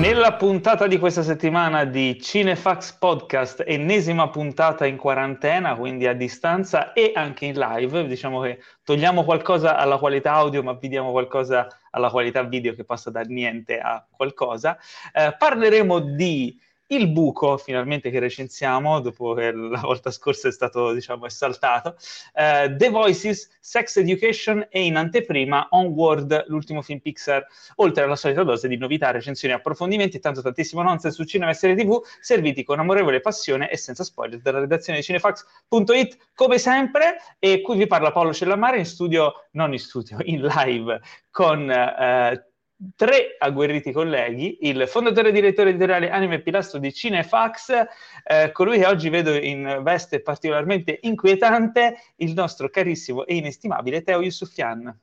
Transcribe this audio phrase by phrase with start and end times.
[0.00, 6.94] Nella puntata di questa settimana di Cinefax Podcast, ennesima puntata in quarantena, quindi a distanza
[6.94, 11.68] e anche in live, diciamo che togliamo qualcosa alla qualità audio, ma vi diamo qualcosa
[11.90, 14.78] alla qualità video che passa da niente a qualcosa.
[15.12, 16.58] Eh, parleremo di
[16.92, 21.96] il buco, finalmente che recensiamo, dopo che la volta scorsa è stato, diciamo, esaltato,
[22.34, 27.46] uh, The Voices, Sex Education e in anteprima Onward, l'ultimo film Pixar,
[27.76, 31.54] oltre alla solita dose di novità, recensioni, approfondimenti e tanto tantissimo nonsense su cinema e
[31.54, 37.16] serie tv, serviti con amorevole passione e senza spoiler dalla redazione di cinefax.it, come sempre,
[37.38, 41.68] e qui vi parla Paolo Cellamare in studio, non in studio, in live, con...
[41.68, 42.48] Uh,
[42.96, 47.84] tre agguerriti colleghi, il fondatore e direttore editoriale Anime e Pilastro di Cinefax,
[48.24, 54.22] eh, colui che oggi vedo in veste particolarmente inquietante, il nostro carissimo e inestimabile Teo
[54.22, 54.98] Yusufian.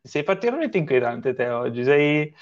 [0.00, 2.32] Sei particolarmente inquietante, Teo, oggi sei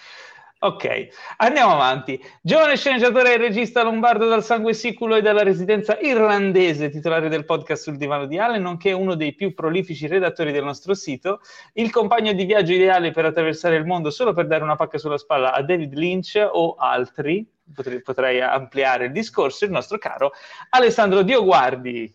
[0.61, 2.19] Ok, andiamo avanti.
[2.41, 7.83] Giovane sceneggiatore e regista lombardo dal sangue siculo e dalla residenza irlandese, titolare del podcast
[7.83, 11.41] sul divano di Allen, nonché uno dei più prolifici redattori del nostro sito,
[11.75, 15.19] il compagno di viaggio ideale per attraversare il mondo solo per dare una pacca sulla
[15.19, 20.33] spalla a David Lynch o altri, potrei, potrei ampliare il discorso, il nostro caro
[20.71, 22.15] Alessandro Dioguardi.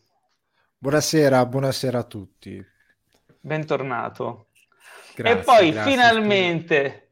[0.75, 2.65] Buonasera, buonasera a tutti.
[3.39, 4.47] Bentornato.
[5.13, 7.08] Grazie, e poi grazie, finalmente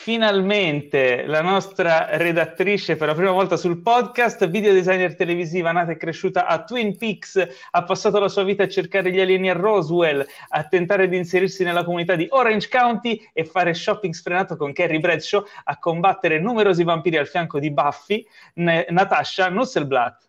[0.00, 5.96] finalmente la nostra redattrice per la prima volta sul podcast, video designer televisiva nata e
[5.96, 10.24] cresciuta a Twin Peaks, ha passato la sua vita a cercare gli alieni a Roswell,
[10.50, 15.00] a tentare di inserirsi nella comunità di Orange County e fare shopping sfrenato con Carrie
[15.00, 20.28] Bradshaw, a combattere numerosi vampiri al fianco di Buffy, N- Natasha Nusselblatt.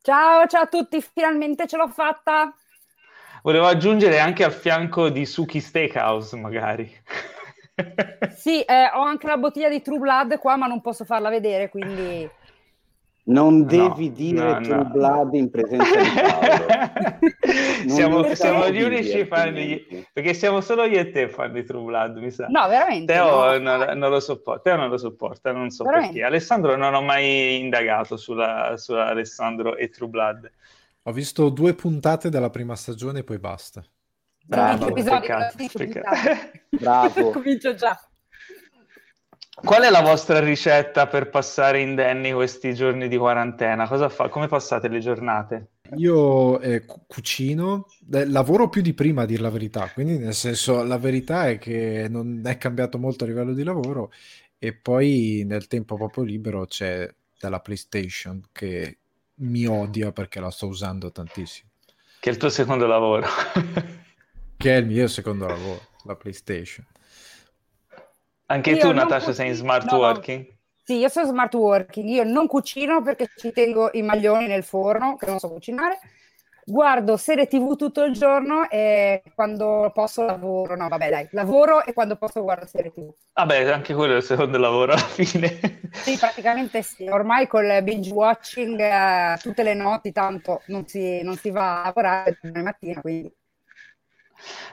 [0.00, 2.54] Ciao, ciao a tutti, finalmente ce l'ho fatta!
[3.42, 6.90] Volevo aggiungere anche al fianco di Suki Steakhouse, magari
[8.36, 11.68] sì, eh, ho anche la bottiglia di True Blood qua, ma non posso farla vedere,
[11.68, 12.28] quindi...
[13.26, 14.90] Non devi no, dire no, True no.
[14.90, 17.88] Blood in presenza di Paolo.
[17.88, 20.06] siamo, siamo gli unici fan di...
[20.12, 22.48] Perché siamo solo io e te fan di True Blood, mi sa.
[22.48, 23.10] No, veramente.
[23.10, 26.12] Teo non, non, lo sopporta, Teo non lo sopporta, non so veramente.
[26.12, 26.26] perché.
[26.26, 30.52] Alessandro non ho mai indagato sulla, su Alessandro e True Blood.
[31.04, 33.82] Ho visto due puntate della prima stagione e poi basta.
[34.46, 34.92] Bravo.
[36.70, 37.30] Bravo.
[37.30, 37.98] Comincio già.
[39.62, 43.86] Qual è la vostra ricetta per passare indenni questi giorni di quarantena?
[43.86, 44.28] Cosa fa?
[44.28, 45.68] Come passate le giornate?
[45.96, 50.82] Io eh, cucino, eh, lavoro più di prima a dire la verità, quindi nel senso
[50.82, 54.10] la verità è che non è cambiato molto a livello di lavoro
[54.58, 58.98] e poi nel tempo proprio libero c'è della PlayStation che
[59.36, 61.70] mi odia perché la sto usando tantissimo.
[62.18, 63.26] Che è il tuo secondo lavoro.
[64.56, 66.86] che è il mio secondo lavoro, la PlayStation.
[68.46, 70.46] Anche io tu, Natasha, sei in smart no, working?
[70.84, 72.06] Sì, io sono smart working.
[72.08, 75.98] Io non cucino perché ci tengo i maglioni nel forno, che non so cucinare.
[76.66, 80.76] Guardo serie TV tutto il giorno e quando posso lavoro.
[80.76, 83.10] No, vabbè, dai, lavoro e quando posso guardo serie TV.
[83.32, 85.80] Vabbè, anche quello è il secondo lavoro alla fine.
[85.92, 87.06] Sì, praticamente sì.
[87.08, 91.84] Ormai col binge watching eh, tutte le notti, tanto non si, non si va a
[91.86, 93.34] lavorare la mattina, quindi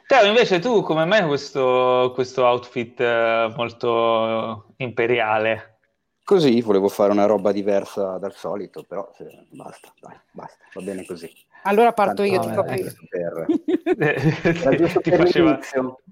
[0.08, 5.80] Teo, invece tu come mai questo, questo outfit eh, molto imperiale?
[6.24, 11.06] Così, volevo fare una roba diversa dal solito, però se, basta, dai, basta, va bene
[11.06, 11.30] così.
[11.64, 12.92] Allora parto io, ti copro io.
[13.08, 13.46] Per...
[15.02, 15.60] Ti faceva...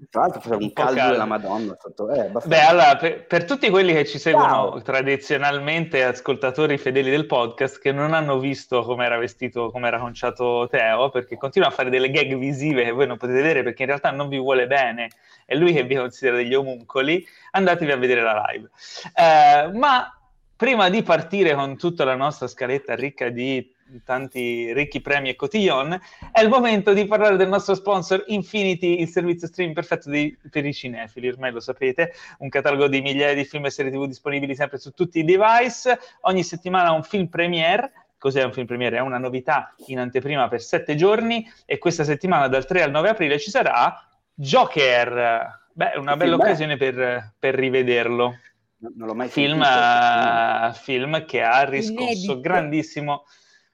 [0.10, 1.78] Tra l'altro faceva un, caldo, caldo della Madonna.
[1.80, 2.10] Sotto...
[2.12, 4.82] Eh, Beh, allora, per, per, tutti quelli che ci seguono Ciao.
[4.82, 10.68] tradizionalmente, ascoltatori fedeli del podcast, che non hanno visto come era vestito, come era conciato
[10.70, 13.90] Teo, perché continua a fare delle gag visive che voi non potete vedere perché in
[13.90, 15.10] realtà non vi vuole bene,
[15.46, 18.70] è lui che vi considera degli omuncoli, andatevi a vedere la live.
[19.16, 20.14] Eh, ma
[20.56, 26.00] prima di partire con tutta la nostra scaletta ricca di tanti ricchi premi e cotillon,
[26.32, 30.66] è il momento di parlare del nostro sponsor Infinity, il servizio streaming perfetto di, per
[30.66, 34.56] i cinefili, ormai lo sapete, un catalogo di migliaia di film e serie tv disponibili
[34.56, 38.98] sempre su tutti i device, ogni settimana un film premiere, Cos'è un film premiere?
[38.98, 43.10] È una novità in anteprima per sette giorni e questa settimana dal 3 al 9
[43.10, 43.98] aprile ci sarà
[44.34, 45.68] Joker.
[45.72, 48.38] Beh, una bella occasione per, per rivederlo.
[48.80, 52.40] Non l'ho mai film, uh, film che ha riscosso Inedito.
[52.42, 53.24] grandissimo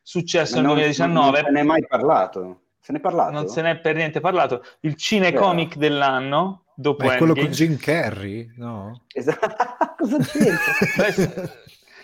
[0.05, 1.41] successo nel 2019.
[1.41, 2.61] Non se ne è mai parlato.
[2.79, 3.31] Se ne è parlato?
[3.31, 4.63] Non se ne è per niente parlato.
[4.81, 5.79] Il cinecomic yeah.
[5.79, 8.53] dell'anno, dopo Ma è quello con Jim Carrey?
[8.57, 9.01] No?
[9.11, 9.95] Esatto.
[9.97, 11.51] Cosa c'entra?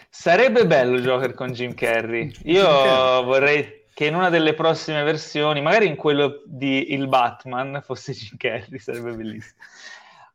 [0.10, 2.34] sarebbe bello Joker con Jim Carrey.
[2.46, 7.82] Io Jim vorrei che in una delle prossime versioni, magari in quello di Il Batman,
[7.86, 9.62] fosse Jim Carrey, sarebbe bellissimo.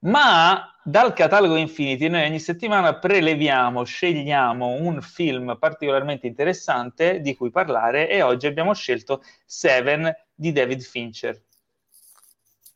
[0.01, 7.51] Ma dal catalogo Infinity noi ogni settimana preleviamo, scegliamo un film particolarmente interessante di cui
[7.51, 11.41] parlare e oggi abbiamo scelto Seven di David Fincher.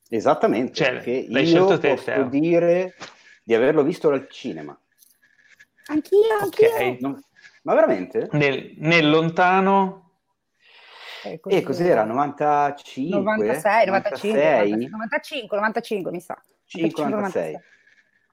[0.08, 2.24] Esattamente, Cioè, perché l'hai io scelto te, posso Teo.
[2.28, 2.94] dire
[3.44, 4.76] di averlo visto al cinema.
[5.86, 6.68] Anch'io, anch'io.
[6.68, 7.00] Ok.
[7.00, 7.22] Non-
[7.62, 8.28] Ma veramente?
[8.32, 10.08] Nel, nel lontano...
[11.22, 12.04] Eh, E cos'era?
[12.04, 13.18] 95?
[13.20, 14.88] 96, 95, 96?
[14.88, 16.42] 95, 95 mi sa.
[16.70, 17.58] 5, 96.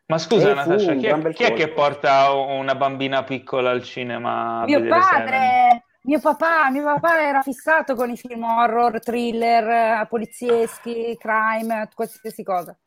[0.05, 4.63] Ma scusa Eh, Natascia, chi è, chi è che porta una bambina piccola al cinema
[4.65, 4.89] Mio Seven?
[4.89, 12.43] padre, mio papà, mio papà era fissato con i film horror, thriller, polizieschi, crime, qualsiasi
[12.43, 12.77] cosa.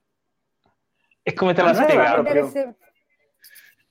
[1.22, 2.46] E come te l'ha era spiegato?
[2.48, 2.64] se-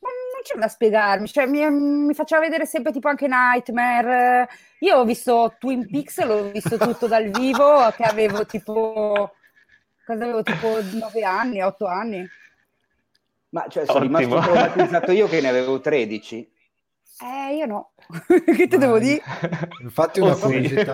[0.01, 4.47] non c'è da spiegarmi, cioè, mi, mi faceva vedere sempre tipo anche Nightmare.
[4.79, 9.33] Io ho visto Twin Peaks, l'ho visto tutto dal vivo, che avevo tipo,
[10.09, 12.27] cosa avevo tipo 9 anni, 8 anni.
[13.49, 14.17] Ma cioè, sono Ottimo.
[14.19, 16.51] rimasto traumatizzato io che ne avevo 13.
[17.21, 17.91] Eh, io no.
[18.55, 19.21] che te devo Ma- dire?
[19.81, 20.41] Infatti una, Oh, sì.
[20.43, 20.93] curiosità,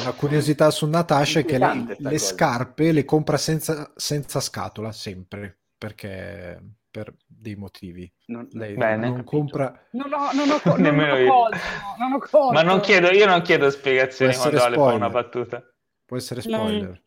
[0.00, 5.58] una curiosità su Natasha è che le, le scarpe le compra senza, senza scatola sempre,
[5.76, 6.58] perché
[6.90, 8.10] per dei motivi.
[8.26, 9.08] Non, Lei Bene.
[9.10, 9.78] non compra...
[9.90, 11.30] Non ho, non ho, non Nemmeno ho io.
[11.30, 11.56] colto,
[11.98, 12.52] non ho colto.
[12.52, 15.22] Ma non chiedo, io non chiedo spiegazioni Può essere quando Ale fa una spoiler.
[15.22, 15.74] battuta.
[16.06, 17.02] Può essere spoiler,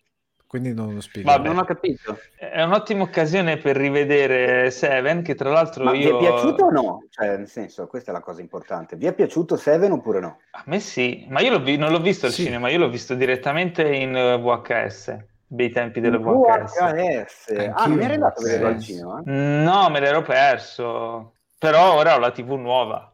[0.50, 1.30] quindi non lo spiego.
[1.30, 1.48] Vabbè.
[1.48, 2.18] non ho capito.
[2.36, 6.18] È un'ottima occasione per rivedere Seven, che tra l'altro Ma io...
[6.18, 7.04] vi è piaciuto o no?
[7.12, 8.96] Cioè, nel senso, questa è la cosa importante.
[8.96, 10.40] Vi è piaciuto Seven oppure no?
[10.52, 12.46] A me sì, ma io l'ho vi- non l'ho visto al Sì.
[12.46, 16.80] cinema, io l'ho visto direttamente in eh, VHS, bei tempi delle VHS.
[16.80, 17.50] VHS.
[17.52, 18.74] Ah, Anch'io non mi eri andato a vederlo sì.
[18.74, 19.22] al cinema?
[19.26, 23.14] No, me l'ero perso, però ora ho la TV nuova.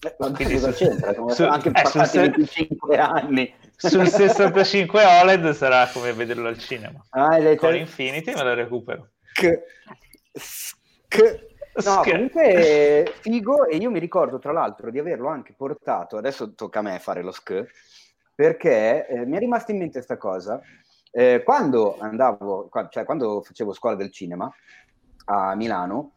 [0.00, 1.12] Eh, ma Quindi cosa su- c'entra?
[1.28, 3.54] Su- anche eh, passati sul se- 25 anni.
[3.76, 7.04] Sul 65 OLED sarà come vederlo al cinema.
[7.10, 9.10] Ah, detto- Con Infinity me lo recupero.
[9.32, 9.62] Sk-
[10.32, 11.52] sk-
[11.84, 16.78] No, comunque figo e io mi ricordo tra l'altro di averlo anche portato, adesso tocca
[16.78, 17.64] a me fare lo sk,
[18.32, 20.60] perché eh, mi è rimasta in mente questa cosa.
[21.10, 24.48] Eh, quando andavo, cioè quando facevo scuola del cinema
[25.26, 26.12] a Milano,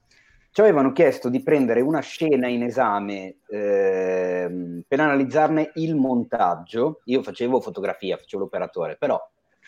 [0.57, 7.01] ci avevano chiesto di prendere una scena in esame ehm, per analizzarne il montaggio.
[7.04, 9.24] Io facevo fotografia, facevo l'operatore, però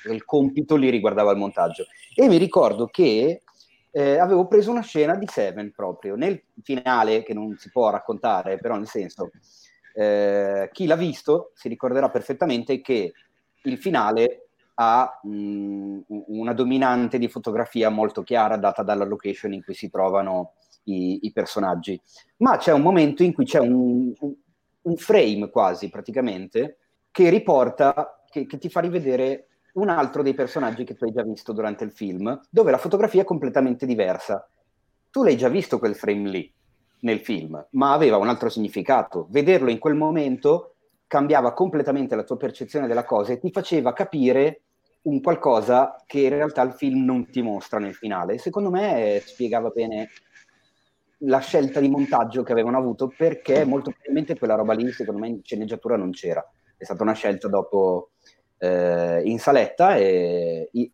[0.10, 1.86] il compito lì riguardava il montaggio.
[2.16, 3.44] E mi ricordo che
[3.92, 8.58] eh, avevo preso una scena di Seven proprio nel finale, che non si può raccontare,
[8.58, 9.30] però nel senso,
[9.94, 13.14] eh, chi l'ha visto si ricorderà perfettamente che
[13.62, 19.76] il finale ha mh, una dominante di fotografia molto chiara data dalla location in cui
[19.76, 20.54] si trovano
[20.84, 22.00] i, i personaggi.
[22.38, 26.78] Ma c'è un momento in cui c'è un, un- frame quasi praticamente
[27.12, 31.22] che riporta, che, che ti fa rivedere un altro dei personaggi che tu hai già
[31.22, 34.48] visto durante il film, dove la fotografia è completamente diversa.
[35.12, 36.54] Tu l'hai già visto quel frame lì
[37.02, 39.28] nel film, ma aveva un altro significato.
[39.30, 40.76] Vederlo in quel momento
[41.08, 44.62] cambiava completamente la tua percezione della cosa e ti faceva capire
[45.02, 48.38] un qualcosa che in realtà il film non ti mostra nel finale.
[48.38, 50.10] Secondo me eh, spiegava bene
[51.24, 55.28] la scelta di montaggio che avevano avuto perché molto probabilmente quella roba lì secondo me
[55.28, 56.46] in sceneggiatura non c'era.
[56.78, 58.12] È stata una scelta dopo
[58.58, 60.92] eh, in saletta e, e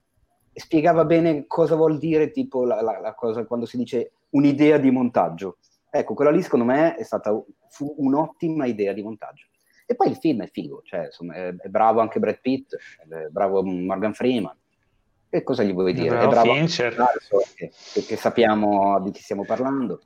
[0.54, 4.90] spiegava bene cosa vuol dire tipo la, la- la cosa quando si dice un'idea di
[4.92, 5.58] montaggio.
[5.90, 7.32] Ecco, quella lì secondo me è stata
[7.98, 9.46] un'ottima idea di montaggio.
[9.86, 12.76] E poi il film è figo, cioè insomma è, è bravo anche Brad Pitt,
[13.08, 14.58] è bravo Morgan Freeman.
[15.36, 16.08] Che cosa gli vuoi dire?
[16.12, 16.96] Bravo è bravo Fincher.
[18.08, 20.02] che sappiamo di chi stiamo parlando.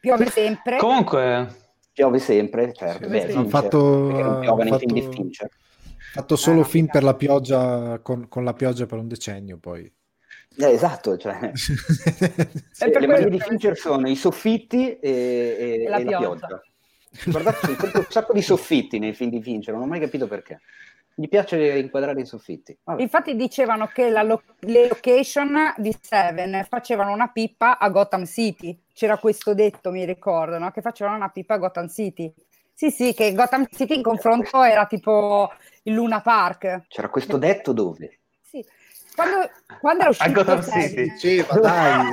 [0.00, 0.76] Piove sempre.
[0.76, 1.48] Comunque,
[1.94, 3.08] Piove sempre, certo.
[3.08, 5.48] Beh, Fincher, fatto, perché non piove nei film di Fincher.
[6.12, 9.90] fatto solo Ah, film per la pioggia con, con la pioggia per un decennio poi
[10.58, 11.72] Eh, esatto, cioè, sì,
[12.84, 16.46] le manie di che- Fincher sono i soffitti e, e- E la e la pioggia.
[16.46, 16.62] pioggia.
[17.30, 20.60] Guardate, sempre un sacco di soffitti nei film di Fincher, non ho mai capito perché.
[21.16, 22.76] Gli piace inquadrare i soffitti.
[22.82, 23.00] Vabbè.
[23.00, 28.76] Infatti dicevano che la lo- le location di Seven facevano una pippa a Gotham City.
[28.92, 30.70] C'era questo detto, mi ricordo, no?
[30.72, 32.32] che facevano una pippa a Gotham City.
[32.72, 35.52] Sì, sì, che Gotham City in confronto era tipo
[35.84, 36.86] il Luna Park.
[36.88, 38.18] C'era questo detto dove?
[38.42, 38.64] Sì.
[39.14, 39.48] Quando,
[39.80, 41.02] quando era uscito Gotham Seven- City.
[41.12, 42.06] diceva dai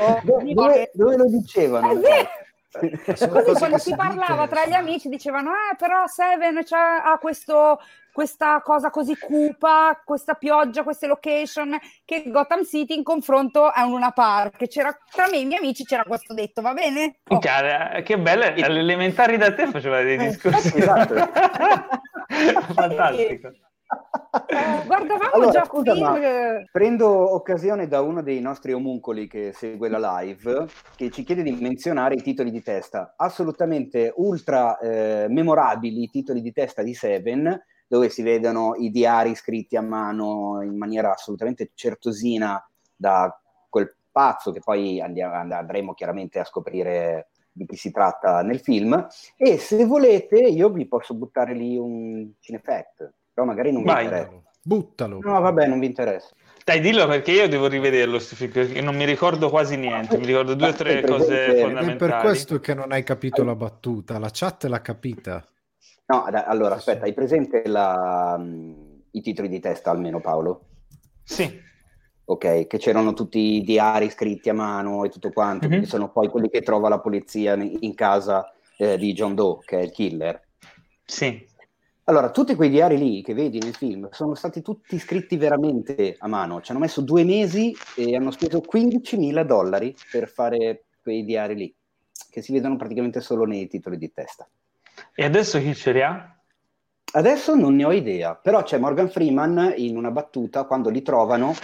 [0.00, 0.20] Oh,
[0.52, 1.90] Dove, dove- lo dicevano?
[1.92, 2.04] È vero.
[2.06, 6.60] Sono Così quando che si si parlava dicono, tra gli amici dicevano, eh, però Seven
[6.70, 7.80] ha questo,
[8.12, 13.90] questa cosa così cupa, questa pioggia, queste location, che Gotham City in confronto è un
[13.90, 14.68] Luna Park.
[14.68, 17.16] C'era, tra me e i miei amici c'era questo detto, va bene?
[17.28, 17.38] Oh.
[17.38, 20.78] Chiara, che belle, alle elementari da te faceva dei Eh, discorsi.
[20.78, 21.14] esatto.
[22.74, 23.50] Fantastico.
[24.86, 30.20] Guardavamo Allora, già scusa, film Prendo occasione da uno dei nostri omuncoli che segue la
[30.20, 33.14] live, che ci chiede di menzionare i titoli di testa.
[33.16, 39.34] Assolutamente ultra eh, memorabili i titoli di testa di Seven, dove si vedono i diari
[39.34, 43.36] scritti a mano in maniera assolutamente certosina da
[43.68, 48.60] quel pazzo che poi andiamo- and- andremo chiaramente a scoprire di chi si tratta nel
[48.60, 49.06] film.
[49.36, 54.04] E se volete, io vi posso buttare lì un cinefact, però magari non vi Vai.
[54.04, 54.42] interessa.
[54.62, 55.18] Buttalo.
[55.22, 56.28] No, vabbè, non vi interessa.
[56.64, 60.68] Dai, dillo perché io devo rivederlo, perché non mi ricordo quasi niente, mi ricordo due
[60.68, 61.96] o tre cose Ed è fondamentali.
[61.96, 64.18] per questo che non hai capito la battuta.
[64.18, 65.44] La chat l'ha capita.
[66.06, 70.66] No, da- allora aspetta, hai presente la- mh, i titoli di testa almeno Paolo?
[71.24, 71.68] Sì,
[72.30, 75.68] Ok, che c'erano tutti i diari scritti a mano e tutto quanto, Mhm.
[75.70, 79.58] quindi sono poi quelli che trova la polizia in in casa eh, di John Doe,
[79.64, 80.40] che è il killer.
[81.04, 81.44] sì.
[82.10, 86.26] Allora, tutti quei diari lì che vedi nel film sono stati tutti scritti veramente a
[86.26, 86.60] mano.
[86.60, 91.72] Ci hanno messo due mesi e hanno speso 15.000 dollari per fare quei diari lì,
[92.28, 94.48] che si vedono praticamente solo nei titoli di testa.
[95.14, 96.36] E adesso chi ce li ha?
[97.12, 101.54] Adesso non ne ho idea, però c'è Morgan Freeman in una battuta quando li trovano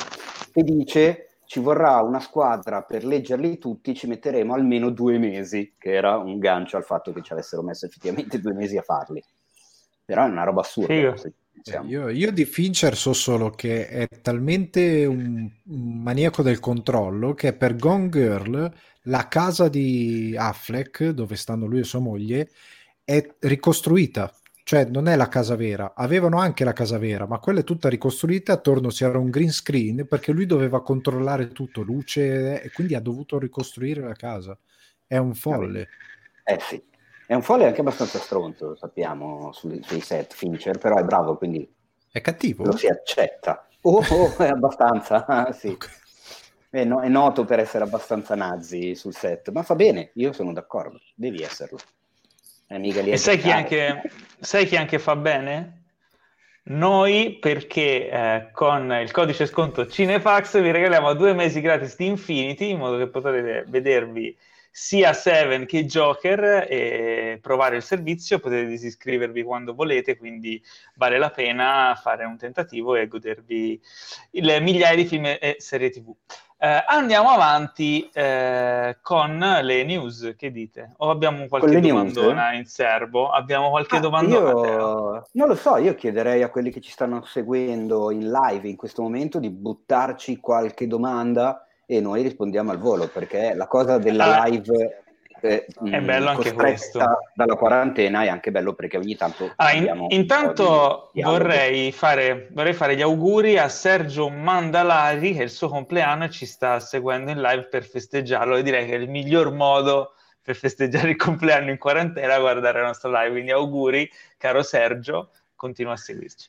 [0.53, 5.93] e dice ci vorrà una squadra per leggerli tutti, ci metteremo almeno due mesi, che
[5.93, 9.21] era un gancio al fatto che ci avessero messo effettivamente due mesi a farli.
[10.07, 10.95] Però è una roba assurda.
[10.95, 11.17] Figo.
[11.17, 11.35] se
[11.73, 11.87] Eh.
[11.87, 17.55] Io, io di Fincher so solo che è talmente un, un maniaco del controllo che
[17.55, 18.73] per Gone Girl
[19.03, 22.51] la casa di Affleck, dove stanno lui e sua moglie,
[23.05, 24.33] è ricostruita.
[24.63, 25.95] Cioè non è la casa vera.
[25.95, 28.53] Avevano anche la casa vera, ma quella è tutta ricostruita.
[28.53, 33.39] Attorno c'era un green screen perché lui doveva controllare tutto, luce, e quindi ha dovuto
[33.39, 34.59] ricostruire la casa.
[35.07, 35.89] È un folle.
[36.43, 36.83] Eh sì,
[37.27, 41.37] è un folle anche abbastanza stronzo, lo sappiamo, sui, sui set Fincher, però è bravo,
[41.37, 41.69] quindi
[42.13, 42.65] È cattivo?
[42.65, 43.69] lo si accetta.
[43.83, 45.69] Oh, oh, è abbastanza, sì.
[45.69, 46.05] Ok.
[46.71, 50.53] È, no- è noto per essere abbastanza nazi sul set, ma fa bene, io sono
[50.53, 51.79] d'accordo, devi esserlo.
[52.69, 54.03] A E sai chi, anche,
[54.41, 55.85] sai chi anche fa bene?
[56.65, 62.71] Noi, perché eh, con il codice sconto Cinefax vi regaliamo due mesi gratis di Infinity,
[62.71, 64.37] in modo che potrete vedervi
[64.79, 68.39] sia Seven che Joker e provare il servizio.
[68.39, 70.63] Potete disiscrivervi quando volete, quindi
[70.97, 73.81] vale la pena fare un tentativo e godervi
[74.33, 76.15] il migliaia di film e serie TV.
[76.59, 80.93] Eh, andiamo avanti eh, con le news, che dite?
[80.99, 82.13] O abbiamo qualche le news?
[82.13, 83.31] domandona in serbo?
[83.31, 84.51] Abbiamo qualche Ah, domandona?
[84.51, 88.77] Io non lo so, io chiederei a quelli che ci stanno seguendo in live in
[88.77, 94.41] questo momento di buttarci qualche domanda e noi rispondiamo al volo, perché la cosa della
[94.43, 95.05] Ah, live
[95.41, 96.99] eh, è mh, bello anche questo.
[97.35, 102.73] dalla quarantena è anche bello perché ogni tanto Ah, in- intanto di vorrei fare, vorrei
[102.73, 107.31] fare gli auguri a Sergio Mandalari, che è il suo compleanno e ci sta seguendo
[107.31, 108.57] in live per festeggiarlo.
[108.57, 112.87] E direi che è il miglior modo per festeggiare il compleanno in quarantena guardare la
[112.87, 113.31] nostra live.
[113.33, 116.49] Quindi auguri, caro Sergio, continua a seguirci.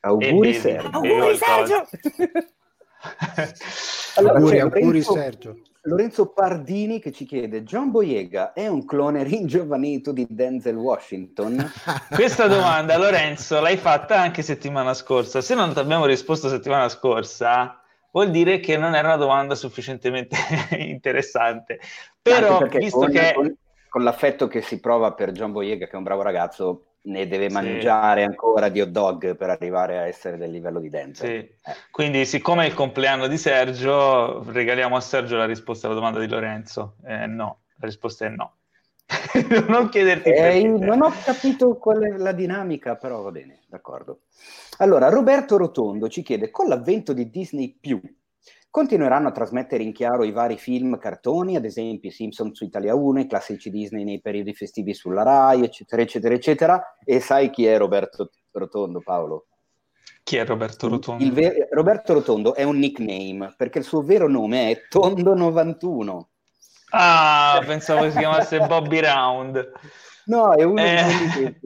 [0.00, 0.54] Auguri E bevi.
[0.54, 1.00] Sergio.
[1.00, 1.36] Bevi Auguri.
[1.36, 1.88] Sergio!
[4.16, 5.56] Allora, auguri, auguri Lorenzo- Sergio.
[5.82, 11.70] Lorenzo Pardini che ci chiede: John Boyega è un clone ringiovanito di Denzel Washington?
[12.10, 15.40] Questa domanda, Lorenzo, l'hai fatta anche settimana scorsa.
[15.40, 20.36] Se non ti abbiamo risposto settimana scorsa, vuol dire che non era una domanda sufficientemente
[20.78, 21.80] interessante.
[22.20, 23.32] Però, visto con, che...
[23.34, 23.56] con-
[23.88, 27.48] con l'affetto che si prova per John Boyega, che è un bravo ragazzo, ne deve
[27.48, 27.54] Sì.
[27.54, 31.28] mangiare ancora di hot dog per arrivare a essere del livello di Denzel.
[31.28, 31.34] Sì.
[31.34, 31.56] Eh.
[31.90, 36.28] Quindi, siccome è il compleanno di Sergio, regaliamo a Sergio la risposta alla domanda di
[36.28, 36.96] Lorenzo.
[37.06, 38.54] Eh, no, la risposta è no.
[39.68, 44.20] non chiederti Eh, non ho capito qual è la dinamica, però va bene, d'accordo.
[44.78, 47.78] Allora, Roberto Rotondo ci chiede: con l'avvento di Disney
[48.70, 52.94] continueranno a trasmettere in chiaro i vari film, cartoni, ad esempio i Simpson su Italia
[52.94, 56.96] 1, i classici Disney nei periodi festivi sulla Rai, eccetera, eccetera, eccetera.
[57.04, 59.46] E sai chi è Roberto Rotondo, Paolo?
[60.22, 61.32] Chi è Roberto Rotondo?
[61.32, 66.20] Ver- Roberto Rotondo è un nickname perché il suo vero nome è Tondo91.
[66.90, 69.72] Ah, pensavo si chiamasse Bobby Round.
[70.28, 71.56] No, è uno Eh.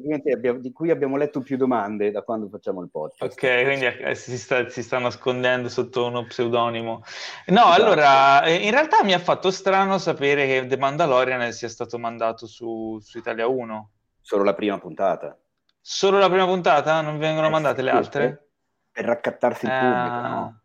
[0.60, 3.32] di cui abbiamo letto più domande da quando facciamo il podcast.
[3.32, 7.02] Ok, quindi eh, si sta, si sta nascondendo sotto uno pseudonimo.
[7.46, 7.82] No, Esatto.
[7.82, 12.46] allora, eh, in realtà mi ha fatto strano sapere che The Mandalorian sia stato mandato
[12.46, 13.90] su, su Italia 1.
[14.20, 15.36] Solo la prima puntata.
[15.80, 17.00] Solo la prima puntata?
[17.00, 18.48] Non vengono Eh, mandate le sì, altre?
[18.92, 20.60] Per raccattarsi il Eh, pubblico, no?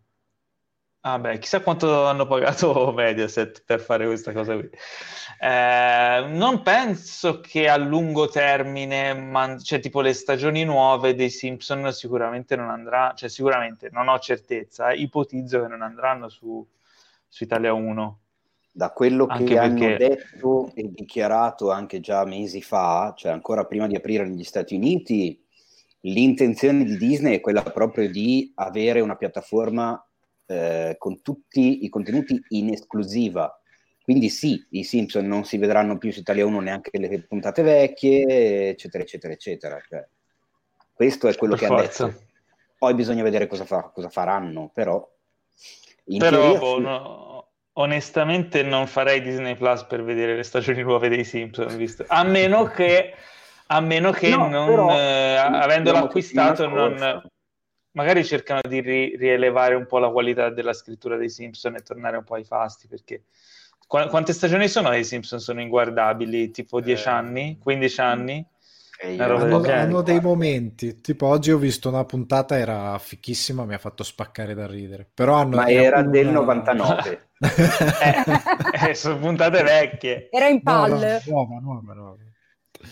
[1.09, 4.69] Ah beh, chissà quanto hanno pagato Mediaset per fare questa cosa qui.
[5.39, 11.93] Eh, non penso che a lungo termine, man- cioè tipo le stagioni nuove dei Simpson
[11.93, 16.65] sicuramente non andrà, cioè sicuramente non ho certezza, eh, ipotizzo che non andranno su,
[17.25, 18.19] su Italia 1.
[18.69, 23.63] Da quello che Anche hanno perché- detto e dichiarato anche già mesi fa, cioè ancora
[23.63, 25.41] prima di aprire negli Stati Uniti,
[26.01, 30.01] l'intenzione di Disney è quella proprio di avere una piattaforma
[30.47, 33.61] eh, con tutti i contenuti in esclusiva.
[34.01, 38.69] Quindi sì, i Simpson non si vedranno più su Italia 1 neanche le puntate vecchie,
[38.69, 39.81] eccetera, eccetera, eccetera.
[39.85, 40.07] Cioè,
[40.93, 42.05] questo è quello Per che forza.
[42.05, 42.25] detto.
[42.77, 45.05] Poi bisogna vedere cosa, fa- cosa faranno, però...
[46.05, 46.81] Però teoria boh, sì.
[46.83, 52.05] no, onestamente non farei Disney Plus per vedere le stagioni nuove dei Simpson, visto.
[52.07, 53.13] A meno che,
[53.67, 57.21] a meno che No, non, però, eh, avendolo acquistato, non.
[57.97, 62.17] Magari cercano di ri- rielevare un po' la qualità della scrittura dei Simpson e tornare
[62.17, 63.23] un po' ai fasti, perché
[63.87, 65.39] qua- quante stagioni sono i Simpson?
[65.39, 68.45] Sono inguardabili, tipo 10 Eh, anni, 15 anni?
[68.99, 73.73] E del Hanno, hanno dei momenti, tipo oggi ho visto una puntata, era fichissima, mi
[73.73, 75.09] ha fatto spaccare da ridere.
[75.11, 77.29] Però hanno, Ma era una- del 99.
[77.99, 80.29] Eh, eh, sono puntate vecchie.
[80.29, 81.59] Era in No, no, nuova,
[81.93, 82.15] nuova.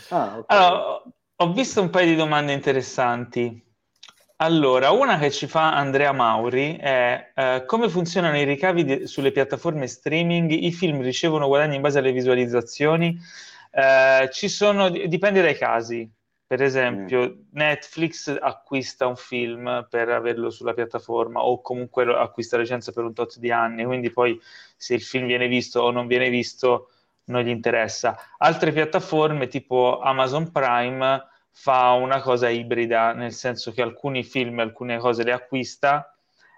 [0.09, 0.45] Ah, ok.
[0.49, 1.01] Allora,
[1.37, 3.63] ho visto un paio di domande interessanti.
[4.37, 9.31] Allora, una che ci fa Andrea Mauri è eh, come funzionano i ricavi di- sulle
[9.31, 10.51] piattaforme streaming?
[10.51, 13.17] I film ricevono guadagni in base alle visualizzazioni?
[13.71, 16.09] Eh, ci sono, dipende dai casi.
[16.47, 22.63] Per esempio, Netflix acquista un film per averlo sulla piattaforma o comunque lo acquista la
[22.63, 24.39] licenza per un tot di anni, quindi poi
[24.75, 26.89] se il film viene visto o non viene visto
[27.25, 28.17] non gli interessa.
[28.37, 31.23] Altre piattaforme tipo Amazon Prime
[31.57, 36.13] fa una cosa ibrida, nel senso che alcuni film, alcune cose le acquista,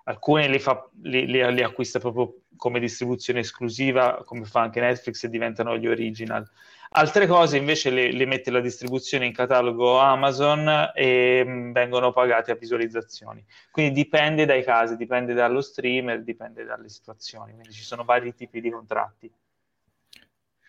[0.06, 5.24] alcune li, fa, li, li- li acquista proprio come distribuzione esclusiva, come fa anche Netflix
[5.24, 6.50] e diventano gli original.
[6.90, 12.52] Altre cose invece le, le mette la distribuzione in catalogo Amazon e mh, vengono pagate
[12.52, 13.46] a visualizzazioni.
[13.70, 18.62] Quindi dipende dai casi, dipende dallo streamer, dipende dalle situazioni, quindi ci sono vari tipi
[18.62, 19.32] di contratti.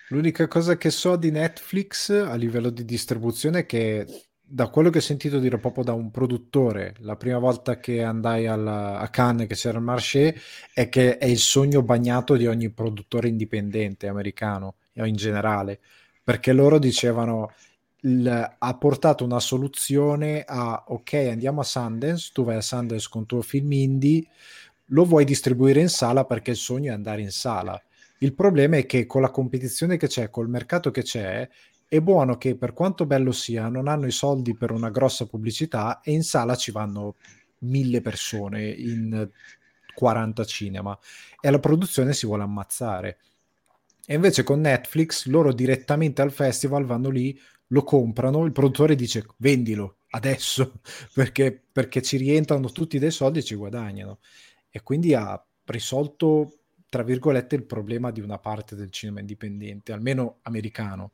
[0.08, 4.06] L'unica cosa che so di Netflix a livello di distribuzione è che
[4.50, 8.46] da quello che ho sentito dire proprio da un produttore la prima volta che andai
[8.46, 10.34] alla- a Cannes che c'era il marché
[10.72, 15.80] è che è il sogno bagnato di ogni produttore indipendente americano o in generale
[16.24, 17.52] perché loro dicevano
[18.02, 23.26] il- ha portato una soluzione a ok andiamo a Sundance tu vai a Sundance con
[23.26, 24.24] tuo film indie
[24.86, 27.80] lo vuoi distribuire in sala perché il sogno è andare in sala
[28.18, 31.48] il problema è che con la competizione che c'è, col mercato che c'è,
[31.86, 36.00] è buono che per quanto bello sia, non hanno i soldi per una grossa pubblicità
[36.02, 37.16] e in sala ci vanno
[37.60, 39.28] mille persone in
[39.94, 40.96] 40 cinema
[41.40, 43.18] e la produzione si vuole ammazzare.
[44.06, 49.26] E invece con Netflix loro direttamente al festival vanno lì, lo comprano, il produttore dice
[49.36, 50.80] vendilo adesso
[51.12, 54.18] perché, perché ci rientrano tutti dei soldi e ci guadagnano.
[54.70, 56.57] E quindi ha risolto
[56.88, 61.12] tra virgolette il problema di una parte del cinema indipendente, almeno americano.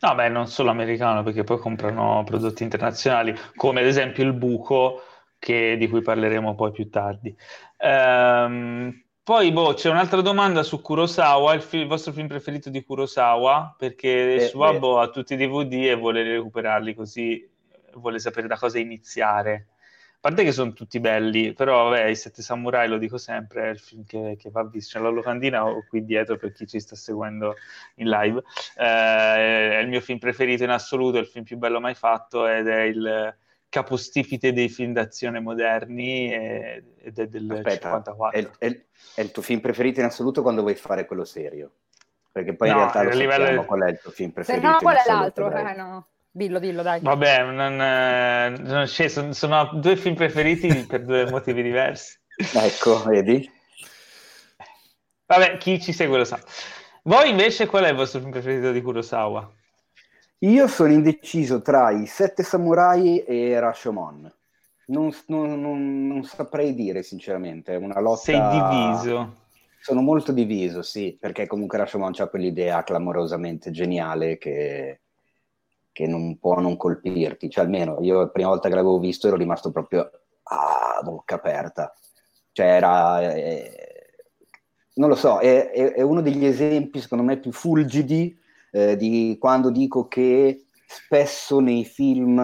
[0.00, 5.02] No, beh, non solo americano, perché poi comprano prodotti internazionali, come ad esempio il buco,
[5.40, 7.36] che- di cui parleremo poi più tardi.
[7.78, 12.84] Ehm, poi, boh, c'è un'altra domanda su Kurosawa, il, fi- il vostro film preferito di
[12.84, 15.00] Kurosawa, perché Eh, Suabo beh.
[15.00, 17.48] ha tutti i DVD e vuole recuperarli così,
[17.94, 19.66] vuole sapere da cosa iniziare.
[20.20, 23.68] A parte che sono tutti belli, però vabbè, I Sette Samurai, lo dico sempre, è
[23.68, 24.98] il film che, che va visto.
[24.98, 27.54] C'è la locandina o qui dietro per chi ci sta seguendo
[27.96, 28.42] in live.
[28.76, 28.82] Eh,
[29.76, 32.66] è il mio film preferito in assoluto, è il film più bello mai fatto ed
[32.66, 33.36] è il
[33.68, 38.52] capostipite dei film d'azione moderni e- ed è del Aspetta, 54.
[38.58, 41.70] è, è- è il tuo film preferito in assoluto quando vuoi fare quello serio?
[42.32, 44.34] Perché poi in No, realtà lo a livello- sappiamo qual è il tuo film Se
[44.34, 44.66] preferito.
[44.66, 45.56] no, in qual è l'altro?
[45.56, 46.06] Eh, no.
[46.30, 47.00] Dillo, dillo, dai.
[47.00, 52.18] Vabbè, non, eh, non c'è- sono, sono due film preferiti per due motivi diversi.
[52.54, 53.50] Ecco, vedi?
[55.26, 56.40] Vabbè, chi ci segue lo sa.
[57.04, 59.50] Voi invece qual è il vostro film preferito di Kurosawa?
[60.40, 64.32] Io sono indeciso tra i Sette Samurai e Rashomon.
[64.86, 68.18] Non, non- non- non saprei dire sinceramente, è una lotta...
[68.18, 69.46] Sei diviso.
[69.80, 75.00] Sono molto diviso, sì, perché comunque Rashomon ha quell'idea clamorosamente geniale che,
[75.98, 77.50] che non può non colpirti.
[77.50, 80.08] Cioè, almeno io la prima volta che l'avevo visto ero rimasto proprio
[80.44, 81.92] a bocca aperta.
[82.52, 83.34] Cioè, era...
[83.34, 83.72] eh,
[84.94, 88.38] non lo so, è, è- è uno degli esempi, secondo me, più fulgidi
[88.70, 92.36] eh, di quando dico che spesso nei film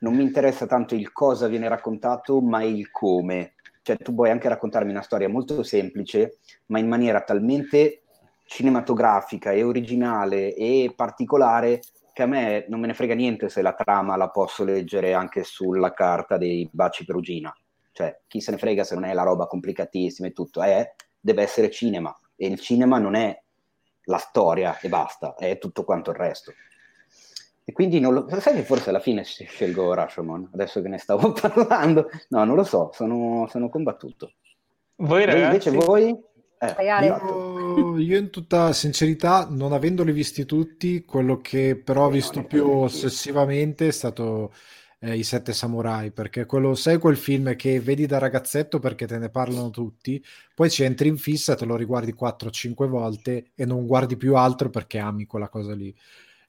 [0.00, 3.52] non mi interessa tanto il cosa viene raccontato, ma il come.
[3.82, 8.04] cioè tu puoi anche raccontarmi una storia molto semplice, ma in maniera talmente
[8.46, 13.72] cinematografica e originale e particolare che a me non me ne frega niente se la
[13.72, 17.54] trama la posso leggere anche sulla carta dei baci perugina.
[17.92, 21.42] Cioè, chi se ne frega se non è la roba complicatissima e tutto, è, deve
[21.42, 22.16] essere cinema.
[22.36, 23.40] E il cinema non è
[24.04, 26.52] la storia e basta, è tutto quanto il resto.
[27.64, 31.32] E quindi non lo sai che forse alla fine scelgo Rashomon, adesso che ne stavo
[31.40, 32.08] parlando.
[32.28, 34.32] No, non lo so, sono, sono combattuto.
[34.96, 35.68] Voi ragazzi?
[35.68, 36.30] Invece voi?
[36.58, 37.06] Ale.
[37.06, 37.61] Io,
[37.98, 43.88] io in tutta sincerità, non avendoli visti tutti, quello che però ho visto più ossessivamente
[43.88, 44.52] è stato
[45.00, 49.18] eh, I Sette Samurai, perché quello, sai quel film che vedi da ragazzetto perché te
[49.18, 50.22] ne parlano tutti,
[50.54, 54.70] poi ci entri in fissa, te lo riguardi 4-5 volte e non guardi più altro
[54.70, 55.94] perché ami quella cosa lì.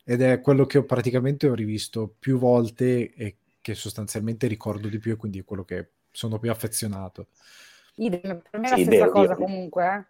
[0.05, 4.97] Ed è quello che ho praticamente ho rivisto più volte e che sostanzialmente ricordo di
[4.99, 7.27] più e quindi è quello che sono più affezionato.
[7.95, 10.07] Idem, per me è la Sì, stessa vero, cosa io- comunque.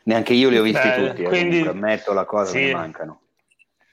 [0.00, 0.02] Eh.
[0.04, 2.64] Neanche io li ho visti Beh, tutti, eh, quindi- comunque ammetto la cosa, sì.
[2.66, 3.20] ne mancano.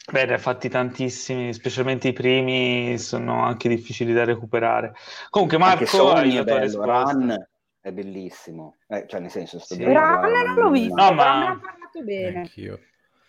[0.09, 4.93] Beh, ne ha fatti tantissimi, specialmente i primi sono anche difficili da recuperare.
[5.29, 6.83] Comunque, Anche Marco, Sony hai è bello.
[6.83, 7.47] Run
[7.81, 9.83] è bellissimo, Eh, cioè nel senso sto Sì.
[9.83, 12.37] guarda, non l'ho visto, No, ma- me ne hanno parlato bene.
[12.39, 12.79] Anch'io.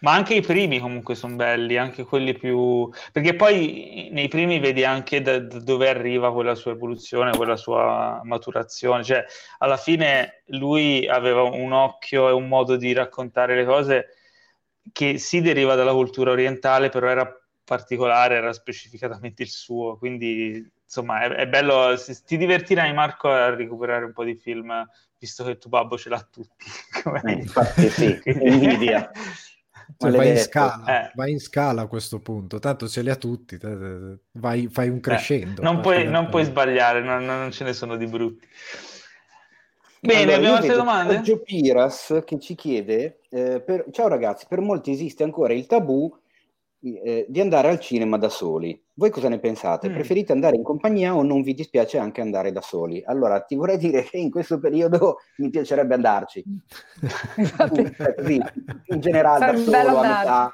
[0.00, 2.88] Ma anche i primi comunque sono belli, anche quelli più...
[3.10, 8.20] Perché poi nei primi vedi anche da, da dove arriva quella sua evoluzione, quella sua
[8.22, 9.02] maturazione.
[9.02, 9.24] Cioè,
[9.58, 14.06] alla fine lui aveva un occhio e un modo di raccontare le cose
[14.92, 17.28] che si deriva dalla cultura orientale, però era
[17.64, 19.98] particolare, era specificatamente il suo.
[19.98, 21.96] Quindi, insomma, è, è bello.
[21.96, 24.72] si- ti divertirai, Marco, a recuperare un po' di film,
[25.18, 26.66] visto che tuo babbo ce l'ha tutti.
[27.02, 29.10] come Eh, infatti sì, invidia.
[29.96, 31.12] Cioè, vai, in scala, Eh.
[31.14, 33.58] vai in scala a questo punto, tanto ce li ha tutti,
[34.32, 35.60] vai, fai un crescendo.
[35.60, 38.46] Eh, non, puoi, da non puoi sbagliare, non, non ce ne sono di brutti.
[40.00, 41.14] Bene, Allora, abbiamo altre domande?
[41.14, 46.14] Sergio Piras che ci chiede, eh, per- ciao ragazzi, per molti esiste ancora il tabù
[46.80, 48.80] eh, di andare al cinema da soli.
[48.94, 49.88] Voi cosa ne pensate?
[49.88, 49.94] Mm.
[49.94, 53.02] Preferite andare in compagnia o non vi dispiace anche andare da soli?
[53.04, 56.44] Allora, ti vorrei dire che in questo periodo mi piacerebbe andarci.
[58.16, 58.40] Così,
[58.86, 60.52] in generale, Sarebbe da solo, a metà,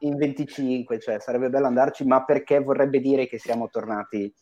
[0.00, 4.32] in 25, cioè sarebbe bello andarci, ma perché vorrebbe dire che siamo tornati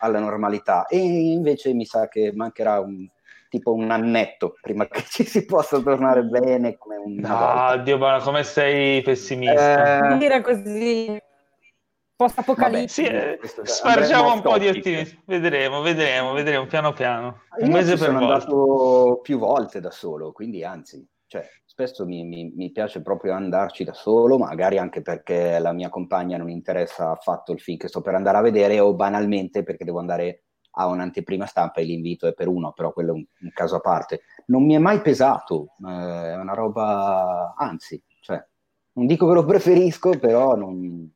[0.00, 0.86] alla normalità.
[0.86, 3.06] E invece mi sa che mancherà un,
[3.48, 7.66] tipo un annetto prima che ci si possa tornare bene come una volta.
[7.66, 10.00] Ah, Dio, ma come sei pessimista?
[10.00, 11.18] non Eh, dire così
[12.16, 12.88] post Vabbè, apocalittico.
[12.88, 15.22] Sì, eh, spargiamo un po' di ottimismo.
[15.24, 17.42] Vedremo, vedremo, vedremo piano piano.
[17.60, 18.34] Un Io mese per sono volta.
[18.34, 23.84] andato più volte da solo, quindi anzi, cioè, spesso mi, mi- mi piace proprio andarci
[23.84, 28.00] da solo, magari anche perché la mia compagna non interessa affatto il film che sto
[28.00, 30.44] per andare a vedere o banalmente perché devo andare
[30.80, 33.80] a un'anteprima stampa e l'invito è per uno, però quello è un, un caso a
[33.80, 34.22] parte.
[34.46, 38.42] Non mi è mai pesato, eh, è una roba, anzi, cioè,
[38.92, 41.12] non dico che lo preferisco, però non,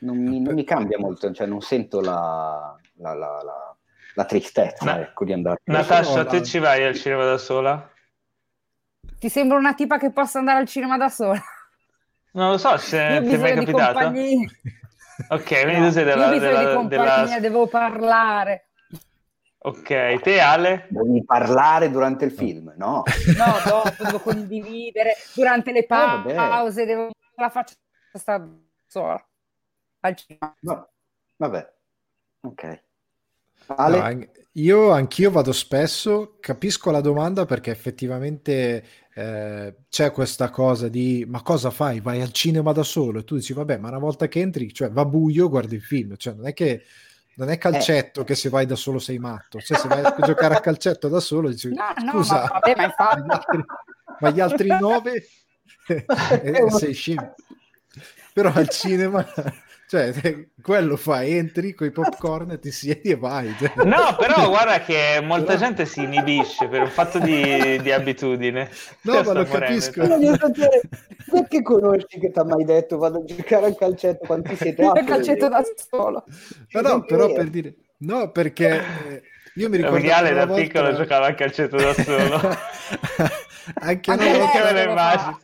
[0.00, 3.76] non mi, non mi cambia molto, cioè non sento la, la- la- la-
[4.14, 7.88] la tristezza Na- ecco, di andare Natascia, te ci vai al cinema da sola?
[9.18, 11.40] Ti sembra una tipa che possa andare al cinema da sola?
[12.32, 14.12] Non lo so, se ti è mai capitato?
[15.28, 18.64] Ok, quindi No, tu sei della, della, compagnia, della- devo parlare.
[19.62, 20.86] Ok, te Ale?
[20.88, 23.02] Devi parlare durante il film, no?
[23.36, 26.34] No, dopo devo condividere durante le vabbè.
[26.34, 27.74] pause, devo la faccio
[28.12, 28.42] sta
[28.86, 29.22] sola
[30.00, 30.54] al cinema.
[30.60, 30.88] No,
[31.36, 31.72] vabbè.
[32.40, 32.82] Ok.
[33.66, 33.98] No, Ale?
[34.00, 38.82] an- io anch'io vado spesso, capisco la domanda perché effettivamente
[39.20, 42.00] eh, c'è questa cosa di ma cosa fai?
[42.00, 43.18] Vai al cinema da solo?
[43.18, 46.16] E tu dici vabbè, ma una volta che entri, cioè va buio, guardi il film,
[46.16, 46.84] cioè non è che
[47.34, 50.54] non è calcetto che se vai da solo sei matto, cioè se vai a giocare
[50.54, 53.20] a calcetto da solo dici No, no, scusa, ma vabbè, ma infatti.
[53.20, 53.64] ma gli altri,
[54.20, 55.28] ma gli altri nove
[56.42, 57.34] eh, sei scemo.
[58.32, 59.26] Però al cinema,
[59.90, 60.12] cioè,
[60.62, 63.52] quello fai, entri con i popcorn, ti siedi e vai.
[63.58, 63.72] cioè.
[63.84, 68.70] No, però guarda che molta gente si inibisce per un fatto di, di abitudine.
[69.02, 69.58] No, Io ma lo morendo.
[69.58, 70.02] capisco.
[71.30, 74.82] Perché conosci che ti ha mai detto vado a giocare a calcetto quanti siete?
[74.82, 76.24] Il Ah, calcetto da solo.
[76.72, 78.68] Ma no, però per dire, no, perché
[79.08, 79.22] eh,
[79.54, 82.34] io mi ricordo Perché Ale che da volta- piccolo giocava a calcetto da solo.
[83.80, 85.12] Anche Anche una lei volta Che me lo fa.
[85.12, 85.38] immagino.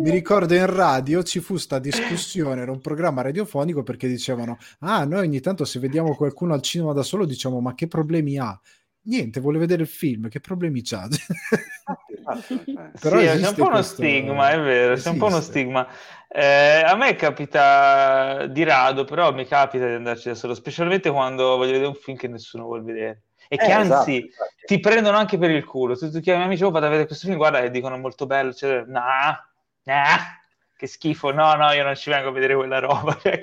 [0.00, 5.04] Mi ricordo in radio ci fu sta discussione, era un programma radiofonico perché dicevano ah
[5.04, 8.58] noi ogni tanto se vediamo qualcuno al cinema da solo diciamo ma che problemi ha?
[9.02, 11.08] Niente, vuole vedere il film, che problemi c'ha?
[13.00, 13.94] Però sì, c'è un po' uno questo...
[13.94, 15.08] stigma, è vero, esiste.
[15.08, 15.88] c'è un po' uno stigma.
[16.28, 21.56] Eh, a me capita di rado, però mi capita di andarci da solo, specialmente quando
[21.56, 23.22] voglio vedere un film che nessuno vuole vedere.
[23.48, 24.66] E che eh, anzi esatto, esatto.
[24.66, 25.96] ti prendono anche per il culo.
[25.96, 28.52] Tu, tu chiami amici, oh, vado a vedere questo film, guarda, e dicono molto bello,
[28.52, 29.49] cioè, nah,
[29.90, 30.40] nah,
[30.76, 33.18] che schifo, no, no, io non ci vengo a vedere quella roba.
[33.20, 33.38] Cioè,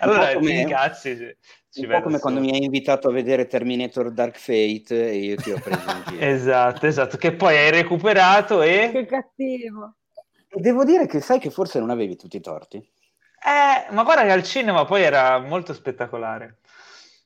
[0.00, 1.16] allora, ti cazzi.
[1.16, 5.36] Cioè, un po' come quando mi hai invitato a vedere Terminator Dark Fate e io
[5.36, 6.20] ti ho preso in giro.
[6.26, 8.90] esatto, esatto, che poi hai recuperato e...
[8.92, 9.94] Che cattivo.
[10.50, 12.76] Devo dire che sai che forse non avevi tutti i torti.
[12.76, 16.58] Eh, ma guarda che al cinema poi era molto spettacolare.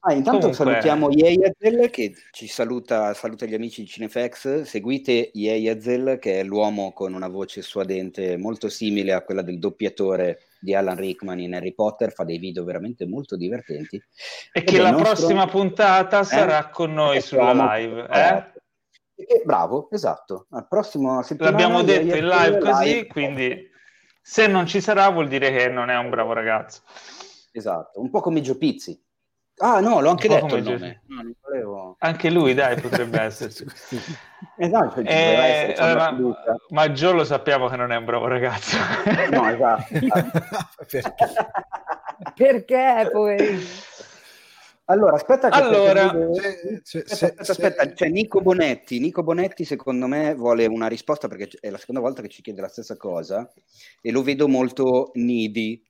[0.09, 0.65] Ah, intanto Comunque...
[0.65, 4.63] salutiamo Yeyazel che ci saluta, saluta gli amici di Cinefex.
[4.63, 10.43] Seguite Yeyazel che è l'uomo con una voce suadente molto simile a quella del doppiatore
[10.61, 14.01] di Alan Rickman in Harry Potter, fa dei video veramente molto divertenti.
[14.53, 15.13] E che la nostro...
[15.13, 16.71] prossima puntata sarà eh?
[16.71, 18.07] con noi sulla live.
[18.09, 18.55] Eh?
[19.17, 20.47] Eh, bravo, esatto.
[20.51, 23.07] Al prossimo settimana L'abbiamo detto in live così, live.
[23.09, 23.71] quindi
[24.23, 26.83] se non ci sarà vuol dire che non è un bravo ragazzo.
[27.51, 29.03] Esatto, un po' come Gio Pizzi.
[29.59, 31.03] Ah no, l'ho anche detto il nome.
[31.07, 31.97] No, volevo...
[32.01, 33.65] Anche lui, dai, potrebbe esserci.
[34.59, 36.17] esatto, eh, eh, ma,
[36.69, 38.77] ma Gio lo sappiamo che non è un bravo ragazzo.
[39.31, 39.95] no, esatto.
[40.87, 41.15] Perché?
[42.35, 43.61] Perché, poverino?
[44.89, 49.01] Allora, aspetta che allora, c'è, c'è, aspetta, c'è, aspetta, c'è Nico Bonetti.
[49.01, 52.61] Nico Bonetti, secondo me, vuole una risposta perché è la seconda volta che ci chiede
[52.61, 53.51] la stessa cosa
[54.01, 55.83] e lo vedo molto needy.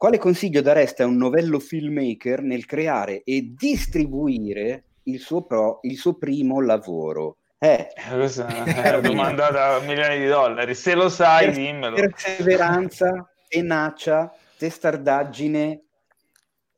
[0.00, 5.98] Quale consiglio dareste a un novello filmmaker nel creare e distribuire il suo, pro, il
[5.98, 7.36] suo primo lavoro?
[7.58, 10.74] Eh, eh questa è una domanda da milioni di dollari.
[10.74, 11.94] Se lo sai, per, dimmelo.
[11.96, 15.82] Perseveranza, tenacia, testardaggine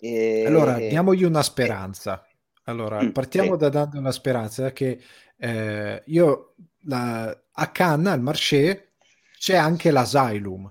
[0.01, 0.45] e...
[0.45, 2.27] Allora, diamogli una speranza.
[2.65, 3.59] Allora, mm, partiamo sì.
[3.59, 4.99] da dando una speranza che
[5.37, 6.55] eh, io
[6.87, 8.95] la, a Cannes, al Marché,
[9.39, 10.69] c'è anche l'Asylum.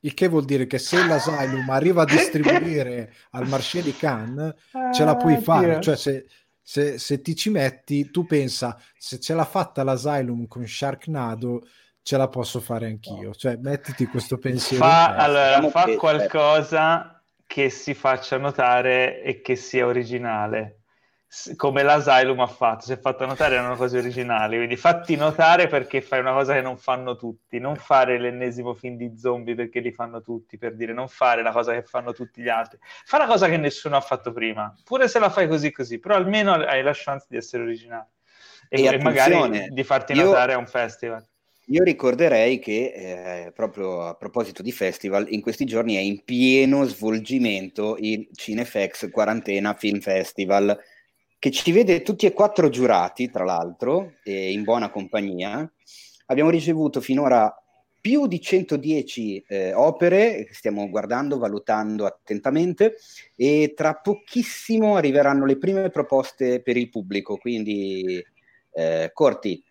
[0.00, 4.54] Il che vuol dire che se l'Asylum arriva a distribuire al Marché di Cannes,
[4.92, 5.80] ce la puoi ah, fare.
[5.80, 6.26] Cioè, se,
[6.60, 11.66] se, se, ti ci metti, tu pensa, se ce l'ha fatta l'Asylum con Sharknado,
[12.02, 13.34] ce la posso fare anch'io.
[13.34, 14.84] Cioè, mettiti questo pensiero.
[14.84, 20.79] Fa, allora, fa qualcosa che si faccia notare e che sia originale
[21.54, 26.00] come l'Asylum ha fatto, si è fatto notare erano cose originali, quindi fatti notare perché
[26.00, 29.92] fai una cosa che non fanno tutti, non fare l'ennesimo film di zombie perché li
[29.92, 33.26] fanno tutti, per dire non fare la cosa che fanno tutti gli altri, fa la
[33.26, 36.82] cosa che nessuno ha fatto prima, pure se la fai così così, però almeno hai
[36.82, 38.08] la chance di essere originale.
[38.68, 40.58] E, e magari di farti notare io...
[40.58, 41.26] a un festival.
[41.66, 46.82] Io ricorderei che eh, proprio a proposito di festival, in questi giorni è in pieno
[46.84, 50.76] svolgimento il Cinefex Quarantena Film Festival,
[51.40, 55.68] che ci vede tutti e quattro giurati, tra l'altro, e in buona compagnia.
[56.26, 57.52] Abbiamo ricevuto finora
[57.98, 62.96] più di 110 eh, opere che stiamo guardando, valutando attentamente
[63.34, 68.22] e tra pochissimo arriveranno le prime proposte per il pubblico, quindi
[68.72, 69.64] eh, corti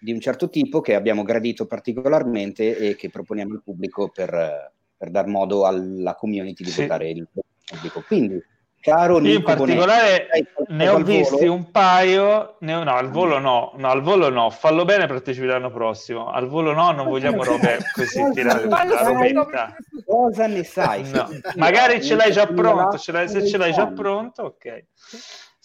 [0.00, 5.10] di un certo tipo che abbiamo gradito particolarmente e che proponiamo al pubblico per, per
[5.10, 6.82] dar modo alla community di sì.
[6.82, 8.04] votare il pubblico.
[8.06, 8.40] Quindi,
[8.80, 11.52] caro Io in particolare Bonetti, ne ho visti volo?
[11.52, 15.70] un paio, ne no, al volo no, no, al volo no, fallo bene partecipi l'anno
[15.70, 19.74] prossimo, al volo no, non vogliamo robe così robetta.
[20.06, 21.08] Cosa ne sai?
[21.10, 21.28] No.
[21.56, 24.84] Magari ce l'hai già pronto, ce l'hai, se ce l'hai già pronto, ok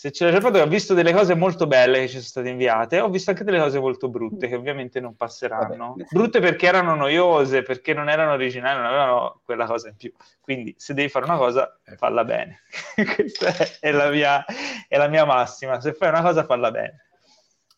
[0.04, 2.50] se c'è il fatto che ho visto delle cose molto belle che ci sono state
[2.50, 5.96] inviate, ho visto anche delle cose molto brutte che ovviamente non passeranno.
[5.96, 10.12] Vabbè, brutte perché erano noiose, perché non erano originali, non avevano quella cosa in più.
[10.42, 11.96] Quindi se devi fare una cosa, eh.
[11.96, 12.64] falla bene.
[13.16, 14.44] Questa è la, mia,
[14.90, 15.80] è la mia massima.
[15.80, 17.06] Se fai una cosa, falla bene.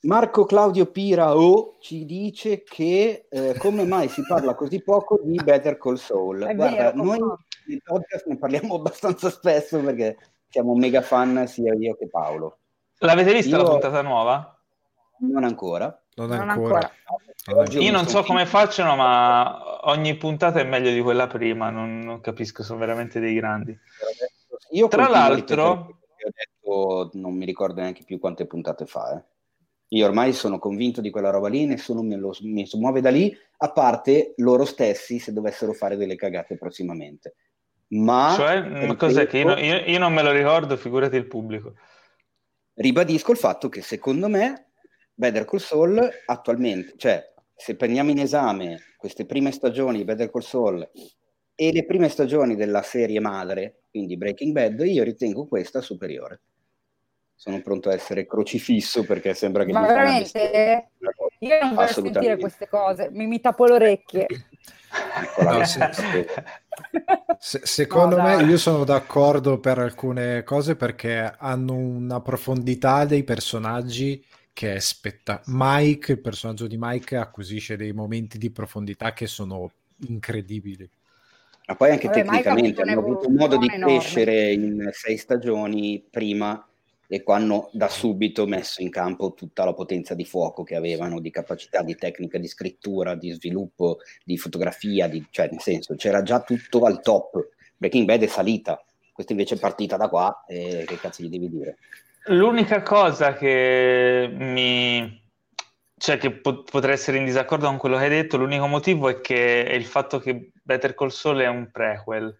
[0.01, 5.77] Marco Claudio Pirao ci dice che eh, come mai si parla così poco di Better
[5.77, 6.41] Call Saul.
[6.41, 7.19] È Guarda, vero, noi
[7.67, 10.17] nel podcast ne parliamo abbastanza spesso perché
[10.55, 12.59] siamo mega fan sia io che Paolo.
[12.99, 13.63] L'avete vista io...
[13.63, 14.57] la puntata nuova?
[15.19, 16.01] Non ancora.
[16.15, 16.89] Non, non ancora.
[17.45, 17.77] ancora.
[17.77, 21.69] Io non so come facciano, ma ogni puntata è meglio di quella prima.
[21.71, 23.77] Non, non capisco, sono veramente dei grandi.
[24.71, 29.13] Io Tra l'altro, detto, non mi ricordo neanche più quante puntate fa.
[29.13, 29.23] Eh.
[29.89, 33.37] Io ormai sono convinto di quella roba lì, nessuno mi, lo, mi muove da lì,
[33.57, 37.35] a parte loro stessi se dovessero fare delle cagate prossimamente.
[37.87, 41.75] Ma cioè, cos'è che io, io, io, non me lo ricordo, figurati il pubblico.
[42.73, 44.71] Ribadisco il fatto che secondo me
[45.13, 50.41] Better Call Saul attualmente, cioè se prendiamo in esame queste prime stagioni di Better Call
[50.41, 50.89] Saul
[51.55, 56.41] e le prime stagioni della serie madre, quindi Breaking Bad, io ritengo questa superiore.
[57.33, 59.71] Sono pronto a essere crocifisso perché sembra che...
[59.71, 60.89] Ma veramente?
[61.39, 64.25] Io non voglio sentire queste cose, mi, mi tappo le orecchie.
[65.41, 65.89] No, se,
[67.39, 73.23] se, secondo no, me io sono d'accordo per alcune cose perché hanno una profondità dei
[73.23, 75.83] personaggi che è spettacolare.
[75.83, 79.71] Mike, il personaggio di Mike, acquisisce dei momenti di profondità che sono
[80.07, 80.89] incredibili.
[81.67, 83.97] Ma poi anche Vabbè, tecnicamente hanno avuto modo di enorme.
[83.97, 86.65] crescere in sei stagioni prima
[87.07, 91.29] e hanno da subito messo in campo tutta la potenza di fuoco che avevano, di
[91.29, 96.41] capacità, di tecnica, di scrittura, di sviluppo, di fotografia, di, cioè nel senso c'era già
[96.41, 97.49] tutto al top.
[97.77, 101.49] Breaking Bad è salita, questa invece è partita da qua e che cazzo gli devi
[101.49, 101.77] dire?
[102.27, 105.21] L'unica cosa che mi...
[105.97, 109.21] cioè che pot- potrei essere in disaccordo con quello che hai detto, l'unico motivo è
[109.21, 112.35] che è il fatto che Better Call Saul è un prequel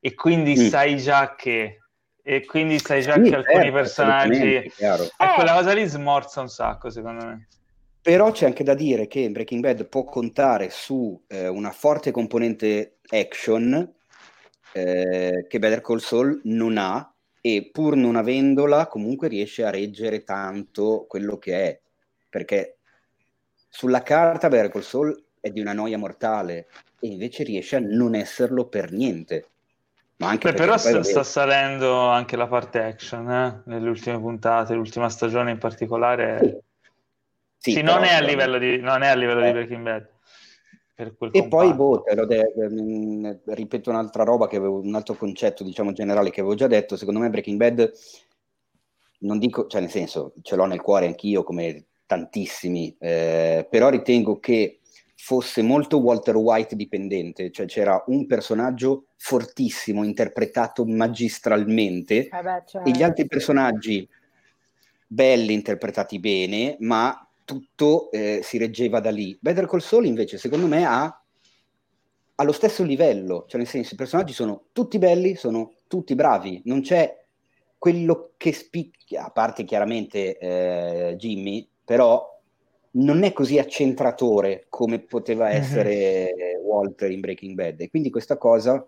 [0.00, 0.68] e quindi mm.
[0.68, 1.80] sai già che
[2.28, 6.48] e quindi sai già sì, che certo, alcuni personaggi e quella cosa lì smorza un
[6.48, 7.46] sacco secondo me.
[8.02, 12.98] Però c'è anche da dire che Breaking Bad può contare su eh, una forte componente
[13.10, 13.94] action
[14.72, 20.24] eh, che Better Call Saul non ha e pur non avendola comunque riesce a reggere
[20.24, 21.80] tanto quello che è,
[22.28, 22.78] perché
[23.68, 26.66] sulla carta Better Call Saul è di una noia mortale
[26.98, 29.50] e invece riesce a non esserlo per niente.
[30.18, 33.62] Ma anche Beh, però sta, sta, salendo anche la parte action eh?
[33.66, 36.62] nelle ultime puntate, l'ultima stagione in particolare.
[37.58, 39.46] Sì, sì non, è livello di, non, è a livello eh.
[39.46, 40.14] di Breaking Bad
[41.30, 46.30] e poi, boh, de- de- ripeto un'altra roba, che avevo, un altro concetto, diciamo, generale
[46.30, 47.92] che avevo già detto, secondo me Breaking Bad,
[49.18, 54.38] non dico, cioè nel senso, ce l'ho nel cuore anch'io come tantissimi, eh, però ritengo
[54.38, 54.80] che
[55.26, 62.82] fosse molto Walter White dipendente, cioè c'era un personaggio fortissimo, interpretato magistralmente, eh beh, cioè...
[62.86, 64.08] e gli altri personaggi
[65.04, 69.36] belli, interpretati bene, ma tutto eh, si reggeva da lì.
[69.40, 71.20] Better Call Saul invece secondo me ha
[72.36, 76.82] allo stesso livello, cioè nel senso i personaggi sono tutti belli, sono tutti bravi, non
[76.82, 77.12] c'è
[77.76, 82.35] quello che spicchia, a parte chiaramente eh, Jimmy, però
[82.96, 85.54] non è così accentratore come poteva mhm.
[85.54, 86.30] essere.
[86.66, 88.86] Walter in Breaking Bad e quindi questa cosa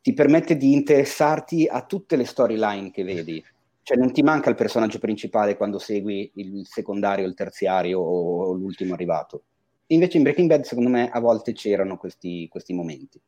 [0.00, 3.42] ti permette di interessarti a tutte le storyline che vedi
[3.86, 8.94] cioè non ti manca il personaggio principale quando segui il secondario, il terziario o, l'ultimo
[8.94, 9.44] arrivato.
[9.88, 13.20] Invece in Breaking Bad secondo me a volte c'erano questi, questi momenti.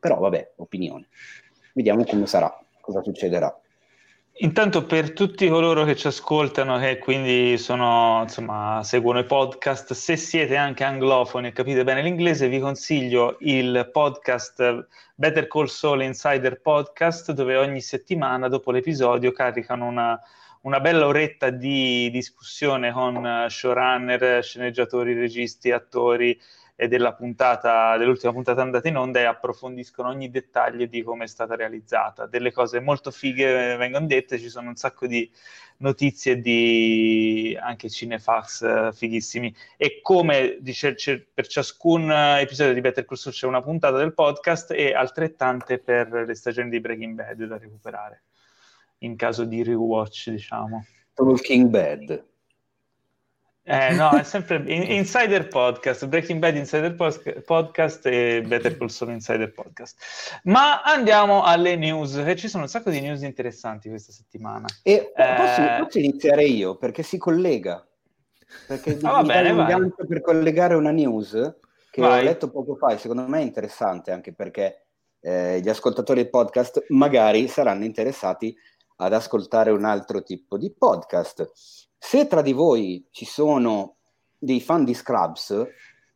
[0.00, 1.08] Però vabbè, opinione.
[1.74, 3.54] Vediamo come sarà, cosa succederà.
[4.40, 10.14] Intanto per tutti coloro che ci ascoltano e quindi sono, insomma, seguono i podcast, se
[10.16, 16.60] siete anche anglofoni e capite bene l'inglese, vi consiglio il podcast Better Call Saul Insider
[16.60, 20.20] Podcast, dove ogni settimana dopo l'episodio caricano una,
[20.60, 26.38] una bella oretta di discussione con showrunner, sceneggiatori, registi, attori
[26.80, 31.26] e della puntata, dell'ultima puntata andata in onda e approfondiscono ogni dettaglio di come è
[31.26, 32.26] stata realizzata.
[32.26, 35.28] Delle cose molto fighe vengono dette, ci sono un sacco di
[35.78, 39.52] notizie di anche cinefax uh, fighissimi.
[39.76, 40.94] E come dice,
[41.34, 46.12] per ciascun episodio di Better Call Saul c'è una puntata del podcast e altrettante per
[46.12, 48.22] le stagioni di Breaking Bad da recuperare
[48.98, 50.86] in caso di rewatch diciamo.
[51.12, 52.27] Talking Bad
[53.68, 56.94] eh, no, è sempre Insider Podcast, Breaking Bad Insider
[57.44, 60.40] Podcast e Better Call Saul Insider Podcast.
[60.44, 64.66] Ma andiamo alle news, che ci sono un sacco di news interessanti questa settimana.
[64.82, 65.34] E eh...
[65.36, 67.86] posso, posso, iniziare io, perché si collega.
[68.66, 71.32] Perché ah, mi bene, un gancio per collegare una news
[71.90, 72.20] che vai.
[72.20, 74.86] ho letto poco fa e secondo me è interessante anche perché
[75.20, 78.56] eh, gli ascoltatori del podcast magari saranno interessati
[78.96, 81.50] ad ascoltare un altro tipo di podcast.
[81.98, 83.96] Se tra di voi ci sono
[84.38, 85.66] dei fan di Scrubs,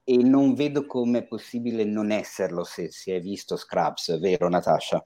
[0.05, 5.05] e non vedo come è possibile non esserlo se si è visto Scrubs, vero Natasha?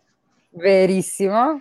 [0.51, 1.61] Verissimo.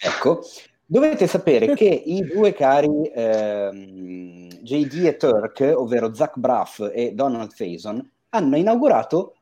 [0.00, 0.42] Ecco,
[0.84, 7.52] dovete sapere che i due cari ehm, JD e Turk, ovvero Zach Braff e Donald
[7.52, 9.34] Faison, hanno inaugurato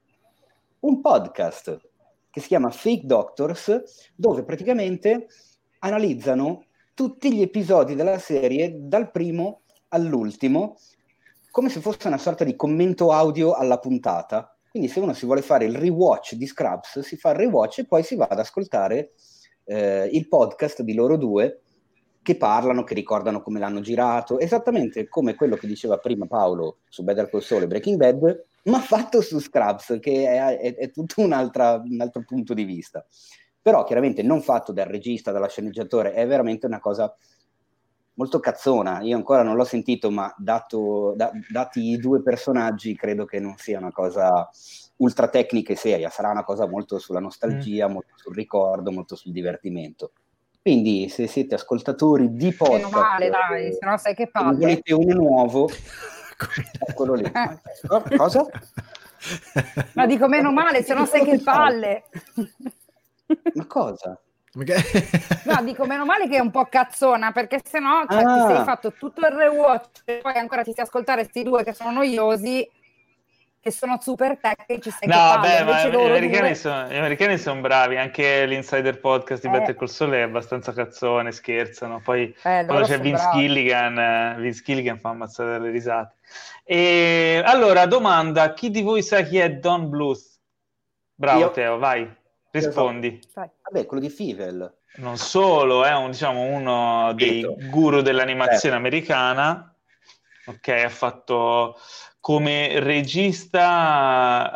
[0.80, 1.80] un podcast
[2.30, 5.26] che si chiama Fake Doctors, dove praticamente
[5.80, 10.78] analizzano tutti gli episodi della serie dal primo all'ultimo,
[11.50, 14.56] come se fosse una sorta di commento audio alla puntata.
[14.70, 17.86] Quindi se uno si vuole fare il rewatch di Scrubs, si fa il rewatch e
[17.86, 19.12] poi si va ad ascoltare
[19.64, 21.60] eh, il podcast di loro due
[22.22, 27.04] che parlano, che ricordano come l'hanno girato, esattamente come quello che diceva prima Paolo su
[27.04, 31.20] Better Call Saul e Breaking Bad, ma fatto su Scrubs, che è, è, è tutto
[31.20, 33.04] un, un altro punto di vista
[33.64, 37.16] però chiaramente non fatto dal regista, dallo sceneggiatore, è veramente una cosa
[38.16, 39.00] molto cazzona.
[39.00, 43.56] Io ancora non l'ho sentito, ma dato, da, dati i due personaggi, credo che non
[43.56, 44.50] sia una cosa
[44.96, 47.92] ultra tecnica e seria, sarà una cosa molto sulla nostalgia, mm.
[47.92, 50.12] molto sul ricordo, molto sul divertimento.
[50.60, 54.58] Quindi, se siete ascoltatori di podcast, meno male, dai, se no sai che palle.
[54.58, 55.70] volete uno nuovo,
[56.86, 57.32] eccolo lì.
[57.88, 58.46] Oh, cosa?
[59.94, 62.04] Ma dico meno male, se no sai che palle.
[63.54, 64.18] Ma cosa?
[64.54, 68.46] no, dico meno male che è un po' cazzona, perché se no cioè, ah.
[68.46, 71.72] ti sei fatto tutto il rewatch e poi ancora ti stai ascoltare questi due che
[71.72, 72.68] sono noiosi
[73.64, 74.90] che sono super tecnici.
[75.06, 76.54] No, vabbè, ma gli americani, due...
[76.54, 79.58] sono, gli americani, sono, bravi, anche l'insider podcast di eh.
[79.58, 82.02] Better Call Saul è abbastanza cazzone, scherzano.
[82.04, 86.16] Poi eh, quando c'è Vince Gilligan, eh, Vince Gilligan fa ammazzare dalle risate.
[86.62, 90.38] E, allora, domanda, chi di voi sa chi è Don Bluth?
[91.14, 91.50] Bravo Io...
[91.50, 92.22] Teo, vai.
[92.60, 93.20] Rispondi.
[93.34, 94.72] Vabbè, quello di Fivel.
[94.96, 98.78] Non solo, è un, diciamo, uno dei guru dell'animazione eh.
[98.78, 99.74] americana.
[100.46, 101.76] Ok, ha fatto
[102.20, 104.52] come regista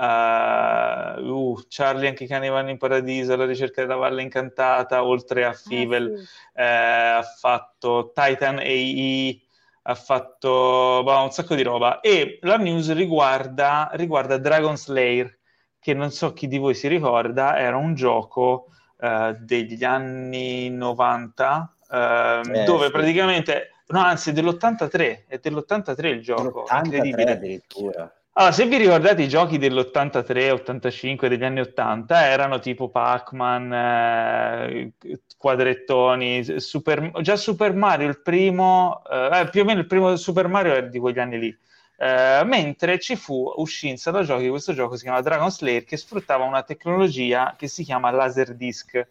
[1.18, 5.44] uh, uh, Charlie anche i cani vanno in paradiso, La ricerca della valle incantata, oltre
[5.44, 6.28] a Fivel, ah, sì.
[6.54, 9.40] eh, ha fatto Titan AE,
[9.82, 12.00] ha fatto bah, un sacco di roba.
[12.00, 15.37] E la news riguarda, riguarda Dragon Slayer,
[15.80, 18.66] che non so chi di voi si ricorda, era un gioco
[18.96, 22.92] uh, degli anni 90 uh, eh, dove sì.
[22.92, 27.32] praticamente, no anzi dell'83, è dell'83 il gioco, incredibile.
[27.32, 28.12] addirittura.
[28.38, 34.92] Allora, se vi ricordate i giochi dell'83, 85, degli anni 80, erano tipo Pac-Man, eh,
[35.36, 40.74] quadrettoni, Super, già Super Mario, il primo, eh, più o meno il primo Super Mario
[40.74, 41.58] era di quegli anni lì.
[42.00, 45.96] Eh, mentre ci fu, uscì in sala giochi questo gioco si chiama Dragon Slayer che
[45.96, 49.08] sfruttava una tecnologia che si chiama Laserdisc,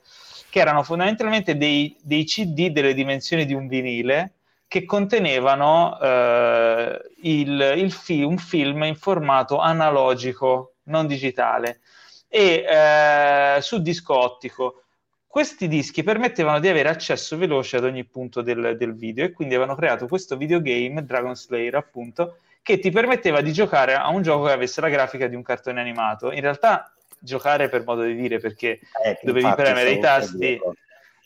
[0.50, 4.36] che erano fondamentalmente dei, dei CD delle dimensioni di un vinile
[4.70, 11.82] che contenevano eh, il, il fi- un film in formato analogico, non digitale,
[12.30, 14.84] e eh, su disco ottico.
[15.28, 19.56] Questi dischi permettevano di avere accesso veloce ad ogni punto del, del video e quindi
[19.56, 24.47] avevano creato questo videogame, Dragon Slayer appunto, che ti permetteva di giocare a un gioco
[24.47, 26.34] che avesse la grafica di un cartone animato.
[26.34, 30.59] In realtà giocare per modo di dire perché eh, dovevi premere i tasti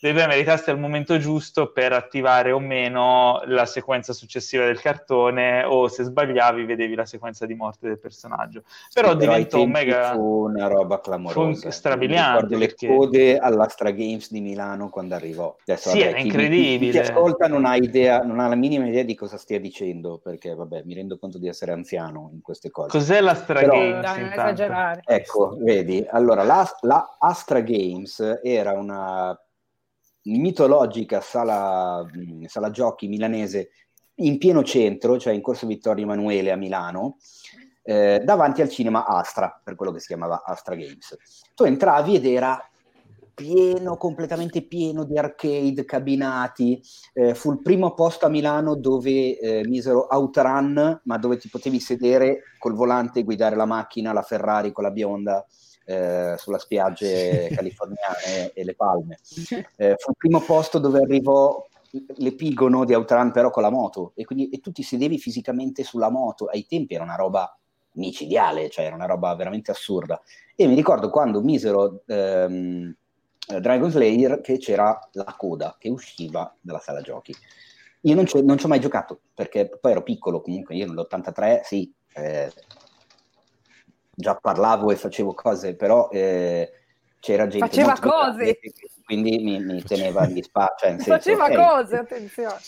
[0.02, 4.80] devi premere i tasti al momento giusto per attivare o meno la sequenza successiva del
[4.80, 8.64] cartone o se sbagliavi vedevi la sequenza di morte del personaggio.
[8.92, 10.12] Però sì, diventò però mega...
[10.14, 11.60] Fu una roba clamorosa.
[11.60, 12.46] Fu strabiliante.
[12.46, 12.86] Ricordo perché...
[12.88, 15.54] le code all'Astra Games di Milano quando arrivò.
[15.64, 16.90] Adesso, sì, vabbè, era incredibile.
[16.90, 20.18] Chi, chi ascolta non ha idea, non ha la minima idea di cosa stia dicendo,
[20.18, 22.88] perché vabbè, mi rendo conto di essere anziano in queste cose.
[22.88, 24.56] Cos'è l'Astra però, Games?
[24.56, 29.38] Dai, ecco, vedi, allora la, la Astra Games era una
[30.24, 32.06] mitologica sala,
[32.46, 33.70] sala giochi milanese
[34.16, 37.16] in pieno centro, cioè in corso Vittorio Emanuele a Milano,
[37.82, 41.16] eh, davanti al cinema Astra, per quello che si chiamava Astra Games.
[41.54, 42.60] Tu entravi ed era
[43.34, 46.80] pieno, completamente pieno di arcade, cabinati.
[47.12, 51.80] Eh, fu il primo posto a Milano dove eh, misero Outrun, ma dove ti potevi
[51.80, 55.44] sedere col volante e guidare la macchina, la Ferrari con la bionda
[55.92, 59.18] eh, sulla spiagge californiane e le palme.
[59.76, 61.64] Eh, fu il primo posto dove arrivò
[62.16, 66.10] l'epigono di Outrun però con la moto e quindi e tu ti sedevi fisicamente sulla
[66.10, 66.46] moto.
[66.46, 67.56] Ai tempi era una roba
[67.92, 70.20] micidiale, cioè era una roba veramente assurda.
[70.56, 72.94] E mi ricordo quando misero ehm,
[73.60, 77.34] Dragon Slayer che c'era la coda che usciva dalla sala giochi.
[78.04, 81.92] Io non, non ci ho mai giocato perché poi ero piccolo, comunque io nell'83 sì,
[82.14, 82.50] eh,
[84.14, 86.70] già parlavo e facevo cose, però eh,
[87.18, 87.66] c'era gente...
[87.66, 88.58] Faceva cose!
[89.04, 90.86] quindi mi, mi teneva in dispaccio.
[90.86, 92.60] Cioè, Faceva okay, cose, attenzione!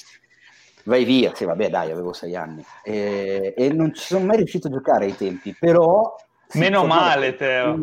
[0.84, 2.64] Vai via, sì, vabbè, dai, avevo sei anni.
[2.82, 6.14] E, e non ci sono mai riuscito a giocare ai tempi, però...
[6.54, 7.76] Meno male, Teo.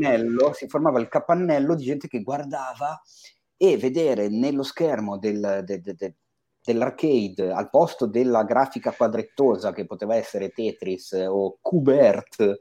[0.53, 3.01] si formava il capannello di gente che guardava
[3.57, 6.15] e vedere nello schermo del, de, de, de,
[6.63, 12.59] dell'arcade al posto della grafica quadrettosa che poteva essere Tetris o Qbert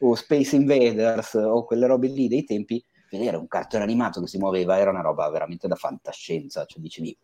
[0.00, 4.38] o Space Invaders o quelle robe lì dei tempi, vedere un cartone animato che si
[4.38, 7.16] muoveva era una roba veramente da fantascienza, cioè dicevi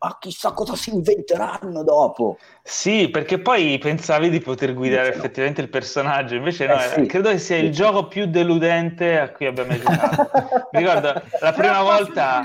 [0.00, 2.38] ma chissà cosa si inventeranno dopo.
[2.62, 5.66] Sì, perché poi pensavi di poter guidare invece effettivamente no.
[5.66, 7.06] il personaggio, invece no, eh, sì.
[7.06, 10.30] credo che sia il gioco più deludente a cui abbia mai giocato.
[10.70, 12.42] Mi ricordo la prima volta...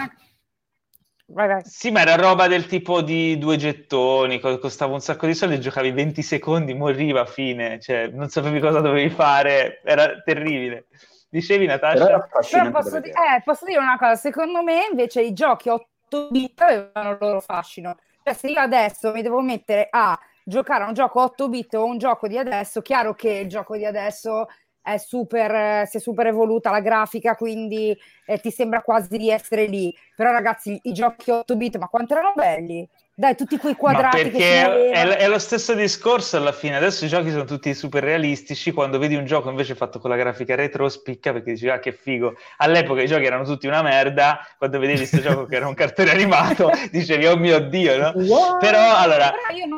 [1.26, 1.62] Vai, vai.
[1.64, 5.92] Sì, ma era roba del tipo di due gettoni, costava un sacco di soldi, giocavi
[5.92, 10.88] 20 secondi, moriva, fine, cioè non sapevi cosa dovevi fare, era terribile.
[11.30, 12.06] Dicevi Natascia?
[12.06, 16.28] Però, Però posso, di- eh, posso, dire una cosa, secondo me invece i giochi 8
[16.30, 20.88] bit avevano il loro fascino, Cioè, se io adesso mi devo mettere a giocare a
[20.88, 24.48] un gioco 8 bit o un gioco di adesso, chiaro che il gioco di adesso
[24.84, 29.66] è super, si è super evoluta la grafica, quindi eh, ti sembra quasi di essere
[29.66, 29.96] lì.
[30.16, 32.88] Però ragazzi, i giochi 8 bit, ma quanto erano belli!
[33.16, 34.18] Dai, tutti quei quadrati.
[34.18, 36.78] Ma perché è, è, lo stesso discorso alla fine.
[36.78, 38.72] Adesso i giochi sono tutti super realistici.
[38.72, 41.92] Quando vedi un gioco invece fatto con la grafica retro, spicca perché dici, ah, che
[41.92, 42.34] figo.
[42.58, 44.40] All'epoca i giochi erano tutti una merda.
[44.58, 48.14] Quando vedevi questo gioco che era un cartone animato, dicevi, oh mio dio, no?
[48.16, 48.58] Wow.
[48.58, 49.32] Però allora,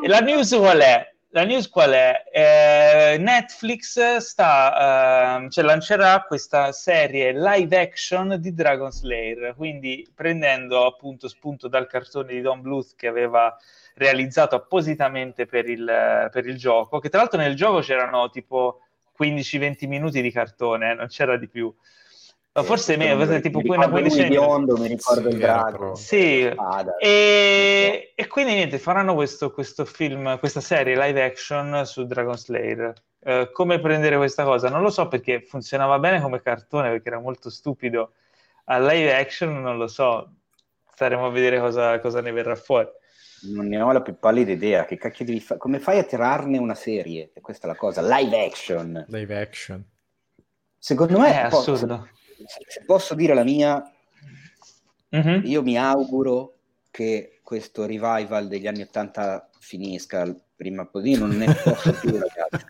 [0.06, 1.15] la news qual è?
[1.30, 2.24] La news qual è?
[2.32, 10.86] Eh, Netflix sta, eh, cioè, lancerà questa serie live action di Dragon Slayer, quindi prendendo
[10.86, 13.54] appunto spunto dal cartone di Don Bluth che aveva
[13.96, 18.80] realizzato appositamente per il, per il gioco, che tra l'altro nel gioco c'erano tipo
[19.18, 21.74] 15-20 minuti di cartone, eh, non c'era di più.
[22.56, 25.94] Ma forse me, mi, tipo mi una quindicina biondo, mi ricordo sì, il drago.
[25.94, 32.06] Sì, ah, e, e, quindi niente, faranno questo, questo, film, questa serie live action su
[32.06, 32.94] Dragon Slayer.
[33.18, 34.70] Uh, come prendere questa cosa?
[34.70, 38.12] Non lo so perché funzionava bene come cartone, perché era molto stupido.
[38.64, 40.36] A live action non lo so,
[40.94, 42.88] staremo a vedere cosa, cosa ne verrà fuori.
[43.52, 44.86] Non ne ho la più pallida idea.
[44.86, 45.60] Che cacchio devi fare?
[45.60, 47.32] Come fai a tirarne una serie?
[47.38, 48.00] Questa è la cosa.
[48.00, 49.04] Live action.
[49.08, 49.84] Live action.
[50.78, 53.82] Secondo me è assurdo se posso dire la mia,
[55.14, 55.44] mm-hmm.
[55.44, 56.54] io mi auguro
[56.90, 62.64] che questo revival degli anni 80 finisca prima o poi, non ne posso più ragazzi.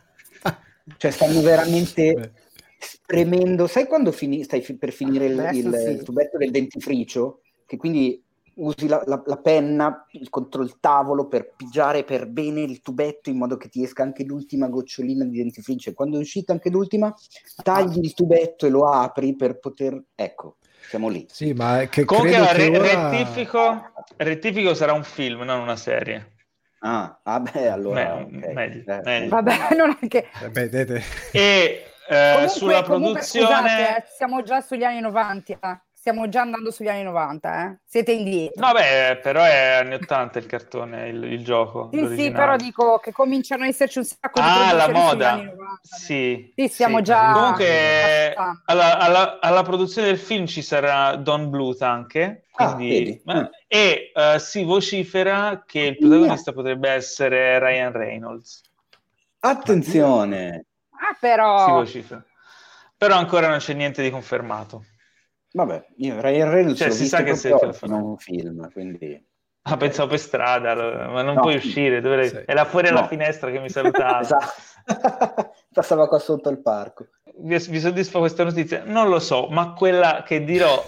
[0.96, 2.32] Cioè stanno veramente
[2.78, 5.90] spremendo, sai quando fini, stai fi- per finire il, il, sì.
[5.90, 8.22] il tubetto del dentifricio, che quindi
[8.56, 13.36] usi la, la, la, penna contro il tavolo per pigiare per bene il tubetto in
[13.36, 15.92] modo che ti esca anche l'ultima gocciolina di dentifricio.
[15.92, 17.14] Quando è uscita anche l'ultima,
[17.62, 20.02] tagli il tubetto e lo apri per poter...
[20.14, 20.56] Ecco,
[20.88, 21.26] siamo lì.
[21.30, 22.52] Sì, ma che Comunque che ora...
[22.52, 26.34] rettifico, rettifico sarà un film, non una serie.
[26.80, 28.26] Ah, vabbè, allora...
[28.28, 28.54] Me- okay.
[28.54, 29.00] meglio, eh.
[29.04, 29.28] meglio.
[29.28, 30.28] Vabbè, non è che...
[30.42, 31.02] Eh, vedete.
[31.32, 33.46] E eh, comunque, sulla produzione...
[33.46, 37.78] Comunque, scusate, eh, siamo già sugli anni 90 stiamo già andando sugli anni 90, eh?
[37.84, 38.64] Siete indietro.
[38.64, 41.90] No, beh, però è anni 80 il cartone, il, il gioco.
[41.92, 45.34] Sì, sì, però dico che cominciano ad esserci un sacco di Ah, la moda.
[45.34, 46.52] 90, sì.
[46.54, 47.02] Sì, siamo sì.
[47.02, 47.32] già...
[47.32, 48.34] Comunque,
[48.66, 53.20] alla, alla, alla, produzione del film ci sarà Don Bluth anche, ah, quindi...
[53.24, 56.60] Ah, e uh, si vocifera che il protagonista yeah.
[56.60, 58.60] potrebbe essere Ryan Reynolds.
[59.40, 60.66] Attenzione!
[60.90, 61.64] Ah, però...
[61.64, 62.24] Si vocifera.
[62.96, 64.84] Però ancora non c'è niente di confermato.
[65.56, 69.24] Vabbè, io Ryan Reynolds cioè, si sa che sei un film, quindi...
[69.62, 70.74] Ah, pensavo per strada,
[71.08, 72.28] ma non no, puoi uscire, dovrei...
[72.28, 72.42] sì.
[72.44, 72.98] era fuori no.
[72.98, 74.20] alla finestra che mi salutava.
[74.20, 74.52] esatto.
[75.72, 77.06] Passava qua sotto il parco.
[77.38, 78.82] Vi, vi soddisfa questa notizia?
[78.84, 80.84] Non lo so, ma quella che dirò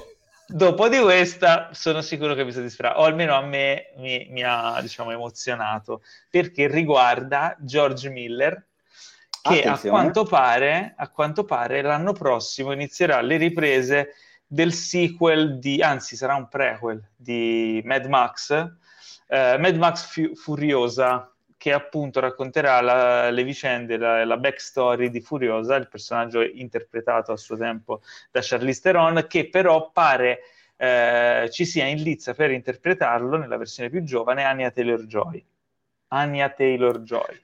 [0.47, 4.79] dopo di questa sono sicuro che vi soddisferà, o almeno a me mi, mi ha
[4.83, 8.67] diciamo, emozionato, perché riguarda George Miller,
[9.41, 14.13] che a quanto, pare, a quanto pare l'anno prossimo inizierà le riprese
[14.51, 18.51] del sequel di, anzi sarà un prequel di Mad Max,
[19.29, 25.21] eh, Mad Max Fu- Furiosa, che appunto racconterà la, le vicende, la, la backstory di
[25.21, 30.41] Furiosa, il personaggio interpretato a suo tempo da Charlize Theron, che però pare
[30.77, 35.45] eh, ci sia in lizza per interpretarlo nella versione più giovane Anya Taylor-Joy.
[36.09, 37.43] Anya Taylor-Joy.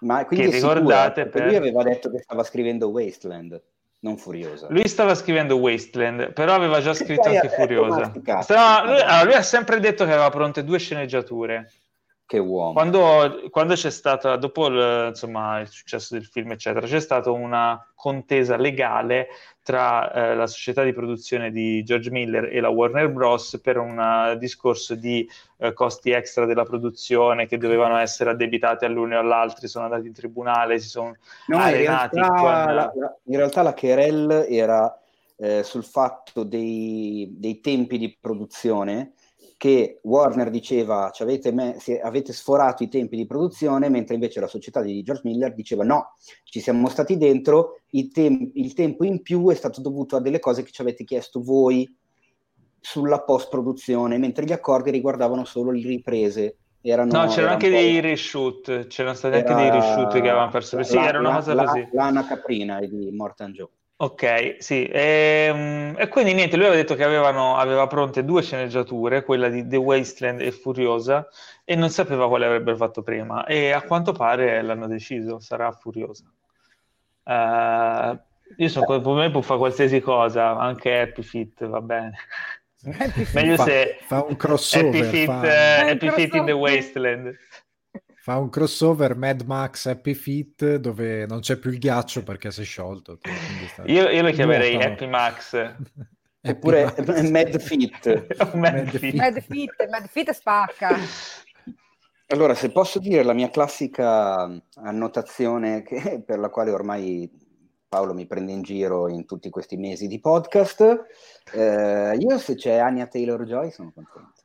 [0.00, 1.44] Ma quindi che ricordate per...
[1.44, 3.60] lui aveva detto che stava scrivendo Wasteland
[4.00, 4.66] non Furiosa.
[4.70, 8.12] Lui stava scrivendo Wasteland, però aveva già scritto anche Furiosa.
[8.40, 11.70] Stava, lui, allora, lui, ha sempre detto che aveva pronte due sceneggiature.
[12.24, 12.74] Che uomo.
[12.74, 17.84] Quando, quando c'è stata, dopo il, insomma, il successo del film, eccetera, c'è stata una
[17.94, 19.28] contesa legale
[19.70, 23.60] tra eh, la società di produzione di George Miller e la Warner Bros.
[23.62, 29.14] per un uh, discorso di uh, costi extra della produzione che dovevano essere addebitati all'uno
[29.14, 31.14] e all'altro, sono andati in tribunale, si sono
[31.46, 32.16] no, arenati.
[32.16, 32.74] In realtà, con...
[32.74, 35.00] la, la, in realtà la querel era
[35.36, 39.12] eh, sul fatto dei, dei tempi di produzione
[39.60, 44.46] che Warner diceva ci avete, me- avete, sforato i tempi di produzione, mentre invece la
[44.46, 49.50] società di George Miller diceva no, ci siamo stati dentro, tem- il tempo in più
[49.50, 51.86] è stato dovuto a delle cose che ci avete chiesto voi
[52.80, 56.56] sulla post-produzione, mentre gli accordi riguardavano solo le riprese.
[56.80, 60.78] Erano, no, c'erano anche dei reshoot, c'erano stati anche dei reshoot che avevano perso.
[60.78, 61.86] La, sì, era una cosa la, così.
[61.92, 63.68] Lana Caprina di Mortan Joe.
[64.02, 68.40] Ok, sì, e, ehm, e, quindi niente, lui aveva detto che avevano, aveva pronte due
[68.40, 71.28] sceneggiature, quella di The Wasteland e Furiosa,
[71.66, 76.24] e non sapeva quale avrebbero fatto prima, e a quanto pare l'hanno deciso, sarà Furiosa.
[77.24, 78.18] Uh,
[78.56, 82.12] io sono, per me può fare qualsiasi cosa, anche Happy Fit, va bene.
[83.34, 84.86] Meglio fa, se fa un crossover.
[84.86, 85.40] Happy Feet, fa...
[85.40, 87.36] uh, Happy Feet in the Wasteland.
[88.22, 92.60] Fa un crossover Mad Max Happy Feet dove non c'è più il ghiaccio perché si
[92.60, 93.18] è sciolto.
[93.72, 93.84] Sta...
[93.86, 94.92] Io, io, lo chiamerei Nuotano.
[94.92, 95.74] Happy Max.
[96.48, 96.94] Oppure
[97.30, 98.36] Mad Feet.
[98.54, 99.14] Mad, Feet.
[99.14, 99.88] Mad Feet.
[99.90, 100.96] Mad Feet spacca.
[102.28, 107.30] Allora, se posso dire la mia classica annotazione che, per la quale ormai
[107.88, 111.06] Paolo mi prende in giro in tutti questi mesi di podcast,
[111.52, 114.39] eh, io se c'è Anya Taylor-Joy sono contento.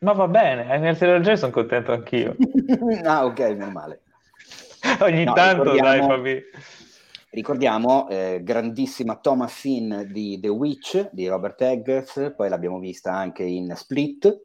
[0.00, 2.34] Ma va bene, Anya Taylor-Joy sono contento anch'io.
[3.04, 4.00] ah, ok, meno male.
[5.00, 6.42] Ogni no, tanto, dai, Fabi.
[7.28, 13.42] Ricordiamo, eh, grandissima Thomas Finn di The Witch di Robert Eggers, poi l'abbiamo vista anche
[13.42, 14.40] in Split,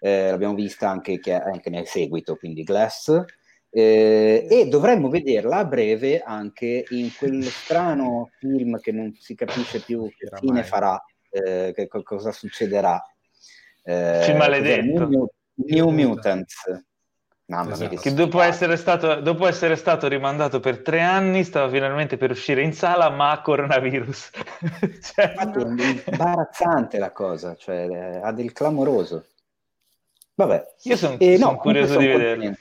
[0.00, 3.24] eh, l'abbiamo vista anche, che, anche, nel seguito, quindi Glass,
[3.70, 9.80] eh, e dovremmo vederla a breve anche in quel strano film che non si capisce
[9.80, 13.02] più che fine farà, eh, che cosa succederà.
[13.88, 15.08] Eh, film maledetto.
[15.08, 16.84] New, New Mutants.
[17.46, 17.88] Mamma esatto.
[17.88, 22.32] mia, che dopo essere, stato, dopo essere, stato, rimandato per tre anni, stava finalmente per
[22.32, 24.30] uscire in sala, ma coronavirus.
[25.00, 29.24] cioè, Infatti è imbarazzante la cosa, cioè, eh, ha del clamoroso.
[30.34, 32.58] Vabbè, io sono eh, son curioso di vedere.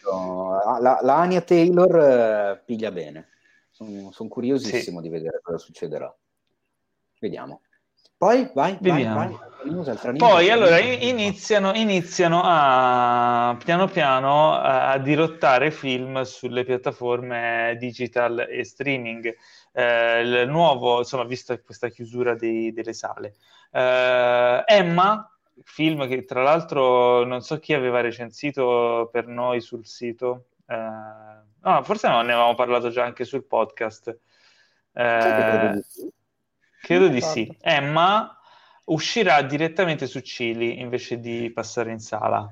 [0.80, 3.28] La, la Anya Taylor uh, piglia bene,
[3.69, 5.03] sono son curiosissimo sì.
[5.03, 6.15] di vedere cosa succederà.
[7.19, 7.59] Vediamo.
[8.18, 9.15] Poi vai, Vediamo.
[9.15, 9.45] vai, vai.
[10.18, 18.63] Poi allora iniziano, iniziano a piano piano a, a, dirottare film sulle piattaforme digital e
[18.63, 19.36] streaming.
[19.74, 23.36] Eh, il nuovo, insomma, visto questa chiusura dei, delle sale.
[23.72, 25.30] Eh, Emma,
[25.63, 30.45] film che tra l'altro non so chi aveva recensito per noi sul sito.
[30.65, 34.18] Eh, no, forse no, ne avevamo parlato già anche sul podcast.
[34.93, 35.84] Eh,
[36.82, 37.57] Credo di sì.
[37.61, 38.38] Emma
[38.86, 42.49] uscirà direttamente su Cili invece di passare in sala.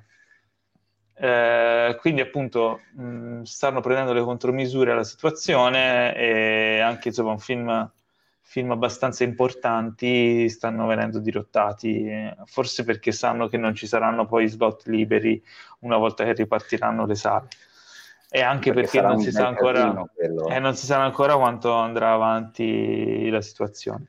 [1.17, 7.89] Eh, quindi appunto mh, stanno prendendo le contromisure alla situazione e anche insomma un film,
[8.41, 14.87] film abbastanza importanti stanno venendo dirottati, forse perché sanno che non ci saranno poi slot
[14.87, 15.41] liberi
[15.79, 17.47] una volta che ripartiranno le sale
[18.29, 20.05] e anche perché, perché non, si ancora,
[20.49, 24.07] eh, non si sa ancora quanto andrà avanti la situazione.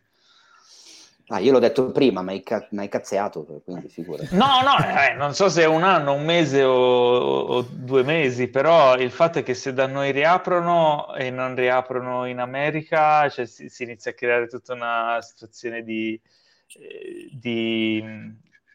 [1.28, 4.28] Ah, io l'ho detto prima, ma hai, ca- hai cazziato, quindi figurati.
[4.36, 8.46] No, no, eh, non so se è un anno, un mese o, o, due mesi,
[8.46, 13.44] però il fatto è che se da noi riaprono e non riaprono in America, cioè
[13.44, 16.20] si, si inizia a creare tutta una situazione di,
[16.78, 18.04] eh, di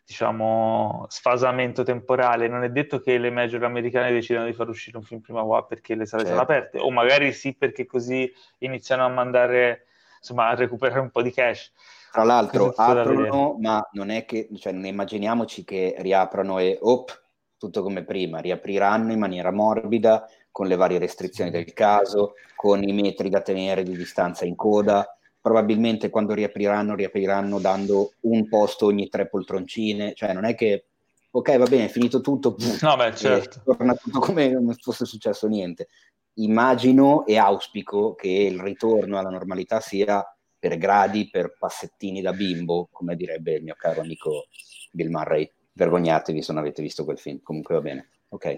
[0.05, 2.49] diciamo, sfasamento temporale.
[2.49, 5.65] Non è detto che le major americane decidano di far uscire un film prima qua
[5.65, 6.37] perché le sale certo.
[6.37, 9.85] sono aperte, o magari sì perché così iniziano a mandare,
[10.17, 11.71] insomma, a recuperare un po' di cash
[12.11, 17.19] tra l'altro aprono, ma non è che, cioè, non immaginiamoci che riaprano e op,
[17.57, 22.91] tutto come prima, riapriranno in maniera morbida, con le varie restrizioni del caso, con i
[22.91, 25.07] metri da tenere di distanza in coda.
[25.39, 30.85] Probabilmente quando riapriranno, riapriranno dando un posto ogni tre poltroncine, cioè non è che
[31.31, 33.61] ok, va bene, è finito tutto, no, beh, certo.
[33.63, 35.87] torna tutto come non fosse successo niente.
[36.35, 40.23] Immagino e auspico che il ritorno alla normalità sia
[40.61, 44.45] per gradi, per passettini da bimbo, come direbbe il mio caro amico
[44.91, 45.51] Bill Murray.
[45.73, 48.09] Vergognatevi se non avete visto quel film, comunque va bene.
[48.29, 48.55] Ok,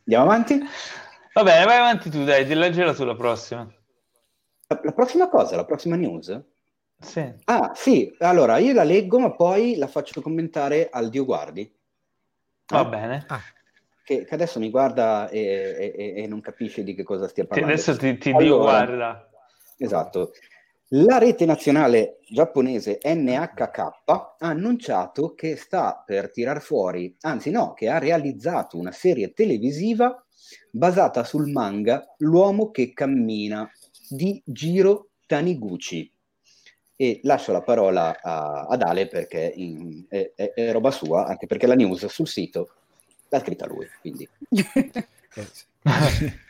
[0.00, 0.60] andiamo avanti?
[1.32, 3.72] Va bene, vai avanti tu, dai, leggela tu la prossima.
[4.66, 6.42] La, la prossima cosa, la prossima news?
[6.98, 7.32] Sì.
[7.44, 11.72] Ah, sì, allora io la leggo, ma poi la faccio commentare al Dio Guardi.
[12.66, 12.88] Va eh?
[12.88, 13.24] bene.
[13.28, 13.40] Ah.
[14.02, 17.72] Che, che, adesso mi guarda e, e, e, non capisce di che cosa stia parlando.
[17.72, 19.30] Che adesso ti, ti allora, Dio guarda.
[19.76, 20.32] Esatto.
[20.92, 27.90] La rete nazionale giapponese NHK ha annunciato che sta per tirar fuori, anzi no, che
[27.90, 30.24] ha realizzato una serie televisiva
[30.70, 33.70] basata sul manga L'uomo che cammina
[34.08, 36.10] di Jiro Taniguchi.
[36.96, 41.46] E lascio la parola a, ad Ale perché in, è, è, è, roba sua, anche
[41.46, 42.70] perché la news sul sito
[43.28, 43.86] l'ha scritta lui.
[44.00, 44.26] Quindi.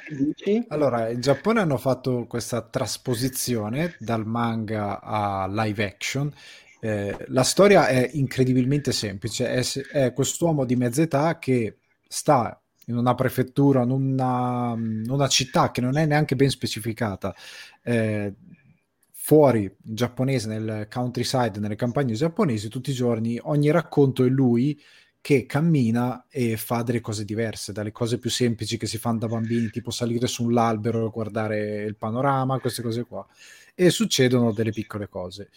[0.00, 6.32] Quindi, sì, allora, in Giappone hanno fatto questa trasposizione dal manga a live action.
[6.80, 9.48] Eh, la storia è incredibilmente semplice.
[9.48, 9.62] È,
[9.92, 15.70] è quest'uomo di mezza età che sta in una prefettura, in una, in una, città
[15.70, 17.34] che non è neanche ben specificata,
[17.82, 18.34] eh,
[19.12, 24.76] fuori in giapponese, nel countryside, nelle campagne giapponesi, tutti i giorni, ogni racconto è lui
[25.22, 29.28] che cammina e fa delle cose diverse, dalle cose più semplici che si fanno da
[29.28, 33.24] bambini, tipo salire su un albero, guardare il panorama, queste cose qua,
[33.72, 35.50] e succedono delle piccole cose.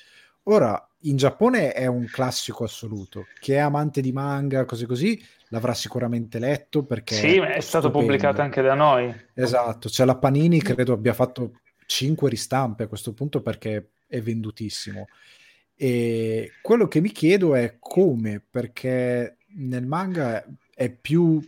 [0.43, 3.25] Ora, in Giappone è un classico assoluto.
[3.39, 7.15] Chi è amante di manga, cose così, l'avrà sicuramente letto perché...
[7.15, 9.11] Sì, è, è stato pubblicato anche da noi.
[9.33, 15.07] Esatto, cioè la Panini credo abbia fatto 5 ristampe a questo punto perché è vendutissimo.
[15.75, 21.41] E quello che mi chiedo è come, perché nel manga è più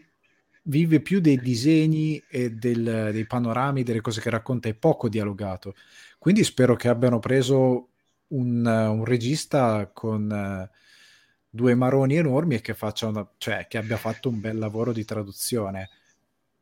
[0.67, 5.75] vive più dei disegni e del, dei panorami, delle cose che racconta, è poco dialogato.
[6.17, 7.89] Quindi spero che abbiano preso
[8.27, 10.75] un, un regista con uh,
[11.49, 15.05] due maroni enormi e che, faccia una, cioè, che abbia fatto un bel lavoro di
[15.05, 15.89] traduzione,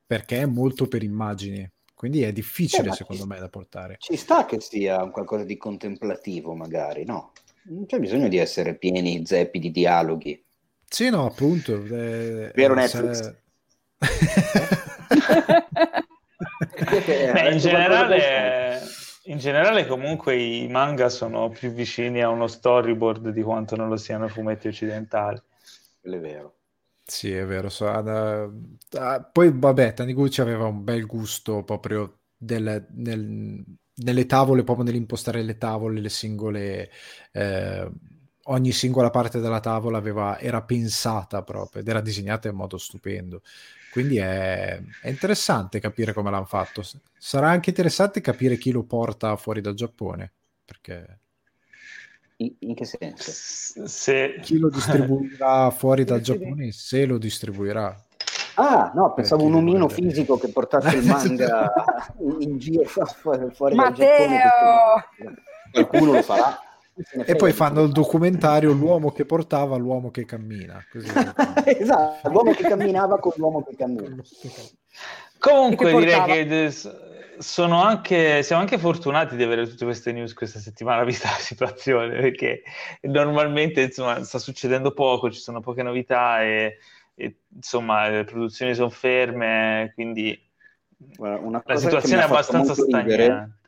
[0.05, 1.69] perché è molto per immagini.
[1.95, 3.95] Quindi è difficile, eh, secondo ci, me, da portare.
[3.99, 7.31] Ci sta che sia qualcosa di contemplativo, magari, no?
[7.63, 10.44] Non c'è bisogno di essere pieni zeppi di dialoghi.
[10.95, 11.73] Sì, no, appunto.
[11.73, 13.19] Eh, Vero Netflix.
[13.19, 13.35] Se...
[17.33, 18.79] Beh, in generale,
[19.23, 23.97] in generale, comunque i manga sono più vicini a uno storyboard di quanto non lo
[23.97, 25.37] siano i fumetti occidentali.
[25.99, 26.55] Quello è vero.
[27.03, 27.67] Sì, è vero.
[27.67, 33.65] So, uh, uh, poi, vabbè, Taniguchi aveva un bel gusto proprio del, nel,
[33.95, 36.89] nelle tavole, proprio nell'impostare le tavole, le singole...
[37.33, 37.91] Eh,
[38.47, 43.41] ogni singola parte della tavola aveva, era pensata proprio ed era disegnata in modo stupendo.
[43.91, 46.83] Quindi è, è interessante capire come l'hanno fatto.
[47.17, 50.31] Sarà anche interessante capire chi lo porta fuori dal Giappone,
[50.65, 51.19] perché...
[52.37, 53.87] In, che senso?
[53.87, 54.39] Se...
[54.41, 57.97] Chi lo distribuirà fuori dal Giappone, se lo distribuirà.
[58.55, 61.71] Ah, no, pensavo un omino fisico che portasse il manga
[62.39, 64.27] in giro fuori Matteo!
[64.27, 65.43] dal Giappone.
[65.71, 66.59] Qualcuno lo farà.
[67.25, 70.81] E poi fanno il documentario L'uomo che portava l'uomo che cammina.
[71.65, 74.15] esatto, l'uomo che camminava con l'uomo che cammina.
[75.37, 76.71] Comunque che direi che
[77.39, 82.17] sono anche, siamo anche fortunati di avere tutte queste news questa settimana vista la situazione
[82.17, 82.63] perché
[83.01, 86.77] normalmente insomma, sta succedendo poco, ci sono poche novità e,
[87.13, 90.41] e insomma le produzioni sono ferme, quindi
[90.97, 93.64] Guarda, la situazione è abbastanza stagnante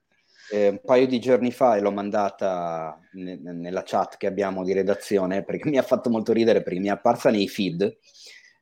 [0.51, 4.73] eh, un paio di giorni fa e l'ho mandata ne- nella chat che abbiamo di
[4.73, 7.97] redazione perché mi ha fatto molto ridere perché mi è apparsa nei feed.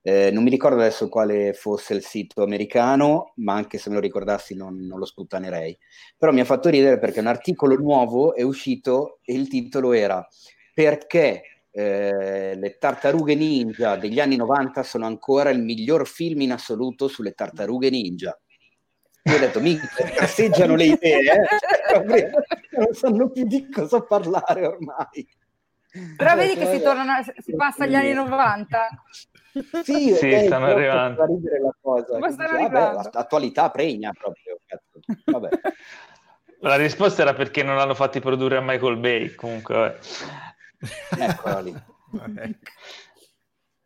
[0.01, 4.01] Eh, non mi ricordo adesso quale fosse il sito americano, ma anche se me lo
[4.01, 5.75] ricordassi non, non lo sputtanerei.
[6.17, 10.25] Però mi ha fatto ridere perché un articolo nuovo è uscito e il titolo era
[10.73, 17.07] Perché eh, le tartarughe ninja degli anni 90 sono ancora il miglior film in assoluto
[17.07, 18.37] sulle tartarughe ninja.
[19.27, 19.75] Io ho detto, mi
[20.15, 22.31] casseggiano le idee, eh?
[22.77, 25.27] non sanno più di cosa parlare ormai.
[26.15, 28.87] Però vedi che si, tornano, si passa agli anni 90.
[29.83, 31.21] Sì, sì eh, stanno arrivando.
[31.21, 32.19] La cosa.
[32.19, 34.59] Ma stanno dice, vabbè, l'attualità pregna proprio.
[35.25, 35.49] Vabbè.
[36.59, 39.99] La risposta era perché non l'hanno fatti produrre a Michael Bay, comunque.
[41.17, 41.75] Eccola lì.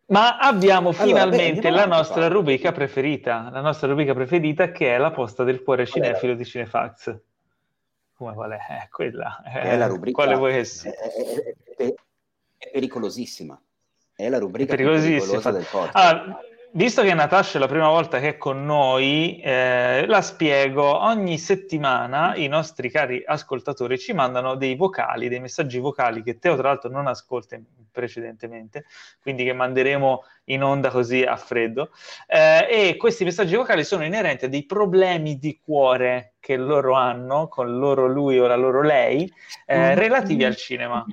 [0.09, 4.97] Ma abbiamo finalmente allora, beh, la nostra rubrica preferita, la nostra rubrica preferita che è
[4.97, 7.15] la posta del cuore cinefilo di Cinefax.
[8.15, 8.55] Come qual è?
[8.55, 9.41] Eh, quella.
[9.43, 10.23] È, è la rubrica.
[10.23, 10.91] Quale vuoi sia?
[10.91, 11.93] È, è,
[12.57, 13.59] è, pericolosissima.
[14.15, 15.51] È la rubrica pericolosissima.
[15.51, 15.95] del podcast.
[15.95, 16.39] Allora,
[16.71, 21.01] visto che Natascia è la prima volta che è con noi, eh, la spiego.
[21.01, 26.57] Ogni settimana i nostri cari ascoltatori ci mandano dei vocali, dei messaggi vocali che Teo,
[26.57, 27.55] tra l'altro, non ascolta
[27.99, 28.85] precedentemente,
[29.21, 31.91] quindi che manderemo in onda così a freddo.
[32.27, 37.49] Eh, e questi messaggi vocali sono inerenti a dei problemi di cuore che loro hanno
[37.49, 39.31] con loro lui o la loro lei
[39.65, 41.05] eh, relativi al cinema.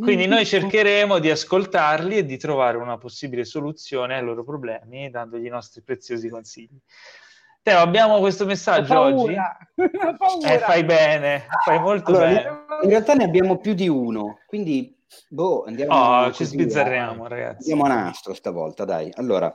[0.00, 5.46] Quindi noi cercheremo di ascoltarli e di trovare una possibile soluzione ai loro problemi dandogli
[5.46, 6.78] i nostri preziosi consigli.
[7.62, 9.34] Teo, abbiamo questo messaggio oggi?
[10.44, 12.64] Eh, fai bene, fai molto allora, bene.
[12.82, 17.70] In realtà ne abbiamo più di uno, quindi boh, andiamo oh, ci sbizzarriamo, ragazzi.
[17.70, 19.10] Andiamo a nastro stavolta, dai.
[19.14, 19.52] Allora,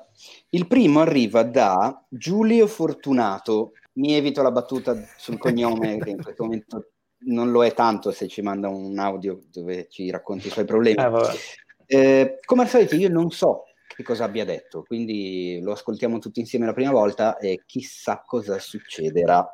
[0.49, 3.73] il primo arriva da Giulio Fortunato.
[3.93, 8.27] Mi evito la battuta sul cognome, che in questo momento non lo è tanto se
[8.27, 11.01] ci manda un audio dove ci racconti i suoi problemi.
[11.01, 11.39] Eh,
[11.87, 16.39] eh, come al solito, io non so che cosa abbia detto, quindi lo ascoltiamo tutti
[16.39, 19.49] insieme la prima volta e chissà cosa succederà.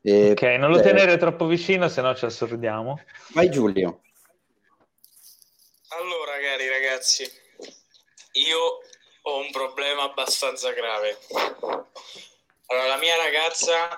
[0.00, 2.98] Eh, ok, non lo eh, tenere troppo vicino, se no ci assordiamo.
[3.34, 4.00] Vai Giulio.
[7.00, 7.32] Ragazzi,
[8.32, 8.78] io
[9.22, 11.18] ho un problema abbastanza grave.
[12.66, 13.96] Allora, la mia ragazza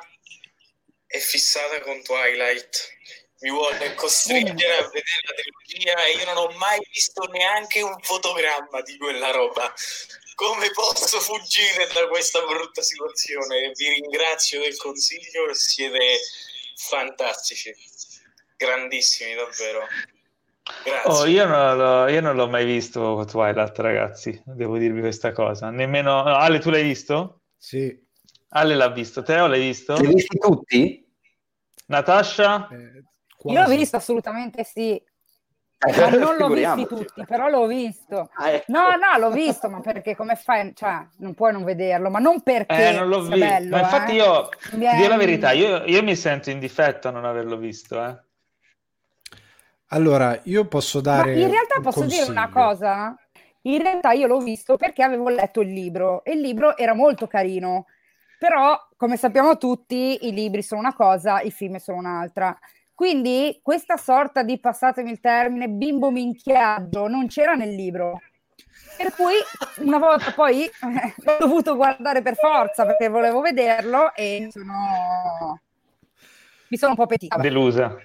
[1.05, 2.97] è fissata con Twilight,
[3.41, 8.01] mi vuole costringere a vedere la trilogia e io non ho mai visto neanche un
[8.01, 9.75] fotogramma di quella roba.
[10.37, 13.73] Come posso fuggire da questa brutta situazione?
[13.75, 16.21] Vi ringrazio del consiglio, siete
[16.77, 17.75] fantastici,
[18.57, 19.89] grandissimi davvero.
[21.07, 25.71] Oh, io, non l'ho, io non l'ho mai visto Twilight, ragazzi, devo dirvi questa cosa.
[25.71, 26.23] Nemmeno...
[26.23, 27.41] no, Ale, tu l'hai visto?
[27.57, 28.01] Sì.
[28.51, 29.97] Ale l'ha visto, Teo l'hai visto?
[29.97, 31.05] Li hai visti tutti?
[31.87, 32.69] Natascia?
[32.71, 33.03] eh,
[33.53, 34.93] Io l'ho visto assolutamente sì,
[35.85, 36.87] Eh, ma non l'ho visti figuriamoci.
[36.87, 38.31] tutti, però l'ho visto.
[38.35, 38.71] Ah, ecco.
[38.71, 40.73] No, no, l'ho visto, ma perché come fai?
[40.77, 43.37] Cioè, non puoi non vederlo, ma non perché Eh, non l'ho visto.
[43.39, 44.15] bello, Ma infatti eh.
[44.17, 47.57] io, Mi è- Dio la verità, io, io mi sento in difetto a non averlo
[47.57, 48.17] visto, eh.
[49.93, 52.67] Allora, io posso Ma dare in realtà un posso dire una consiglio.
[52.67, 53.17] cosa?
[53.63, 57.27] In realtà io l'ho visto perché avevo letto il libro e il libro era molto
[57.27, 57.87] carino,
[58.39, 62.59] però come sappiamo tutti i libri sono una cosa, i film sono un'altra.
[62.95, 68.21] Quindi questa sorta di, passatemi il termine, bimbo minchiaggio non c'era nel libro.
[68.97, 69.35] Per cui
[69.85, 70.71] una volta poi eh,
[71.25, 75.61] l'ho dovuto guardare per forza perché volevo vederlo e mi sono,
[76.69, 77.37] mi sono un po' pentita.
[77.37, 77.97] Delusa.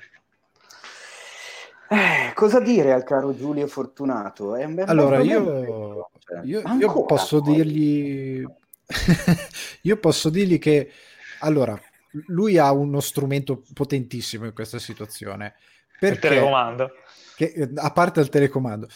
[1.89, 4.55] Eh, cosa dire al caro Giulio Fortunato?
[4.55, 6.09] È un bel Allora, io, problema.
[6.19, 7.55] Cioè, io, io posso poi.
[7.55, 8.43] dirgli...
[9.81, 10.91] io posso dirgli che...
[11.39, 11.79] Allora,
[12.27, 15.55] lui ha uno strumento potentissimo in questa situazione.
[16.09, 16.91] Il Perché, telecomando.
[17.35, 18.87] che, eh, a parte il telecomando,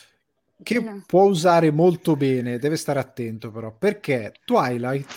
[0.63, 1.03] che No.
[1.05, 5.09] può usare molto bene, deve stare attento però, perché Twilight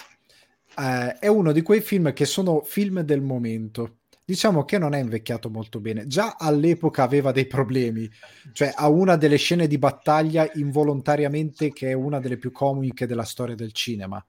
[0.78, 3.98] eh, è uno di quei film che sono film del momento.
[4.26, 6.06] Diciamo che non è invecchiato molto bene.
[6.06, 8.08] Già all'epoca aveva dei problemi,
[8.52, 13.24] cioè ha una delle scene di battaglia involontariamente che è una delle più comiche della
[13.24, 14.24] storia del cinema.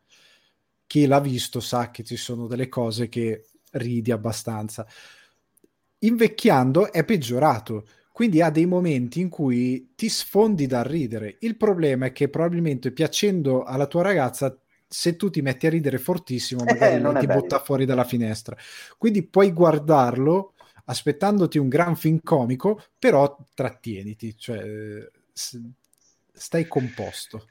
[0.86, 4.86] Chi l'ha visto sa che ci sono delle cose che ridi abbastanza.
[6.00, 11.38] Invecchiando è peggiorato, quindi ha dei momenti in cui ti sfondi dal ridere.
[11.40, 14.56] Il problema è che probabilmente piacendo alla tua ragazza,
[14.98, 17.42] se tu ti metti a ridere fortissimo, magari Eh, non lei è ti bello.
[17.42, 18.56] butta fuori dalla finestra.
[18.98, 20.54] Quindi puoi guardarlo
[20.86, 25.12] aspettandoti un gran film comico, però trattieniti, cioè eh,
[26.32, 27.48] stai composto.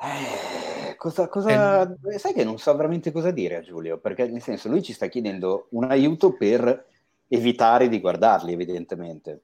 [0.00, 4.68] Eh, cosa, cosa- Sai che non so veramente cosa dire a Giulio, perché nel senso
[4.70, 6.86] lui ci sta chiedendo un aiuto per
[7.28, 9.40] evitare di guardarli, evidentemente.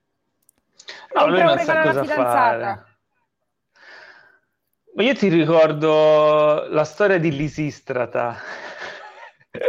[1.14, 2.14] No, lui non sa cosa fidanzata.
[2.24, 2.89] fare.
[5.01, 8.36] Ma io ti ricordo la storia di Lisistrata.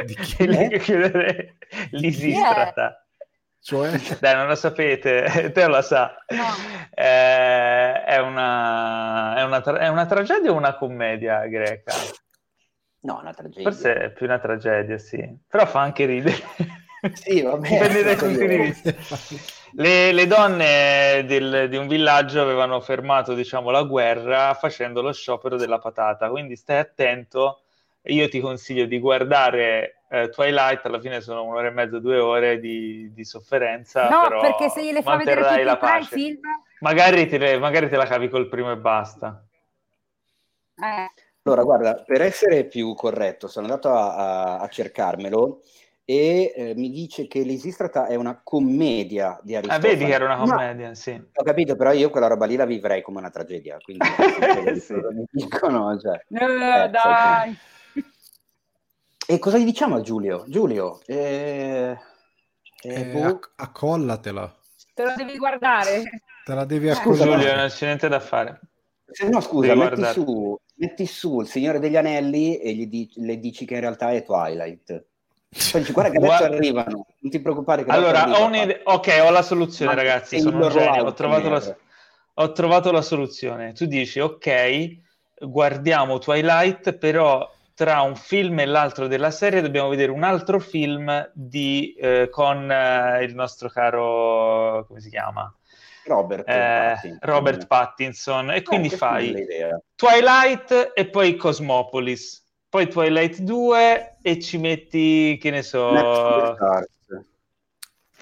[0.03, 0.77] Di chi?
[0.79, 1.55] Chiudere
[1.91, 3.07] Lisistrata.
[3.61, 6.17] Cioè, Dai, non lo sapete, te lo sa.
[6.27, 6.43] No.
[6.93, 11.93] Eh, è, una, è, una tra- è una tragedia o una commedia greca?
[13.03, 13.71] No, una tragedia.
[13.71, 15.25] Forse è più una tragedia, sì.
[15.47, 16.35] Però fa anche ridere.
[17.13, 17.69] Sì, vabbè.
[17.69, 18.93] Dipende dai punti di vista.
[19.73, 25.55] Le, le donne del- di un villaggio avevano fermato, diciamo, la guerra facendo lo sciopero
[25.57, 27.61] della patata, quindi stai attento.
[28.05, 32.59] Io ti consiglio di guardare eh, Twilight, alla fine sono un'ora e mezza, due ore
[32.59, 36.15] di, di sofferenza, No, però perché se gliele fa vedere tutti la tre il pace.
[36.15, 36.39] film,
[36.79, 39.43] Magari te, le- magari te la cavi col primo e basta.
[40.77, 41.09] eh,
[41.43, 45.61] Allora, guarda, per essere più corretto, sono andato a, a- a cercarmelo
[46.03, 49.87] e eh, mi dice che l'Esistrata è una commedia di Ah, Aristofane.
[49.93, 51.11] vedi che era una Ma- commedia, sì.
[51.33, 54.03] Ho capito, però io quella roba lì la vivrei come una tragedia, quindi
[54.81, 54.93] Sì.
[54.93, 56.19] cosa mi dicono, cioè.
[56.29, 57.57] eh, dai.
[59.27, 60.43] E cosa gli diciamo a Giulio?
[60.47, 61.97] Giulio, eh,
[62.83, 64.53] eh, eh, boh, acc- accollatela,
[64.93, 66.03] Te lo devi guardare.
[66.43, 67.31] te la devi accollare.
[67.31, 68.59] Giulio, non c'è niente da fare.
[69.05, 73.37] se no scusa, metti su, metti su il Signore degli Anelli e gli di- le
[73.39, 75.05] dici che in realtà è Twilight.
[75.53, 78.79] Dici, guarda che adesso Guarda- arrivano, non ti preoccupare Allora, ho un'idea.
[78.85, 80.39] Ok, ho la soluzione, Ma ragazzi.
[80.39, 81.03] Sono un genio.
[81.03, 81.75] Ho trovato, la,
[82.35, 83.73] ho trovato la soluzione.
[83.73, 84.89] Tu dici, ok,
[85.41, 91.29] guardiamo Twilight, però tra un film e l'altro della serie dobbiamo vedere un altro film
[91.33, 95.53] di, eh, con eh, il nostro caro, come si chiama?
[96.05, 97.17] Robert, Eh, Pattinson.
[97.21, 98.51] Robert Pattinson.
[98.51, 99.35] E quindi Eh, fai.
[99.95, 102.39] Twilight e poi Cosmopolis.
[102.71, 105.91] Poi Twilight 2 e ci metti, che ne so...
[105.91, 106.87] Maps of the Stars.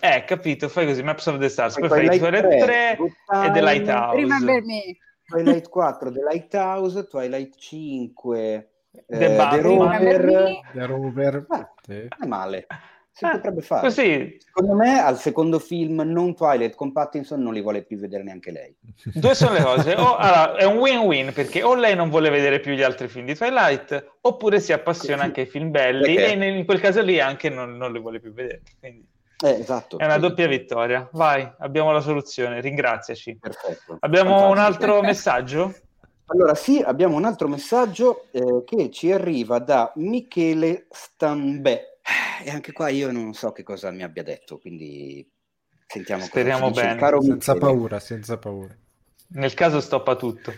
[0.01, 2.97] Eh, capito, fai così, Maps of the Stars, poi, Poi fai Twilight Twilight 3, 3
[2.97, 4.15] Good e The Lighthouse.
[4.15, 4.97] Remember me.
[5.27, 9.61] Twilight 4, The Lighthouse, Twilight 5, The eh, The Batman.
[9.61, 10.61] Remember Rover.
[10.73, 11.45] The Rover.
[11.49, 11.93] Ah, Sì.
[11.93, 12.67] non è male.
[13.11, 13.81] Si Eh, potrebbe fare.
[13.81, 18.23] Così, Secondo me al secondo film non Twilight con Pattinson non li vuole più vedere
[18.23, 18.73] neanche lei.
[19.13, 19.93] due sono le cose.
[19.95, 23.25] O, allora, è un win-win perché o lei non vuole vedere più gli altri film
[23.25, 25.25] di Twilight, oppure si appassiona Sì.
[25.27, 26.33] anche ai film belli Perché?
[26.39, 28.61] e in, quel caso lì anche non, non li vuole più vedere.
[28.79, 29.05] Quindi
[29.43, 29.97] Eh, esatto.
[29.97, 31.09] è una doppia vittoria.
[31.11, 33.37] Vai, abbiamo la soluzione, ringraziaci.
[33.39, 33.97] Perfetto.
[34.01, 34.83] Abbiamo un Fantastico.
[34.93, 35.73] altro messaggio?
[36.31, 41.88] Allora, sì, abbiamo un altro messaggio eh, che ci arriva da Michele Stambè.
[42.43, 45.27] E anche qua io non so che cosa mi abbia detto, quindi
[45.91, 46.99] Sentiamo Speriamo bene.
[47.19, 48.77] senza paura, senza paura.
[49.29, 50.53] Nel caso stoppa tutto.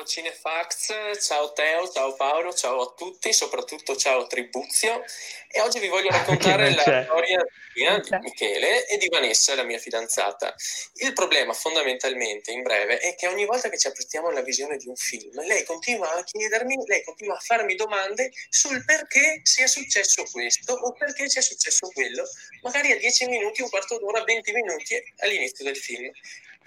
[0.00, 5.04] Ciao Cinefax, ciao Teo, ciao Paolo, ciao a tutti, soprattutto ciao Tribuzio.
[5.46, 7.04] E oggi vi voglio raccontare la c'è.
[7.04, 7.44] storia
[7.74, 8.18] di C'è.
[8.20, 10.54] Michele e di Vanessa, la mia fidanzata.
[10.94, 14.88] Il problema fondamentalmente, in breve, è che ogni volta che ci apprestiamo alla visione di
[14.88, 20.24] un film, lei continua a chiedermi, lei continua a farmi domande sul perché sia successo
[20.32, 22.24] questo o perché sia successo quello,
[22.62, 26.10] magari a 10 minuti, un quarto d'ora, 20 minuti all'inizio del film.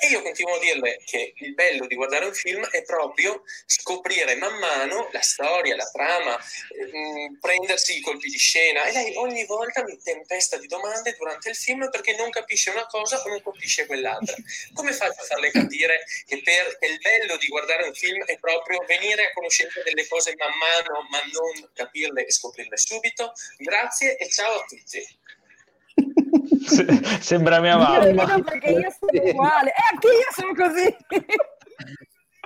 [0.03, 4.35] E io continuo a dirle che il bello di guardare un film è proprio scoprire
[4.35, 6.37] man mano la storia, la trama,
[6.77, 8.83] ehm, prendersi i colpi di scena.
[8.83, 12.85] E lei ogni volta mi tempesta di domande durante il film perché non capisce una
[12.87, 14.35] cosa o non capisce quell'altra.
[14.73, 18.37] Come faccio a farle capire che, per, che il bello di guardare un film è
[18.39, 23.31] proprio venire a conoscenza delle cose man mano, ma non capirle e scoprirle subito?
[23.55, 25.21] Grazie e ciao a tutti.
[26.65, 28.03] Se- Sembra mia mamma.
[28.03, 29.69] rido perché io sono uguale.
[29.69, 30.95] E anche io sono così.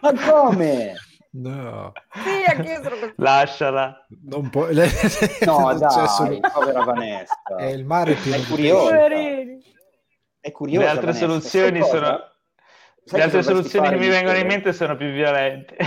[0.02, 0.93] Ma come?
[1.30, 3.14] No, sì, anche io sono così.
[3.18, 4.06] Lasciala.
[4.24, 4.68] non può...
[5.45, 7.36] No, non dai, solo- povera Vanessa.
[7.58, 8.89] È il mare pieno È curioso.
[10.39, 10.86] È curiosa.
[10.86, 11.26] Le altre Vanessa.
[11.28, 11.91] soluzioni cosa?
[11.93, 12.32] sono...
[13.04, 14.48] Sai Le altre soluzioni che mi vengono in Michele?
[14.48, 15.78] mente sono più violente.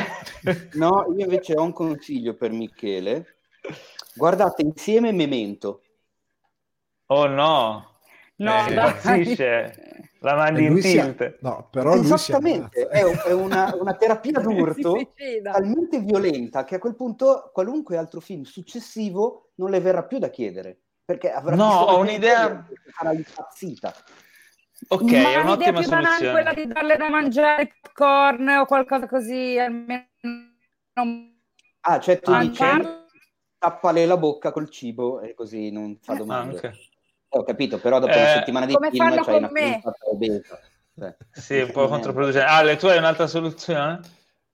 [0.73, 3.37] No, io invece ho un consiglio per Michele.
[4.15, 5.83] Guardate insieme Memento.
[7.13, 7.99] Oh no,
[8.37, 10.09] No, Eh, impazzisce.
[10.21, 11.39] la mandi E in tilt.
[11.41, 17.51] No, però Esattamente, è, è una, una terapia d'urto talmente violenta che a quel punto
[17.53, 20.79] qualunque altro film successivo non le verrà più da chiedere.
[21.05, 22.65] Perché avrà No, ho un'idea-
[22.97, 23.93] sarà impazzita.
[24.89, 26.33] Ok, Ma è l'idea un'ottima più banale è soluzione.
[26.33, 30.07] quella di darle da mangiare popcorn o qualcosa così, almeno
[30.95, 31.39] non
[31.81, 32.65] Ah, cioè tu Ah, dici
[33.59, 36.73] tappale la bocca col cibo e così non fa Ah, domande.
[37.33, 39.81] Ho capito, però dopo Eh, una settimana di come film fanno c'hai con me.
[40.95, 42.47] Cioè, Sì, un po' controproducente.
[42.47, 44.01] Ale, tu hai un'altra soluzione?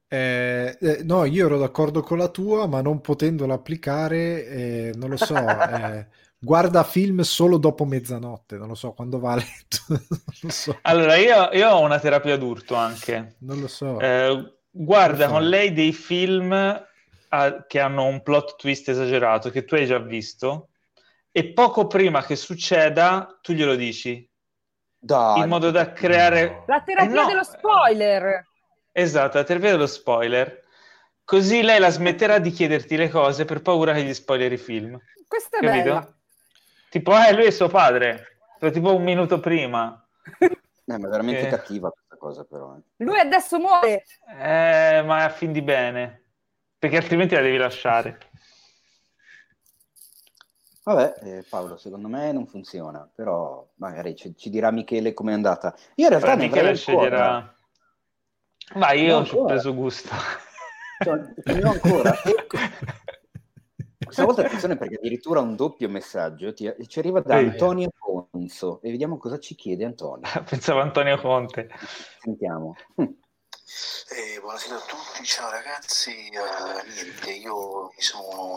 [0.09, 5.11] Eh, eh, no, io ero d'accordo con la tua, ma non potendola applicare, eh, non
[5.11, 5.35] lo so,
[5.67, 6.07] eh,
[6.39, 10.01] guarda film solo dopo mezzanotte, non lo so, quando va a letto, non
[10.43, 13.37] lo so, Allora, io, io ho una terapia d'urto anche.
[13.41, 13.99] non lo so.
[13.99, 15.51] Eh, guarda Come con fai?
[15.51, 20.71] lei dei film ah, che hanno un plot twist esagerato che tu hai già visto
[21.37, 24.27] e poco prima che succeda tu glielo dici
[24.99, 27.27] Dai, in modo da creare La terapia Eh, no.
[27.27, 28.47] dello spoiler.
[28.91, 30.65] esatto, la terapia dello spoiler
[31.25, 34.99] così lei la smetterà di chiederti le cose per paura che gli spoileri i film
[35.29, 35.83] Questa è capito?
[35.85, 36.17] bella.
[36.89, 40.03] tipo eh lui è suo padre però tipo un minuto prima
[40.39, 40.49] Eh,
[40.87, 41.51] ma è veramente Eh.
[41.51, 42.77] cattiva questa cosa però.
[42.77, 43.05] eh.
[43.05, 44.05] Lui adesso muore.
[44.41, 46.23] eh, ma è a fin di bene
[46.79, 48.26] perché altrimenti la devi lasciare
[50.87, 55.75] Vabbè, eh, Paolo, secondo me non funziona, però magari ci, ci dirà Michele com'è andata.
[55.97, 57.07] Io in realtà Però ne Michele avrei ancora.
[57.09, 57.55] sceglierà
[58.75, 60.09] vai io No, ci ho preso gusto
[61.03, 62.13] Cioè, ne ho ancora.
[62.23, 62.57] Ecco.
[64.07, 67.49] Questa volta attenzione perché addirittura un doppio messaggio ti- ci arriva da Ehi.
[67.49, 70.23] Antonio Conso e vediamo cosa ci chiede Antonio.
[70.49, 71.69] Pensavo Antonio Conte.
[72.21, 72.77] Sentiamo.
[72.95, 76.29] Eh, buonasera a tutti, ciao ragazzi.
[76.29, 78.55] Eh, niente, io mi sono.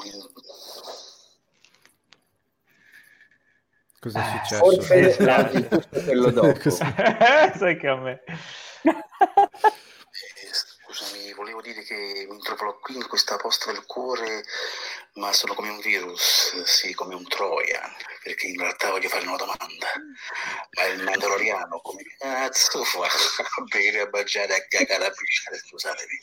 [3.99, 4.63] Cos'è Eh, successo?
[4.63, 5.67] Forse sì, leggi sì.
[5.67, 6.69] tutto quello dopo.
[6.71, 8.21] Sai che a me.
[8.83, 8.93] eh,
[10.51, 14.43] scusami, volevo dire che mi trovo qui in questa posta del cuore,
[15.15, 17.91] ma sono come un virus, sì, come un Trojan,
[18.23, 19.87] perché in realtà voglio fare una domanda.
[20.77, 26.19] Ma il Mandaloriano come cazzo fa a bere, a mangiare, a cagare, a pisciare, scusatemi.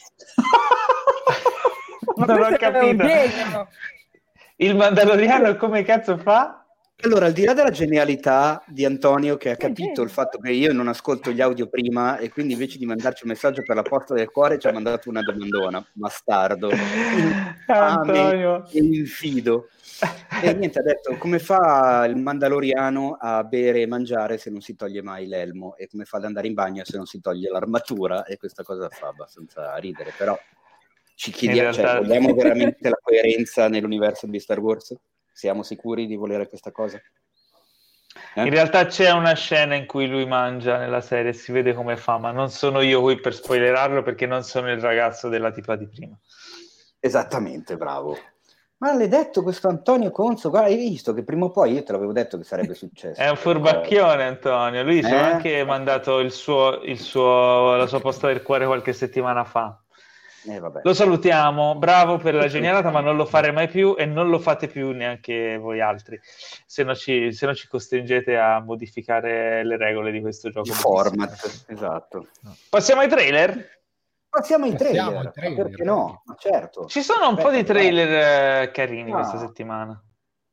[2.16, 3.68] Ma Non ho è capito.
[4.56, 6.65] Il Mandaloriano come cazzo fa?
[7.02, 10.72] Allora, al di là della genialità di Antonio che ha capito il fatto che io
[10.72, 14.14] non ascolto gli audio prima e quindi invece di mandarci un messaggio per la posta
[14.14, 16.70] del cuore ci ha mandato una domandona, bastardo,
[17.68, 18.66] Antonio.
[18.72, 19.68] e infido.
[20.42, 24.74] E niente, ha detto come fa il Mandaloriano a bere e mangiare se non si
[24.74, 28.24] toglie mai l'elmo e come fa ad andare in bagno se non si toglie l'armatura
[28.24, 30.36] e questa cosa fa abbastanza ridere, però
[31.14, 34.94] ci chiediamo, cioè, realtà- vogliamo veramente la coerenza nell'universo di Star Wars?
[35.36, 36.96] Siamo sicuri di volere questa cosa?
[38.36, 38.42] Eh?
[38.44, 42.16] In realtà c'è una scena in cui lui mangia nella serie, si vede come fa,
[42.16, 45.86] ma non sono io qui per spoilerarlo perché non sono il ragazzo della tipa di
[45.88, 46.18] prima.
[46.98, 48.16] Esattamente, bravo.
[48.78, 50.48] Ma l'hai detto questo Antonio Conso?
[50.48, 53.20] Guarda, hai visto che prima o poi io te l'avevo detto che sarebbe successo.
[53.20, 55.14] È un furbacchione Antonio, lui ci Eh?
[55.14, 59.78] ha anche mandato il suo, il suo- la sua posta del cuore qualche settimana fa.
[60.48, 60.80] Eh, vabbè.
[60.84, 64.38] Lo salutiamo, bravo per la genialata, ma non lo farei mai più e non lo
[64.38, 69.76] fate più neanche voi altri, se no ci, se no ci costringete a modificare le
[69.76, 70.68] regole di questo gioco.
[70.68, 72.28] Il format, esatto.
[72.68, 73.74] Passiamo ai trailer?
[74.28, 75.64] Passiamo ai Passiamo trailer, ai trailer.
[75.66, 76.22] perché no?
[76.26, 76.86] Ma certo.
[76.86, 79.14] Ci sono un po' di Aspetta, trailer eh, carini Ah.
[79.16, 80.00] questa settimana.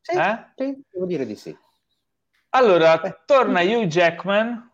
[0.02, 0.46] Sì, Eh?
[0.56, 1.56] sì, devo dire di sì.
[2.56, 3.20] Allora, Eh.
[3.26, 4.72] torna Hugh Jackman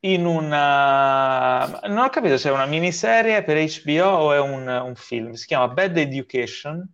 [0.00, 1.80] in una...
[1.86, 5.32] Non ho capito se è una miniserie per HBO o è un, un film.
[5.32, 6.86] Si chiama Bad Education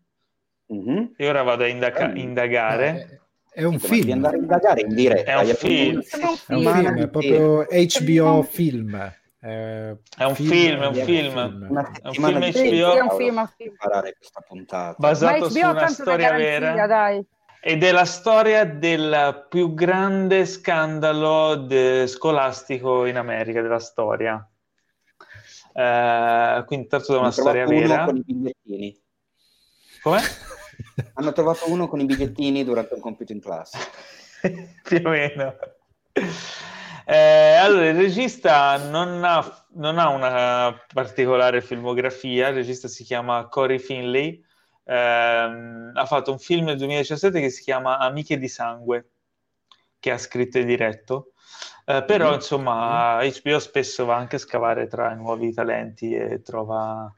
[0.68, 1.12] Mhm.
[1.16, 2.18] e ora vado a indaga- Eh.
[2.18, 3.20] indagare.
[3.52, 4.12] È un Come devi film.
[4.14, 5.30] andare a indagare in diretta.
[5.30, 6.00] È un film.
[6.02, 6.72] È un È un film.
[6.74, 8.94] film, è proprio HBO film.
[9.40, 11.38] Eh, È un film, è un è film.
[11.38, 13.74] È un film di Sì, sì, HBO è un film, è un film.
[14.98, 16.86] basato HBO su una storia garanzia, vera.
[16.88, 17.26] dai.
[17.68, 24.48] Ed è la storia del più grande scandalo de- scolastico in America, della storia.
[25.72, 28.04] Eh, quindi tratto da una Hanno storia trovato uno vera.
[28.04, 29.02] con i bigliettini.
[30.00, 30.20] Come?
[31.14, 33.78] Hanno trovato uno con i bigliettini durante un compito in classe.
[34.84, 35.56] Più o meno.
[37.04, 43.48] Eh, allora, il regista non ha, non ha una particolare filmografia, il regista si chiama
[43.48, 44.40] Corey Finley,
[44.88, 49.08] Ehm, ha fatto un film nel 2017 che si chiama Amiche di sangue,
[49.98, 51.32] che ha scritto e diretto.
[51.84, 52.34] Eh, però, Mhm.
[52.34, 57.12] insomma, HBO spesso va anche a scavare tra i nuovi talenti e trova,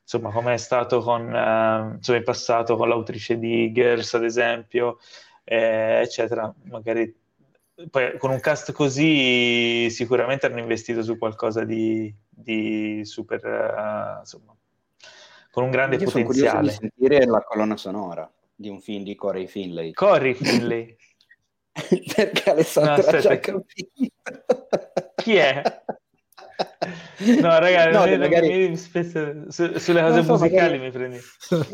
[0.00, 4.98] insomma, come è stato con, eh, insomma, in passato con l'autrice di Girls, ad esempio,
[5.44, 6.52] eh, eccetera.
[6.64, 7.14] Magari
[7.90, 14.54] poi con un cast così sicuramente hanno investito su qualcosa di, di super, eh, insomma,
[15.52, 16.90] con un grande Io sono curioso di potenziale.
[16.96, 19.92] sentire la colonna sonora di un film di Corey Finlay.
[19.92, 20.96] Corey Finley,
[22.16, 23.64] Perché Alessandro No, ha capito.
[25.16, 25.62] chi è?
[27.40, 31.18] No, ragazzi, No, mi- magari- mi- spesso- su- sulle cose so, musicali magari- mi prendi.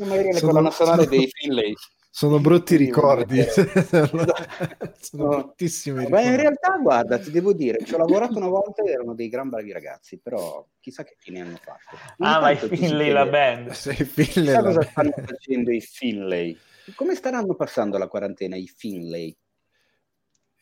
[0.09, 1.74] Magari le Sono- colonne sonore sono- dei Finlay.
[2.11, 3.39] Sono brutti ricordi.
[3.39, 3.47] eh,
[5.01, 5.29] Sono No.
[5.29, 6.27] bruttissimi Ma ricordi.
[6.29, 9.49] in realtà, guarda, ti devo dire, ci ho lavorato una volta e erano dei gran
[9.49, 11.97] bravi ragazzi, però chissà che fine hanno fatto.
[12.19, 13.71] Ah, ma i Finley, la band.
[13.71, 16.59] Sei Finlay, Chissà cosa stanno facendo i Finlay?
[16.95, 19.37] Come staranno passando la quarantena i Finlay?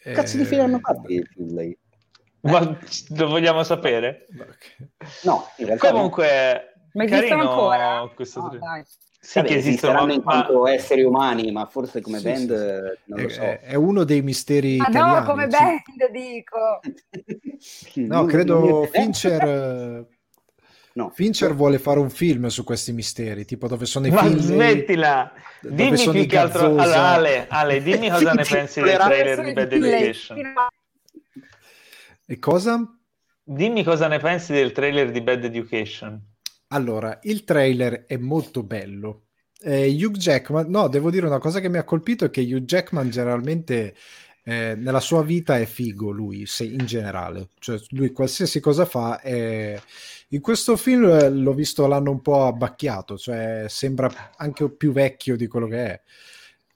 [0.02, 1.76] Che cazzo di fine hanno fatto i Finlay?
[2.40, 4.26] Ma lo vogliamo sapere?
[5.22, 5.90] No, in realtà.
[5.90, 8.10] Comunque, Ma carino ancora?
[8.14, 8.58] questo No.
[9.26, 12.38] Sì, Vabbè, che esistono, esisteranno in ma- quanto esseri umani, ma forse come Sì, band
[12.38, 12.52] sì, sì.
[12.54, 13.40] eh, non lo È, so.
[13.42, 15.18] è- è uno dei misteri Ma italiani.
[15.18, 15.56] no, come sì.
[15.58, 16.80] band, dico.
[18.06, 20.06] No, Non- credo Fincher, eh,
[20.92, 21.10] No.
[21.10, 25.32] Fincher vuole fare un film su questi misteri, tipo dove sono i Ma Finlay, smettila!
[25.60, 26.66] Dimmi sono più che altro.
[26.66, 30.54] Allora, Ale, Ale, dimmi cosa ne pensi del trailer di Bad Education.
[32.26, 32.78] E cosa?
[33.42, 36.35] Dimmi cosa ne pensi del trailer di Bad Education.
[36.68, 39.26] Allora, il trailer è molto bello.
[39.60, 42.64] Eh, Hugh Jackman, no, devo dire una cosa che mi ha colpito è che Hugh
[42.64, 43.94] Jackman generalmente
[44.44, 49.20] eh, nella sua vita è figo lui, se- in generale, cioè lui qualsiasi cosa fa
[49.20, 49.80] è...
[50.30, 55.36] In questo film eh, l'ho visto l'hanno un po' abbacchiato, cioè sembra anche più vecchio
[55.36, 56.02] di quello che è.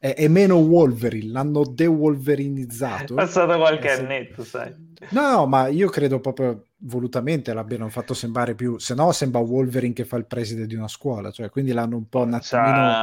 [0.01, 3.15] È, è meno Wolverine, l'hanno È de-Wolverinizzato.
[3.15, 4.01] passato qualche Eh, sì.
[4.01, 4.75] annetto, sai.
[5.11, 9.93] No, no, ma io credo proprio volutamente l'abbiano fatto sembrare più, se no sembra Wolverine
[9.93, 12.97] che fa il preside di una scuola, cioè quindi l'hanno un po' un attimino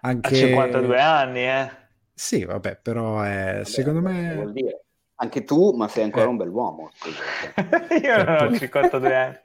[0.00, 1.70] anche 52 anni, eh.
[2.12, 4.85] Sì, vabbè, però è, Vabbè, secondo me vuol dire?
[5.18, 6.28] Anche tu, ma sei ancora Eh.
[6.28, 6.90] un bell'uomo.
[6.94, 7.22] scusa.
[8.02, 9.38] Io non ho 52 anni.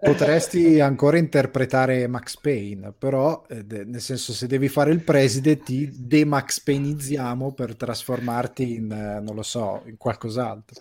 [0.00, 5.58] potresti ancora interpretare Max Payne, però eh, de- nel senso se devi fare il preside
[5.58, 10.80] ti de-Max Payneizziamo per trasformarti in, eh, non lo so, in qualcos'altro.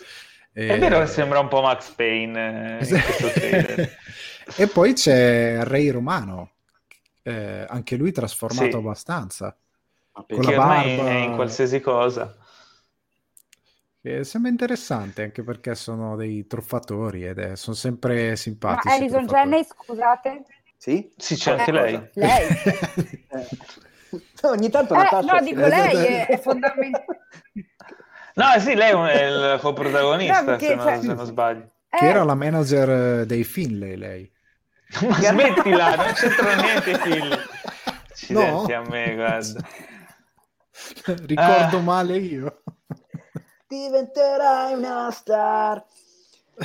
[0.51, 3.89] È Eh, vero che sembra un po' Max Payne eh,
[4.57, 6.51] e poi c'è Ray Romano,
[7.24, 8.75] eh, anche lui trasformato Sì.
[8.78, 9.58] abbastanza.
[10.16, 12.36] La ormai barba- è in qualsiasi cosa.
[14.04, 18.88] Che sembra interessante anche perché sono dei truffatori ed è- sono sempre Ma simpatici.
[18.96, 19.50] Alison truffatori.
[19.50, 20.43] Janney, scusate?
[20.75, 21.13] Sì?
[21.16, 22.09] Sì, c'è Eh, anche lei.
[22.16, 22.47] Lei?
[23.30, 23.47] Eh.
[24.42, 27.05] Ogni tanto Eh, Natascia no, si dico lei è, è fondamentale.
[28.36, 31.71] No, sì, lei è il coprotagonista, No, perché, se, non, cioè- se non sbaglio.
[31.89, 32.89] Che Eh, era la manager
[33.21, 34.30] eh, dei Finlay, lei.
[35.08, 37.34] Ma smettila, non c'entra niente, figli.
[38.09, 38.78] Accidenti No.
[38.80, 39.62] a me, guarda.
[41.25, 41.82] Ricordo Ah.
[41.82, 42.63] male io.
[43.74, 45.83] Diventerai una star.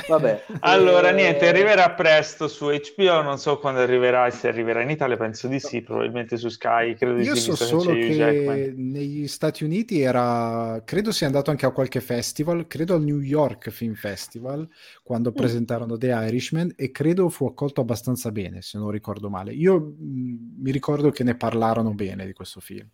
[0.07, 0.45] Vabbè.
[0.61, 4.91] Allora, eh, niente, arriverà presto su HBO, non so quando arriverà e se arriverà in
[4.91, 9.63] Italia, penso di sì, probabilmente su Sky, credo di Io so solo che negli Stati
[9.63, 14.67] Uniti era, credo sia andato anche a qualche festival, credo al New York Film Festival,
[15.01, 19.53] quando presentarono The Irishman e credo fu accolto abbastanza bene, se non ricordo male.
[19.53, 22.87] Io mh, mi ricordo che ne parlarono bene di questo film.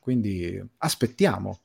[0.00, 1.60] Quindi aspettiamo.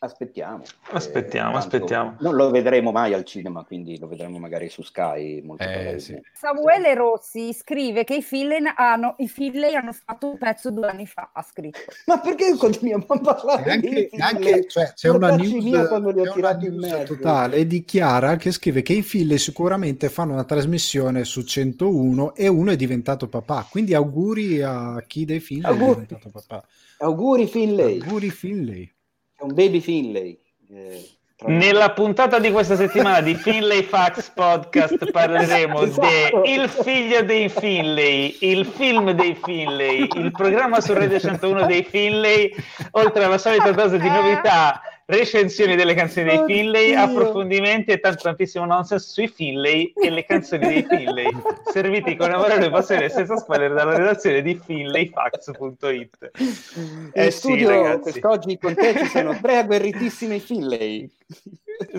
[0.00, 0.62] Aspettiamo.
[0.92, 2.16] Aspettiamo, tanto aspettiamo.
[2.20, 5.42] Non lo vedremo mai al cinema, quindi lo vedremo magari su Sky.
[5.42, 6.22] Molto Eh, probabilmente.
[6.34, 11.06] Samuele Rossi scrive che i Finlay hanno, i Finlay hanno fatto un pezzo due anni
[11.06, 11.78] fa, ha scritto.
[12.06, 16.10] Ma perché continuiamo a parlare E anche, di anche- cioè, c'è una news, via quando
[16.10, 17.14] li ho c'è una tirati in news mezzo.
[17.16, 22.46] totale di Chiara che scrive che i figli sicuramente fanno una trasmissione su 101 e
[22.46, 23.66] uno è diventato papà.
[23.68, 26.06] Quindi auguri a chi dei figli è Auguri.
[26.06, 26.64] diventato papà.
[26.98, 28.92] Auguri Finlay, Auguri Finlay.
[29.38, 30.36] È un baby Finlay.
[30.70, 31.10] Eh.
[31.46, 36.40] Nella puntata di questa settimana di Finlay Fax Podcast parleremo Esatto.
[36.42, 41.84] di Il figlio dei Finlay, il film dei Finlay, il programma su Radio 101 dei
[41.84, 42.52] Finlay,
[42.90, 47.00] oltre alla solita dose di novità, recensioni delle canzoni dei Finlay, Oddio.
[47.00, 51.30] approfondimenti e tanto tantissimo nonsense sui Finlay e le canzoni dei Finlay,
[51.72, 56.30] serviti con amore, passione e senza spoiler dalla redazione di finlayfax.it.
[56.76, 58.00] In Eh sì, studio ragazzi.
[58.02, 61.10] quest'oggi con te ci sono tre agguerritissimi Finlay.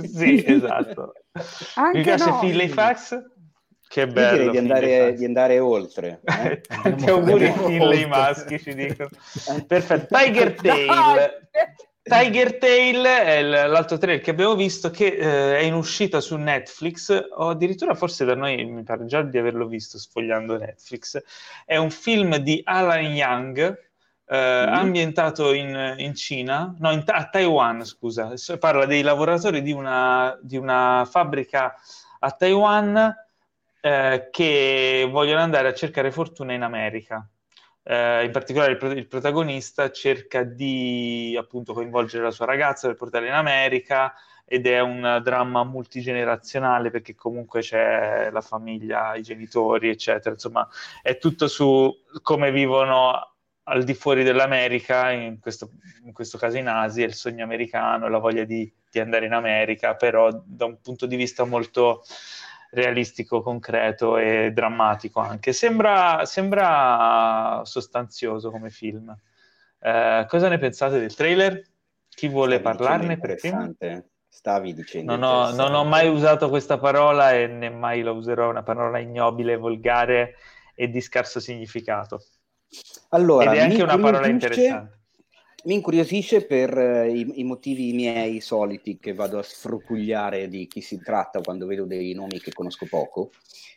[0.03, 1.13] Sì, esatto.
[1.75, 2.39] Anche Mi piace no.
[2.39, 3.23] Finlay Fax?
[3.87, 4.37] Che bello.
[4.37, 6.19] direi di andare, di andare oltre.
[6.25, 6.61] Eh.
[6.83, 9.09] Tanti auguri Finlay maschi, ci dicono.
[9.65, 10.15] Perfetto.
[10.15, 11.47] Tiger Tail.
[12.09, 17.27] Tiger Tail è l'altro trailer che abbiamo visto che eh, è in uscita su Netflix,
[17.35, 21.21] o addirittura forse da noi mi pare già di averlo visto sfogliando Netflix.
[21.65, 23.87] È un film di Alan Young,
[24.25, 28.33] eh, ambientato in, in Cina, no, in a Taiwan, scusa.
[28.57, 31.75] Parla dei lavoratori di una, di una fabbrica
[32.19, 33.15] a Taiwan
[33.81, 37.25] eh, che vogliono andare a cercare fortuna in America.
[37.91, 43.27] Eh, in particolare il, il protagonista cerca di appunto coinvolgere la sua ragazza per portarla
[43.27, 44.13] in America
[44.45, 50.35] ed è un dramma multigenerazionale perché comunque c'è la famiglia, i genitori, eccetera.
[50.35, 50.67] Insomma,
[51.01, 51.91] è tutto su
[52.21, 53.33] come vivono
[53.63, 55.71] al di fuori dell'America, in questo,
[56.03, 59.95] in questo caso in Asia, il sogno americano, la voglia di, di andare in America,
[59.95, 62.03] però da un punto di vista molto
[62.71, 65.53] realistico, concreto e drammatico anche.
[65.53, 69.15] Sembra, sembra sostanzioso come film.
[69.79, 71.61] Eh, cosa ne pensate del trailer?
[72.09, 73.73] Chi vuole Stavi parlarne per primo?
[74.27, 78.49] Stavi dicendo Non ho, non ho mai usato questa parola e né mai la userò,
[78.49, 80.35] una parola ignobile, volgare
[80.75, 82.23] e di scarso significato.
[83.09, 84.98] Allora, Ed è anche una parola incuriosisce- interessante.
[85.65, 90.79] Mi incuriosisce per eh, i, i motivi miei soliti che vado a sfrucugliare di chi
[90.79, 93.31] si tratta quando vedo dei nomi che conosco poco.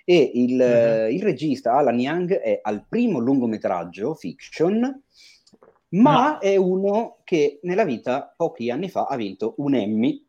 [0.04, 5.02] E il, eh, il regista Alan Young è al primo lungometraggio fiction,
[5.90, 6.38] ma No.
[6.38, 10.24] è uno che nella vita pochi anni fa ha vinto un Emmy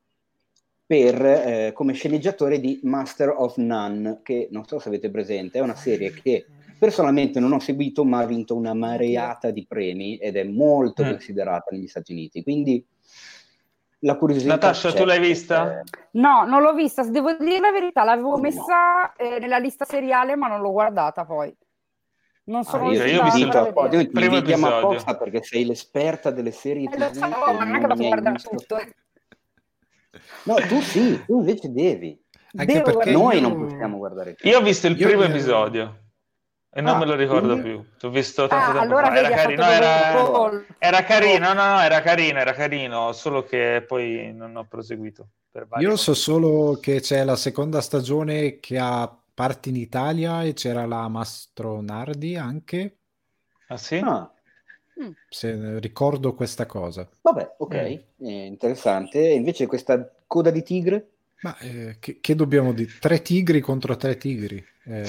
[0.86, 5.62] per, eh, come sceneggiatore di Master of None, che non so se avete presente, è
[5.62, 6.46] una serie che
[6.78, 11.10] personalmente non ho seguito, ma ha vinto una mareata di premi ed è molto Mm.
[11.10, 12.44] considerata negli Stati Uniti.
[12.44, 12.86] Quindi
[14.00, 14.54] la curiosità.
[14.54, 14.98] Natascia, c'è.
[14.98, 15.80] tu l'hai vista?
[15.80, 18.42] Eh, No, non l'ho vista, devo dire la verità, l'avevo No.
[18.42, 21.56] messa eh, nella lista seriale, ma non l'ho guardata poi.
[22.46, 24.68] Non ah, sono io, io ho visto io ti Primo episodio.
[24.76, 28.04] apposta perché sei l'esperta delle serie Eh, lo TV so, ma non è che posso
[28.08, 28.50] guardare visto.
[28.50, 28.78] tutto.
[30.44, 32.22] No, tu sì, tu invece devi.
[32.56, 34.48] Anche Devo perché Noi io- non possiamo guardare tutto.
[34.48, 35.98] Io ho visto il Io primo mi- episodio
[36.76, 37.86] e non Ah, me lo ricordo quindi- più.
[38.00, 39.18] L'ho visto tanto Ah, tempo allora fa.
[39.20, 44.56] Era fatto era, era carino, no, no, era carino, era carino, solo che poi non
[44.56, 45.28] ho proseguito.
[45.52, 46.26] Per vari Io so motivi.
[46.26, 52.36] solo che c'è la seconda stagione che ha parti in Italia e c'era la Mastronardi
[52.36, 52.98] anche,
[53.68, 54.00] Ah sì?
[54.04, 54.32] Ah,
[55.28, 57.08] se ricordo questa cosa.
[57.22, 58.26] vabbè, ok, Mm.
[58.28, 59.20] eh, interessante.
[59.30, 61.10] E invece questa coda di tigre?
[61.42, 62.92] Ma eh, che, che dobbiamo dire?
[63.00, 64.64] Tre tigri contro tre tigri.
[64.86, 65.04] Eh,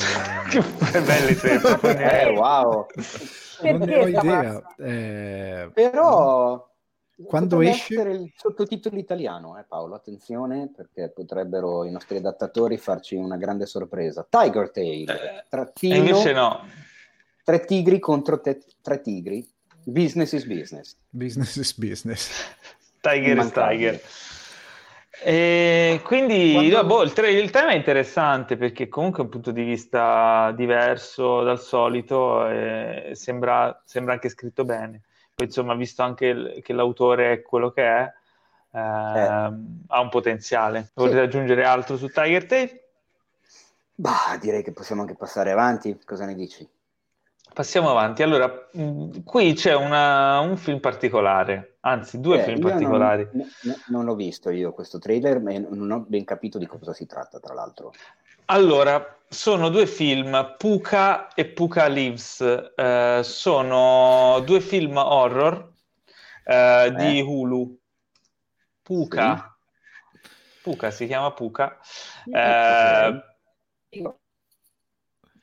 [0.91, 1.97] Che belli sempre.
[2.25, 2.87] Eh, wow.
[3.63, 4.75] non ne ho idea.
[4.79, 6.69] Eh, Però
[7.27, 7.95] Quando potrebbe esce?
[8.03, 14.27] il sottotitolo italiano, eh, Paolo, attenzione perché potrebbero i nostri adattatori farci una grande sorpresa.
[14.29, 16.61] Tiger Tail, Eh, trattino, E invece no.
[17.43, 19.47] tre tigri contro te- tre tigri.
[19.87, 20.97] Business is business.
[21.11, 22.31] business is business.
[23.01, 23.51] Tiger is.
[23.53, 24.01] Tiger.
[25.23, 29.31] E quindi Quando- no, boh, il, tra- il tema è interessante perché comunque è un
[29.31, 35.03] punto di vista diverso dal solito e sembra, sembra anche scritto bene.
[35.35, 38.13] Poi insomma, visto anche il- che l'autore è quello che è,
[38.73, 40.91] eh, ha un potenziale.
[40.95, 41.23] Volete Sì.
[41.23, 42.81] aggiungere altro su Tiger Tape?
[43.95, 45.99] Bah, direi che possiamo anche passare avanti.
[46.05, 46.69] Cosa ne dici?
[47.53, 48.23] Passiamo avanti.
[48.25, 53.29] Allora, mh, qui c'è una- un film particolare, anzi due Eh, film particolari.
[53.33, 56.93] Non, no- non ho visto io questo trailer, ma non ho ben capito di cosa
[56.93, 57.93] si tratta, tra l'altro.
[58.47, 62.41] Allora, sono due film, Puka e Puka Lives.
[62.77, 65.73] Eh, sono due film horror
[66.45, 67.23] eh, di Eh?
[67.23, 67.79] Hulu.
[68.83, 69.57] Puka.
[70.63, 71.79] Puka si chiama Puka.
[72.31, 73.23] Eh,
[73.91, 74.19] Io-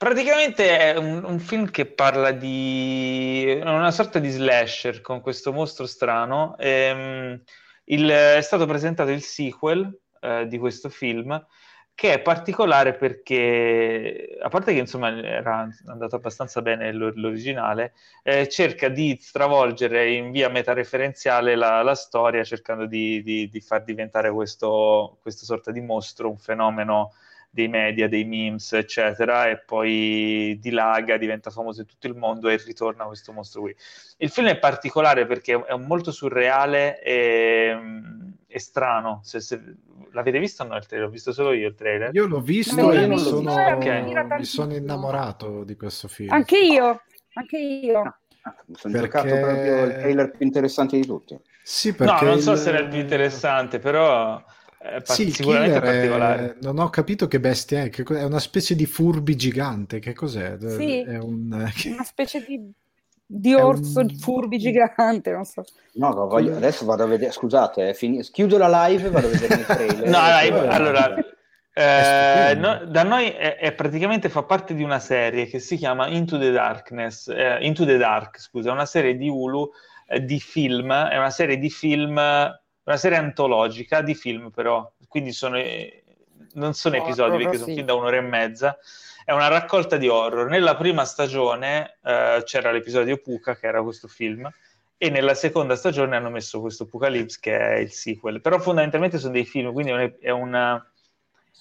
[0.01, 5.85] Praticamente è un, un film che parla di una sorta di slasher con questo mostro
[5.85, 6.55] strano.
[6.57, 7.39] Ehm,
[7.85, 11.45] il- è stato presentato il sequel eh, di questo film
[11.93, 18.47] che è particolare perché, a parte che insomma era andato abbastanza bene l'or- l'originale, eh,
[18.49, 24.31] cerca di stravolgere in via metareferenziale la, la storia cercando di, di- di far diventare
[24.31, 27.13] questo, questa sorta di mostro un fenomeno
[27.53, 32.55] dei media, dei memes, eccetera, e poi dilaga, diventa famoso in tutto il mondo e
[32.65, 33.75] ritorna questo mostro qui.
[34.17, 37.77] Il film è particolare perché è molto surreale e,
[38.47, 39.19] e strano.
[39.23, 39.61] Se, se-
[40.13, 41.07] l'avete visto o no il trailer?
[41.07, 42.09] L'ho visto solo io il trailer.
[42.13, 44.37] Io l'ho visto No, e io mi sono, visto, Ok.
[44.37, 46.31] mi sono innamorato di questo film.
[46.31, 47.01] Anche io,
[47.33, 47.99] anche io.
[48.43, 51.37] Ah, Mi sono Perché- giocato proprio il trailer più interessante di tutti.
[51.63, 54.41] Sì, No, perché non so il- se era il più interessante, però
[54.81, 56.57] par- Sì, sicuramente è- particolare.
[56.61, 60.13] Non ho capito che bestia è, che co- è una specie di furbi gigante, che
[60.13, 60.57] cos'è?
[60.59, 61.01] Sì.
[61.01, 61.51] È un...
[61.85, 62.71] Una specie di,
[63.25, 65.63] di orso un- furbi gigante, non so.
[65.93, 69.27] No, ma voglio- adesso vado a vedere, scusate, eh, fini- chiudo la live e vado
[69.27, 70.03] a vedere il trailer.
[70.09, 71.15] No, dai, Eh, allora,
[71.73, 76.07] eh, no- da noi è, è praticamente fa parte di una serie che si chiama
[76.07, 79.69] Into the Darkness, eh, Into the Dark, scusa, è una serie di Hulu
[80.07, 82.19] eh, di film, è una serie di film,
[82.91, 86.03] una serie antologica di film però, quindi sono, eh,
[86.53, 87.75] non sono episodi Horror, perché sono sì.
[87.75, 88.77] film da un'ora e mezza,
[89.23, 90.49] è una raccolta di horror.
[90.49, 94.49] Nella prima stagione eh, c'era l'episodio Puka, che era questo film,
[94.97, 98.41] e nella seconda stagione hanno messo questo Apocalypse che è il sequel.
[98.41, 100.85] Però fondamentalmente sono dei film, quindi è, una...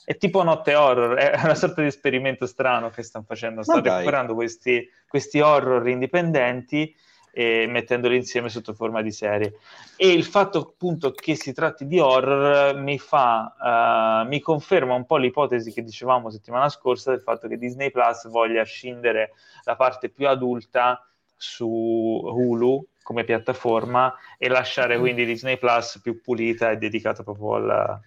[0.04, 3.62] È tipo notte horror, è una sorta di esperimento strano che stanno facendo.
[3.62, 6.94] Stanno recuperando questi, questi horror indipendenti
[7.32, 9.54] e mettendoli insieme sotto forma di serie.
[9.96, 15.06] E il fatto appunto che si tratti di horror mi fa, eh, mi conferma un
[15.06, 19.32] po' l'ipotesi che dicevamo settimana scorsa del fatto che Disney Plus voglia scindere
[19.64, 21.04] la parte più adulta
[21.36, 27.70] su Hulu come piattaforma e lasciare quindi Disney Plus più pulita e dedicata proprio al,
[27.70, 28.00] a-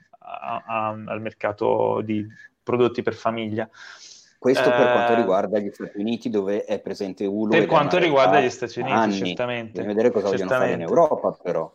[0.65, 2.25] a- al mercato di
[2.61, 3.69] prodotti per famiglia.
[4.43, 7.51] Questo per Eh, quanto riguarda gli Stati Uniti dove è presente Hulu.
[7.51, 9.13] Per quanto riguarda gli Stati Uniti, anni.
[9.13, 9.71] certamente.
[9.71, 10.99] Bisogna vedere cosa vogliono fare in Certamente.
[11.01, 11.73] Europa però.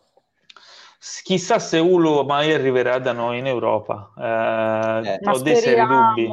[1.23, 4.11] Chissà se Hulu mai arriverà da noi in Europa.
[5.03, 5.19] Eh, Eh.
[5.29, 6.29] Ho dei seri dubbi.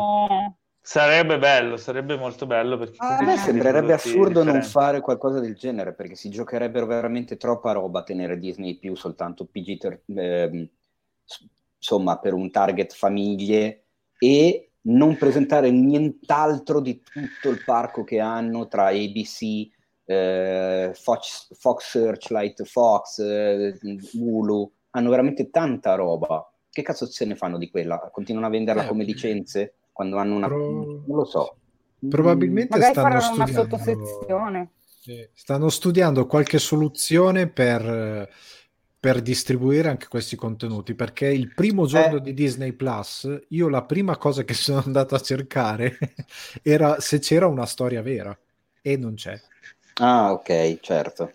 [0.79, 4.69] Sarebbe bello, sarebbe molto bello perché Ah, A me sembrerebbe assurdo non differenti.
[4.69, 9.47] fare qualcosa del genere perché si giocherebbero veramente troppa roba a tenere Disney più soltanto
[9.47, 10.69] PG, ter- ehm,
[11.25, 11.45] s-
[11.79, 13.85] insomma, per un target famiglie
[14.19, 19.69] e non presentare nient'altro di tutto il parco che hanno tra ABC,
[20.05, 23.79] eh, Fox, Fox Searchlight, Fox, eh,
[24.15, 24.73] Hulu.
[24.91, 26.49] Hanno veramente tanta roba.
[26.71, 27.99] Che cazzo se ne fanno di quella?
[28.13, 30.47] Continuano a venderla Eh, come licenze quando hanno una...
[30.47, 31.57] Pro- Non lo so.
[32.09, 33.77] Probabilmente Magari stanno faranno una studiando...
[33.77, 34.71] sottosezione.
[35.01, 38.29] Sì, Stanno studiando qualche soluzione per,
[39.07, 42.21] per distribuire anche questi contenuti, perché il primo giorno Eh.
[42.21, 45.97] di Disney Plus, io la prima cosa che sono andato a cercare
[46.63, 48.37] era se c'era una storia vera
[48.83, 49.41] e non c'è,
[50.01, 51.33] Ah, ok, certo.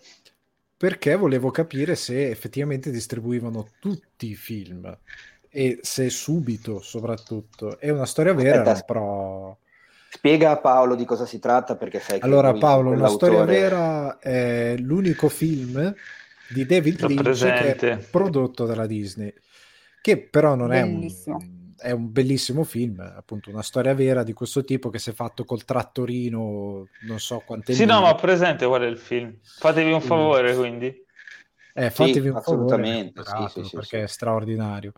[0.76, 4.98] perché volevo capire se effettivamente distribuivano tutti i film
[5.48, 7.78] e se subito soprattutto.
[7.78, 9.56] È una storia vera, Aspetta, però...
[10.08, 14.18] Spiega a Paolo di cosa si tratta perché sai che Allora Paolo, una storia vera
[14.18, 15.94] è l'unico film
[16.52, 19.32] di David L'ho Lynch che è prodotto dalla Disney,
[20.00, 21.42] che però non è un, Bellissimo.
[21.76, 25.44] è un bellissimo film, appunto una storia vera di questo tipo che si è fatto
[25.44, 28.08] col trattorino, non so quante Sì, no, miglia.
[28.12, 29.36] ma presente qual è il film.
[29.42, 31.04] Fatevi un favore, quindi.
[31.74, 34.02] Eh, fatevi Sì, un assolutamente, favore, sì, sì, sì, perché sì.
[34.04, 34.92] è straordinario.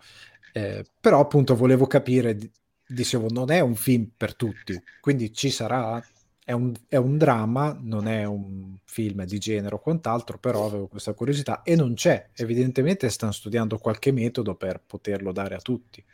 [0.52, 2.50] Eh, però appunto volevo capire, di-
[2.86, 6.02] dicevo, non è un film per tutti, quindi ci sarà,
[6.44, 10.86] è un, è un dramma, non è un film di genere o quant'altro, però avevo
[10.88, 16.04] questa curiosità e non c'è, evidentemente stanno studiando qualche metodo per poterlo dare a tutti.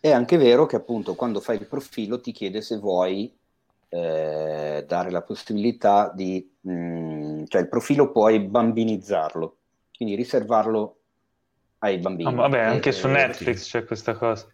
[0.00, 3.32] È anche vero che appunto quando fai il profilo ti chiede se vuoi
[3.88, 6.56] eh, dare la possibilità di...
[6.68, 9.58] mm, cioè il profilo puoi bambinizzarlo,
[9.96, 10.96] quindi riservarlo
[11.78, 12.30] ai bambini.
[12.30, 14.48] Ah, vabbè, anche E- su Netflix c'è questa cosa.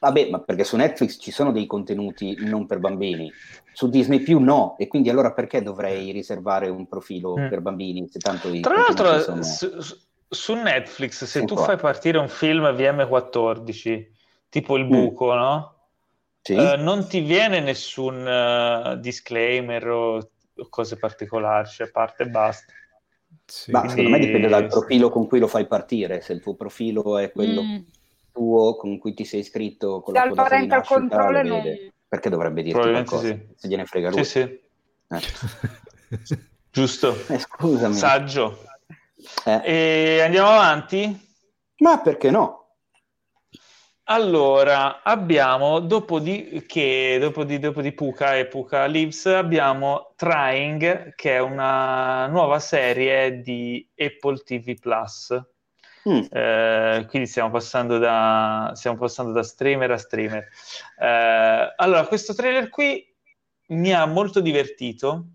[0.00, 3.30] Vabbè, ma perché su Netflix ci sono dei contenuti non per bambini,
[3.72, 7.48] su Disney più no, e quindi allora perché dovrei riservare un profilo Mm.
[7.48, 9.42] per bambini se tanto i Tra l'altro, sono...
[9.42, 9.68] su,
[10.26, 11.64] su- Netflix, se tu qua.
[11.64, 14.06] fai partire un film VM14,
[14.48, 14.88] tipo Il Mm.
[14.90, 15.74] Buco, no?
[16.40, 16.54] Sì?
[16.54, 20.30] Eh, non ti viene nessun eh, disclaimer o,
[20.70, 22.72] cose particolari, cioè parte e basta.
[23.44, 23.70] Sì.
[23.70, 27.18] Ma secondo me dipende dal profilo con cui lo fai partire, se il tuo profilo
[27.18, 27.78] è quello Mm.
[28.32, 31.42] Tuo con cui ti sei iscritto con Se la al tua data di nascita, lo
[31.42, 31.62] non...
[32.08, 33.26] perché dovrebbe dirti qualcosa?
[33.26, 33.46] sì.
[33.56, 34.24] Se gliene frega lui.
[34.24, 36.38] Sì, sì, Eh.
[36.70, 37.16] giusto.
[37.28, 37.94] Eh, scusami.
[37.94, 38.64] Saggio.
[39.44, 41.28] Eh, E andiamo avanti?
[41.78, 42.60] Ma perché no?
[44.10, 51.14] Allora, abbiamo, dopo di, che, dopo di, dopo di Puka e Puka Lives, abbiamo Trying,
[51.14, 55.40] che è una nuova serie di Apple TV Plus.
[56.08, 56.22] Mm.
[56.30, 60.48] Eh, quindi stiamo passando da, stiamo passando da streamer a streamer.
[60.98, 63.06] Eh, allora, questo trailer qui
[63.68, 65.26] mi ha molto divertito.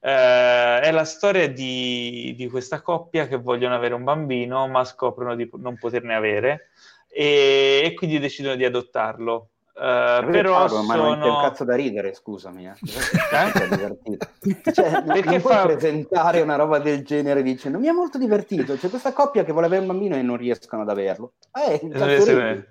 [0.00, 5.34] Eh, è la storia di, di questa coppia che vogliono avere un bambino, ma scoprono
[5.34, 6.70] di non poterne avere
[7.08, 9.50] e, e quindi decidono di adottarlo.
[9.80, 11.40] Eh, però Paolo, ma non c'è un sono...
[11.40, 12.66] cazzo da ridere, scusami.
[12.66, 12.72] Eh.
[12.72, 13.96] Eh?
[14.64, 14.72] È.
[14.72, 18.74] Cioè, non, Perché puoi fa- presentare una roba del genere dicendo mi è molto divertito.
[18.76, 21.34] C'è questa coppia che vuole avere un bambino e non riescono ad averlo.
[21.52, 21.74] Eh?
[21.74, 22.66] Eh.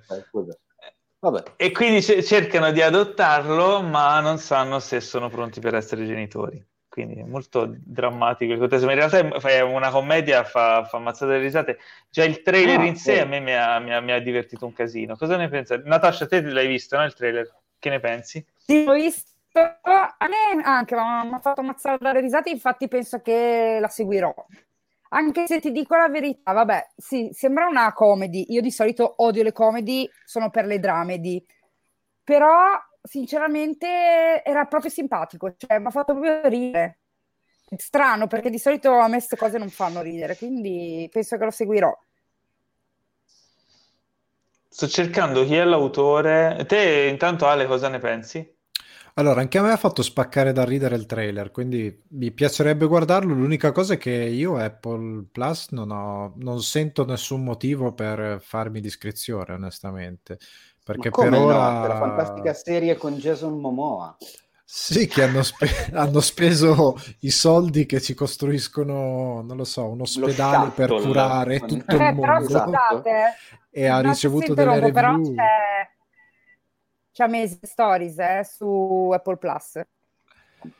[1.55, 6.66] E quindi ce- cercano di adottarlo, ma non sanno se sono pronti per essere genitori.
[6.97, 8.85] Quindi è molto drammatico il contesto.
[8.87, 9.19] Ma in realtà
[9.49, 11.77] è una commedia, fa, fa ammazzate le risate.
[12.09, 13.21] Già il trailer Ah, in sé sì.
[13.21, 15.15] a me mi ha, mi ha- mi ha divertito un casino.
[15.15, 15.79] Cosa ne pensi?
[15.83, 17.03] Natascia, te l'hai visto, no?
[17.05, 17.53] Il trailer?
[17.77, 18.43] Che ne pensi?
[18.55, 19.35] Sì, l'ho visto.
[19.57, 24.33] A me anche ma mi ha fatto ammazzare dalle risate, infatti penso che la seguirò.
[25.09, 28.45] Anche se ti dico la verità, vabbè, sì, sembra una comedy.
[28.49, 31.43] Io di solito odio le comedy, sono per le dramedy.
[32.23, 32.47] Però,
[33.07, 36.99] sinceramente, era proprio simpatico, cioè mi ha fatto proprio ridere.
[37.69, 41.43] È strano, perché di solito a me queste cose non fanno ridere, quindi penso che
[41.45, 41.97] lo seguirò.
[44.69, 46.63] Sto cercando chi è l'autore.
[46.67, 48.55] Te, intanto, Ale, cosa ne pensi?
[49.15, 53.33] Allora, anche a me ha fatto spaccare da ridere il trailer, quindi mi piacerebbe guardarlo.
[53.33, 58.79] L'unica cosa è che io Apple Plus non ho, non sento nessun motivo per farmi
[58.79, 60.37] l'iscrizione, onestamente.
[60.87, 61.45] Perché per no?
[61.45, 61.79] ora...
[61.79, 64.15] Quella fantastica serie con Jason Momoa.
[64.69, 70.01] Sì, che hanno, spe- hanno speso i soldi che ci costruiscono, non lo so, un
[70.01, 72.71] ospedale per curare tutto il Eh, però mondo Esatto.
[72.71, 73.35] scusate,
[73.69, 75.35] e ha ricevuto delle interrompo, però review.
[75.35, 75.89] c'è,
[77.11, 79.81] c'è Amazing Stories eh, su Apple Plus.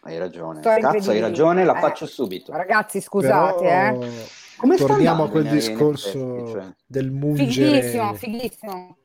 [0.02, 0.60] Hai ragione.
[0.60, 1.80] Storie Cazzo, hai ragione, la Eh.
[1.80, 2.52] faccio subito.
[2.52, 4.26] Ragazzi, scusate, Però eh.
[4.58, 6.76] Come torniamo a quel discorso effetti, cioè?
[6.86, 7.80] del mungere.
[7.82, 8.98] Fighissimo, fighissimo.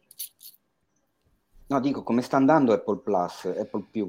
[1.66, 4.08] No, dico, come sta andando Apple Plus, Apple più,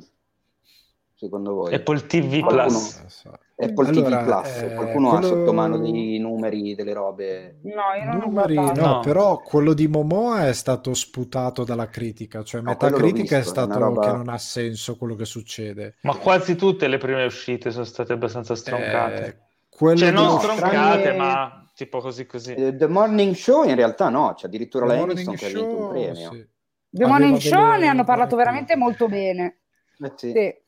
[1.13, 1.73] secondo voi?
[1.73, 2.97] Apple TV Qualcuno- Plus.
[2.99, 3.37] Non so.
[3.55, 7.59] Apple Allora, TV Plus, eh, qualcuno ha quello- sotto mano dei numeri, delle robe?
[7.63, 8.99] No, io non Numeri, no, No.
[8.99, 13.37] però quello di Momoa è stato sputato dalla critica, cioè No, metà quello l'ho critica
[13.37, 15.95] è visto, è una stato roba- che non ha senso quello che succede.
[16.01, 19.25] Ma quasi tutte le prime uscite sono state abbastanza stroncate.
[19.25, 19.37] Eh,
[19.69, 22.53] quello cioè, non no, stroncate, tranne- ma tipo così così.
[22.55, 25.59] Eh, The Morning Show in realtà no, c'è addirittura The la Morning Aniston che ha
[25.59, 26.31] vinto un Show, premio.
[26.33, 26.47] sì.
[26.95, 29.57] The Morning Show ne hanno parlato buone veramente molto bene.
[29.99, 30.31] Eh sì.
[30.31, 30.61] Sì.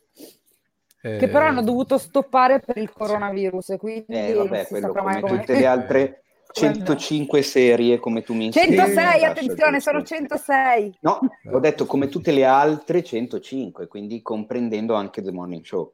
[1.08, 5.20] Eh, Che però hanno dovuto stoppare per il coronavirus, e quindi Eh, vabbè, quello come
[5.20, 5.40] come...
[5.40, 8.76] tutte le altre 105 serie come tu mi insegni.
[8.76, 10.16] 106, Natascia, attenzione, sono giusto?
[10.16, 10.98] 106.
[11.02, 11.20] No,
[11.52, 15.94] ho detto come tutte le altre 105, quindi comprendendo anche The Morning Show.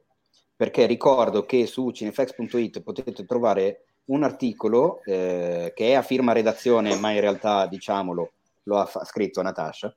[0.56, 6.94] Perché ricordo che su cinefax.it potete trovare un articolo eh, che è a firma redazione,
[6.94, 8.32] ma in realtà, diciamolo,
[8.62, 9.94] lo ha fa- scritto Natascia.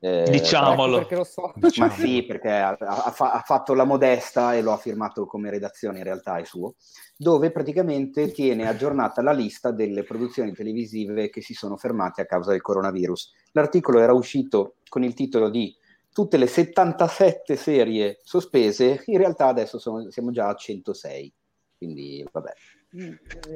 [0.00, 0.98] Eh, Diciamolo.
[0.98, 1.52] Ecco perché lo so.
[1.78, 5.98] Ma sì, perché ha, ha ha fatto la modesta e lo ha firmato come redazione,
[5.98, 6.74] in realtà è suo,
[7.16, 12.52] dove praticamente tiene aggiornata la lista delle produzioni televisive che si sono fermate a causa
[12.52, 13.32] del coronavirus.
[13.52, 15.74] L'articolo era uscito con il titolo di
[16.10, 21.32] Tutte le 77 serie sospese, in realtà adesso sono- siamo già a 106,
[21.76, 22.52] quindi vabbè,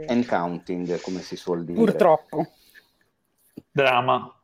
[0.07, 1.77] and counting, come si suol dire.
[1.79, 2.47] Purtroppo.
[3.71, 4.42] Drama.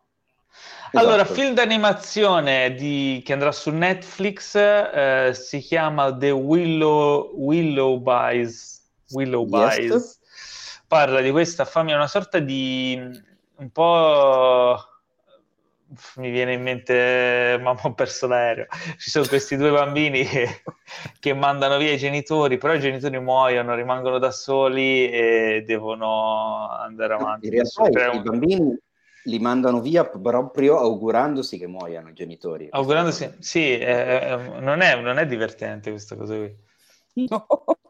[0.91, 1.07] Esatto.
[1.07, 8.83] Allora, film d'animazione di- che andrà su Netflix eh, si chiama The Willow, Willow Bies.
[9.11, 9.77] Willow Yes.
[9.77, 10.21] Bies.
[10.87, 12.99] Parla di questa famiglia, una sorta di
[13.57, 14.79] un po'
[16.17, 18.67] mi viene in mente mamma ho perso l'aereo
[18.99, 20.63] ci sono questi due bambini che,
[21.19, 27.15] che, mandano via i genitori però i genitori muoiono rimangono da soli e devono andare
[27.15, 28.79] avanti in realtà i, bambini
[29.29, 35.19] li mandano via proprio augurandosi che muoiano i genitori augurandosi sì eh, non, è, non
[35.19, 36.57] è divertente questa cosa qui
[37.29, 37.47] no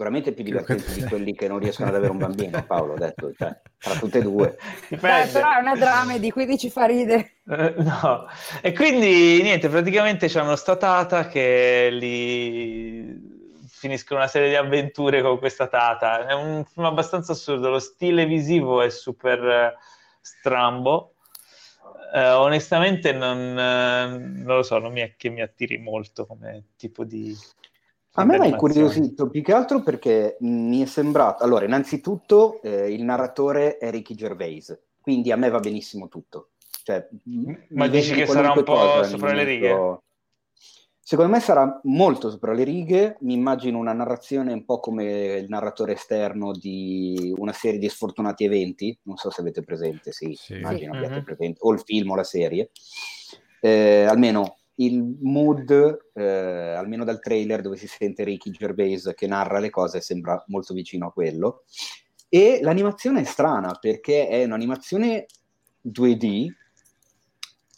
[0.00, 3.34] sicuramente più divertenti di quelli che non riescono ad avere un bambino, Paolo, ho detto,
[3.36, 4.56] cioè, tra tutte e due.
[4.88, 7.40] Beh, però è una dramedy, quindi ci fa ridere.
[7.46, 8.26] Eh, no,
[8.62, 13.30] e quindi niente, praticamente c'è una statata che li
[13.68, 16.26] finiscono una serie di avventure con questa tata.
[16.26, 19.76] È un film abbastanza assurdo, lo stile visivo è super eh,
[20.20, 21.14] strambo.
[22.14, 26.70] Eh, onestamente non, eh, non, lo so, non mi è che mi attiri molto come
[26.76, 27.36] tipo di,
[28.14, 31.44] a me mi ha incuriosito più che altro perché mi è sembrato.
[31.44, 36.50] Allora, innanzitutto eh, il narratore è Ricky Gervais, quindi a me va benissimo tutto.
[36.82, 37.08] Cioè,
[37.68, 39.98] Ma dici che sarà un po' sopra le righe?
[41.10, 43.16] Secondo me sarà molto sopra le righe.
[43.22, 48.44] Mi immagino una narrazione un po' come il narratore esterno di una serie di sfortunati
[48.44, 48.96] eventi.
[49.02, 50.54] Non so se avete presente, sì, sì.
[50.54, 50.98] immagino sì.
[50.98, 51.24] abbiate mm-hmm.
[51.24, 52.70] presente, o il film o la serie.
[53.60, 59.58] Eh, almeno il mood, eh, almeno dal trailer dove si sente Ricky Gervais che narra
[59.58, 61.64] le cose, sembra molto vicino a quello.
[62.28, 65.26] E l'animazione è strana perché è un'animazione
[65.82, 66.52] 2D,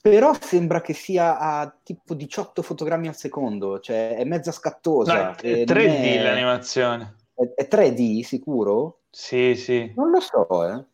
[0.03, 5.15] però sembra che sia a tipo 18 fotogrammi al secondo, cioè è mezza scattosa.
[5.15, 6.23] No, è 3D è...
[6.25, 7.15] l'animazione.
[7.33, 9.03] È, è 3D sicuro?
[9.09, 9.93] Sì, sì.
[9.95, 10.85] Non lo so, eh.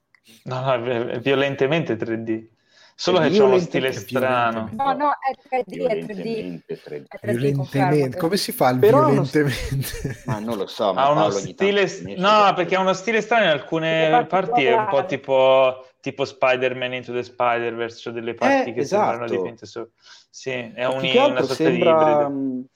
[0.45, 2.49] No, no, è violentemente 3D.
[2.95, 4.69] Solo che c'è uno stile strano.
[4.73, 6.61] No, no, è 3D, è 3D.
[6.67, 7.05] 3D.
[7.23, 10.23] Violentemente, come si fa il Però violentemente?
[10.27, 11.89] Ma non lo so, ma ha uno stile...
[12.17, 16.95] No, perché ha uno stile strano in alcune parti, è un po' tipo, tipo Spider-Man
[16.95, 19.11] Into the Spider-Verse, cioè delle parti eh, che esatto.
[19.11, 19.87] sembrano dipinte su...
[20.31, 22.29] Sì, è un, una sorta sembra...
[22.29, 22.69] di ibrido.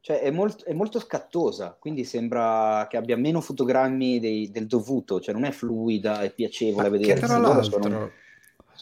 [0.00, 5.20] Cioè, è, molt- è, molto scattosa, quindi sembra che abbia meno fotogrammi dei, del dovuto,
[5.20, 7.14] cioè non è fluida e piacevole a vedere.
[7.14, 7.80] Che tra l'altro...
[7.80, 8.10] Sono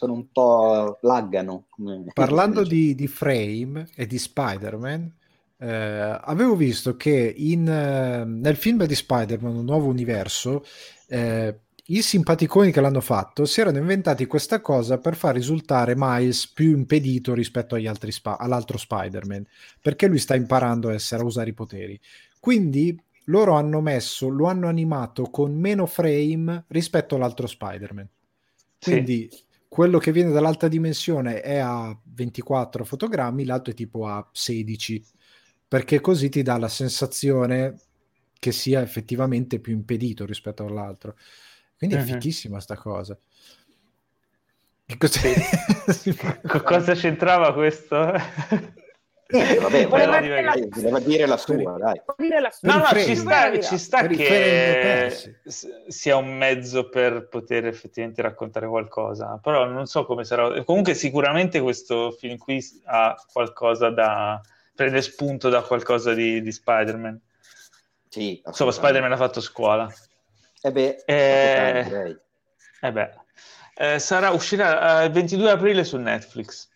[0.01, 1.67] sono un po' laggano.
[2.13, 5.13] Parlando di, di, frame e di Spider-Man,
[5.57, 10.65] eh, avevo visto che in, eh, nel film di Spider-Man, Un nuovo universo,
[11.07, 11.55] eh,
[11.93, 16.75] i simpaticoni che l'hanno fatto si erano inventati questa cosa per far risultare Miles più
[16.75, 19.45] impedito rispetto agli altri spa- all'altro Spider-Man,
[19.81, 21.99] perché lui sta imparando a, essere, a usare i poteri.
[22.39, 28.07] Quindi loro hanno messo, lo hanno animato con meno frame rispetto all'altro Spider-Man.
[28.79, 34.29] Quindi sì quello che viene dall'alta dimensione è a 24 fotogrammi, l'altro è tipo a
[34.29, 35.01] 16,
[35.65, 37.79] perché così ti dà la sensazione
[38.37, 41.15] che sia effettivamente più impedito rispetto all'altro.
[41.81, 43.17] Quindi è fichissima sta cosa.
[44.85, 46.15] Che Sì.
[46.63, 48.13] cosa c'entrava questo?
[49.25, 51.99] Eh, vabbè, voleva, dire la, voleva dire la sua, dai.
[52.61, 55.39] No, no, ci sta, ci sta che
[55.87, 60.63] sia un mezzo per poter effettivamente raccontare qualcosa, però non so come sarà.
[60.63, 64.39] Comunque sicuramente questo film qui ha qualcosa da...
[64.75, 67.19] prende spunto da qualcosa di, di Spider-Man.
[68.07, 69.91] Sì, Insomma, Spider-Man ha fatto scuola.
[70.61, 72.17] Eh beh, eh,
[72.81, 73.09] eh beh.
[73.75, 76.69] Eh, sarà, uscirà il 22 aprile su Netflix.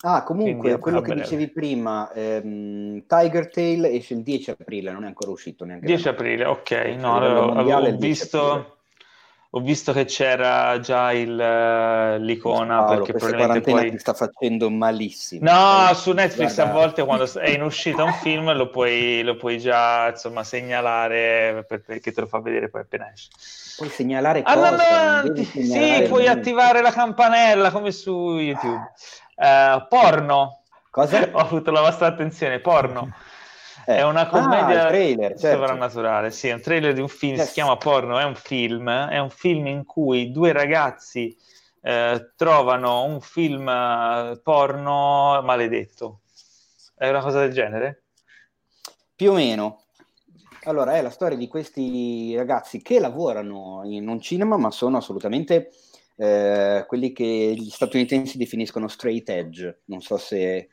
[0.00, 5.06] Ah, comunque, quello che dicevi prima, ehm, Tiger Tail esce il 10 aprile, non è
[5.06, 5.86] ancora uscito neanche.
[5.86, 8.75] 10 aprile, ok, no, avevo, visto,
[9.56, 13.90] ho visto che c'era già il, eh, l'icona Paolo, perché probabilmente poi...
[13.90, 15.50] ti sta facendo malissimo.
[15.50, 16.70] No, su Netflix Guarda...
[16.70, 21.64] a volte quando è in uscita un film lo puoi, lo puoi già insomma segnalare
[21.66, 23.30] perché te lo fa vedere poi appena esce.
[23.78, 24.68] Puoi segnalare cosa?
[24.68, 25.44] Avanti.
[25.44, 28.92] Sì, puoi attivare la campanella come su YouTube.
[29.36, 30.60] Uh, porno.
[30.90, 31.28] Cosa?
[31.32, 33.10] Ho avuto la vostra attenzione, porno.
[33.86, 33.98] Eh.
[33.98, 35.58] È una commedia ah, trailer, certo.
[35.58, 37.46] sovrannaturale, sì, è un trailer di un film, yes.
[37.46, 41.36] si chiama Porno, è un film, è un film in cui due ragazzi
[41.82, 46.22] eh, trovano un film eh, porno maledetto.
[46.96, 48.02] È una cosa del genere?
[49.14, 49.84] Più o meno.
[50.64, 55.70] Allora, è la storia di questi ragazzi che lavorano in un cinema, ma sono assolutamente
[56.16, 59.82] eh, quelli che gli statunitensi definiscono straight edge.
[59.84, 60.68] Non so se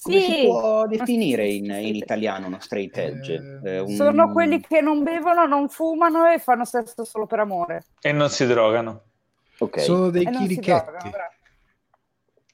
[0.00, 3.60] come sì, si può definire in, in, italiano uno straight edge?
[3.64, 3.94] Eh, un...
[3.94, 7.84] Sono quelli che non bevono, non fumano e fanno sesso solo per amore.
[8.00, 9.02] E non si drogano.
[9.58, 9.84] Okay.
[9.84, 11.10] Sono dei chirichetti.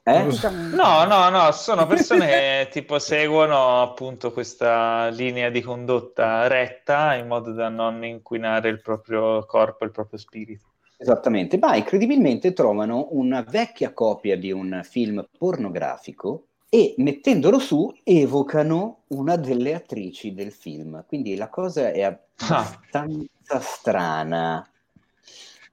[0.02, 0.26] Eh?
[0.72, 7.26] No, no, no, sono persone che tipo seguono appunto questa linea di condotta retta in
[7.26, 10.64] modo da non inquinare il proprio corpo e il proprio spirito.
[10.96, 19.04] Esattamente, ma incredibilmente trovano una vecchia copia di un film pornografico e mettendolo su evocano
[19.08, 21.04] una delle attrici del film.
[21.06, 24.70] Quindi la cosa è abbastanza strana.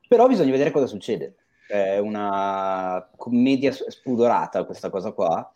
[0.07, 1.35] Però bisogna vedere cosa succede.
[1.67, 5.51] È una commedia spudorata questa cosa qua,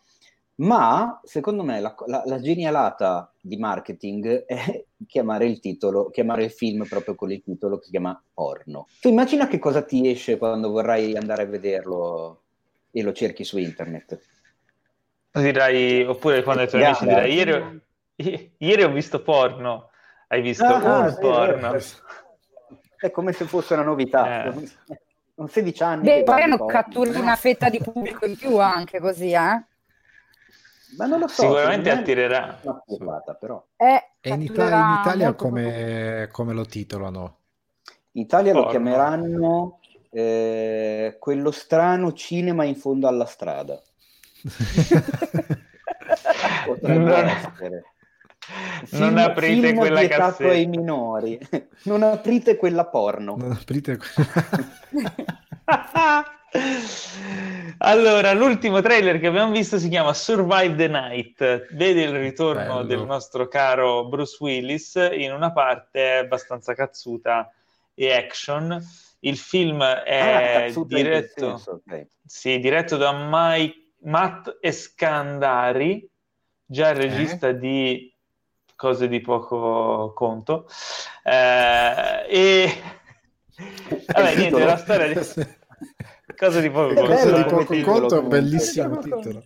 [0.55, 6.51] ma secondo me la, la, la genialata di marketing è chiamare il titolo, chiamare il
[6.51, 8.87] film proprio con il titolo che si chiama porno.
[8.99, 12.41] Tu immagina che cosa ti esce quando vorrai andare a vederlo
[12.91, 14.19] e lo cerchi su internet.
[15.31, 17.81] Dirai, oppure quando ai tuoi amici dirai, ieri,
[18.57, 19.89] ieri, ho visto porno,
[20.27, 21.77] hai visto ah, un sì, porno.
[22.97, 24.45] È come se fosse una novità.
[24.45, 24.69] Eh.
[25.35, 26.03] Sono 16 anni.
[26.03, 29.63] Beh, poi hanno catturato una fetta di pubblico in più anche così, eh?
[30.97, 31.43] Ma non lo so.
[31.43, 32.59] Sicuramente attirerà.
[32.61, 33.63] Attirata, però.
[33.77, 37.37] Eh, e in, Italia, in Italia come, come, lo titolano?
[38.13, 38.65] In Italia Porno.
[38.65, 39.79] lo chiameranno
[40.09, 43.79] eh, quello strano cinema in fondo alla strada.
[46.81, 47.31] Non,
[48.91, 51.39] non aprite quella cassetta ai minori
[51.83, 54.27] non aprite quella porno non aprite quella
[57.79, 61.67] allora, l'ultimo trailer che abbiamo visto si chiama Survive the Night.
[61.73, 62.83] Vede il ritorno Bello.
[62.83, 67.51] del nostro caro Bruce Willis in una parte abbastanza cazzuta
[67.93, 68.81] e action.
[69.21, 72.07] Il film è ah, diretto, senso, okay.
[72.25, 76.07] sì, diretto da Mike, Matt Escandari,
[76.65, 77.57] già regista eh?
[77.57, 78.13] di
[78.75, 80.67] cose di poco conto.
[81.23, 82.81] Eh, e
[84.07, 85.15] vabbè, niente, la storia di...
[86.37, 87.11] Cosa di poco conto.
[87.11, 89.43] Cosa di poco conto, bellissimo titolo.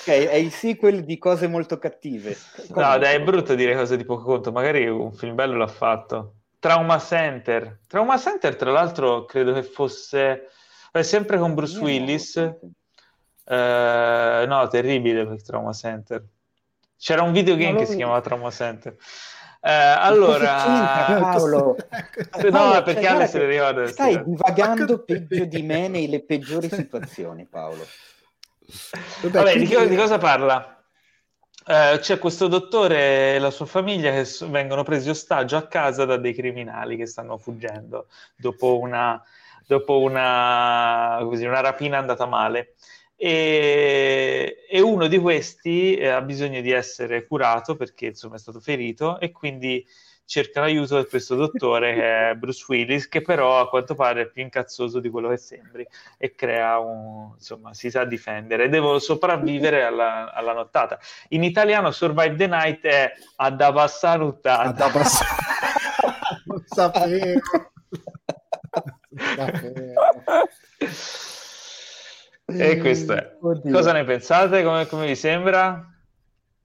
[0.00, 2.34] Okay, è il sequel di cose molto cattive.
[2.70, 5.66] Come no, dai, è brutto dire cose di poco conto, magari un film bello l'ha
[5.66, 6.36] fatto.
[6.58, 7.80] Trauma Center.
[7.86, 10.48] Trauma Center, tra l'altro, credo che fosse
[10.90, 12.36] è sempre con Bruce Willis.
[12.36, 12.58] No,
[14.68, 16.24] terribile per Trauma Center.
[16.98, 18.96] C'era un videogame che si chiamava Trauma Center.
[19.60, 21.76] Eh, allora, Paolo,
[22.50, 23.86] no, perché cioè, Ale se le ricorda.
[23.88, 27.84] Stai divagando peggio di me nelle peggiori situazioni, Paolo.
[29.22, 29.76] Vabbè, Vabbè quindi...
[29.76, 30.80] di, di, cosa parla?
[31.66, 36.16] Eh, c'è questo dottore e la sua famiglia che vengono presi ostaggio a casa da
[36.16, 38.06] dei criminali che stanno fuggendo
[38.36, 39.20] dopo una,
[39.66, 42.74] dopo una, così, una rapina andata male
[43.16, 48.60] e, e uno di questi eh, ha bisogno di essere curato perché insomma è stato
[48.60, 49.86] ferito e quindi
[50.26, 54.28] cerca l'aiuto di questo dottore che è Bruce Willis che però a quanto pare è
[54.28, 55.86] più incazzoso di quello che sembri
[56.18, 58.68] e crea un insomma si sa difendere.
[58.68, 60.98] Devo sopravvivere alla, alla nottata.
[61.28, 65.44] In italiano Survive the Night è ad abbassare nottata ad abbassare
[66.44, 67.40] non sapevo
[72.46, 73.36] e questo è.
[73.40, 73.72] Oddio.
[73.72, 74.62] Cosa ne pensate?
[74.62, 75.84] Come, come, vi sembra?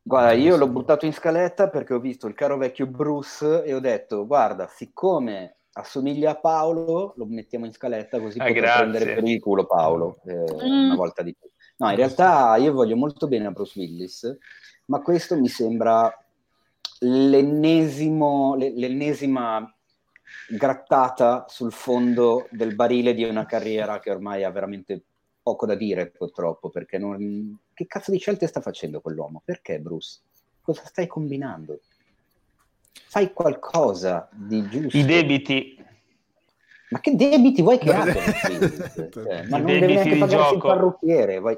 [0.03, 3.80] Guarda, io l'ho buttato in scaletta perché ho visto il caro vecchio Bruce e ho
[3.80, 9.24] detto, guarda, siccome assomiglia a Paolo, lo mettiamo in scaletta così eh, potrò prendere per
[9.24, 10.86] il culo Paolo eh, mm.
[10.86, 11.49] una volta di più.
[11.78, 14.38] No, in realtà io voglio molto bene a Bruce Willis,
[14.86, 16.14] ma questo mi sembra
[16.99, 19.74] l'ennesimo, l'ennesima
[20.48, 25.06] grattata sul fondo del barile di una carriera che ormai ha veramente
[25.42, 27.58] poco da dire purtroppo, perché non...
[27.74, 29.42] che cazzo di scelte sta facendo quell'uomo?
[29.44, 30.20] Perché Bruce?
[30.62, 31.80] Cosa stai combinando?
[33.08, 34.98] Fai qualcosa di giusto.
[34.98, 35.86] I debiti.
[36.90, 38.22] Ma che debiti vuoi che abbia?
[39.10, 41.40] cioè, ma non deve neanche pagarsi il parrucchiere.
[41.40, 41.58] Vuoi...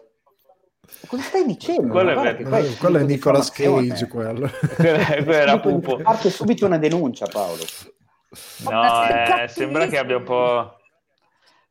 [1.08, 1.88] Cosa stai dicendo?
[1.88, 4.08] Quello è, è, quello è Nicolas Cage.
[4.08, 4.50] Quello.
[4.78, 5.98] quello era Pupo.
[5.98, 7.64] Parte subito una denuncia, Paolo.
[8.70, 10.78] No, eh, sembra che abbia un po'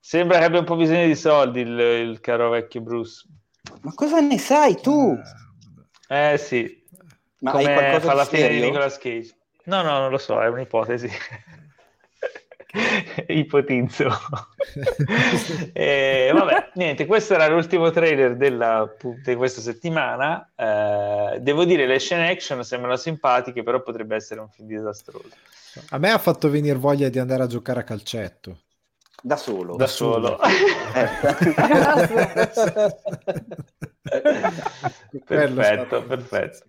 [0.05, 3.24] Sembra che abbia un po' bisogno di soldi il, il caro vecchio Bruce.
[3.83, 5.16] Ma cosa ne sai tu?
[6.09, 6.85] Eh sì.
[7.39, 9.33] Ma Come hai fa la fine di Nicolas Cage.
[9.66, 11.09] No, no, non lo so, è un'ipotesi.
[13.29, 14.11] Ipotizzo.
[15.73, 18.93] e, eh, vabbè, niente, questo era l'ultimo trailer della,
[19.24, 20.51] di questa settimana.
[20.57, 25.31] Eh, devo dire, le scene action sembrano simpatiche, però potrebbe essere un film disastroso.
[25.91, 28.59] A me ha fatto venire voglia di andare a giocare a calcetto.
[29.24, 29.77] Da solo.
[29.77, 30.36] Da solo.
[35.24, 36.65] perfetto, perfetto.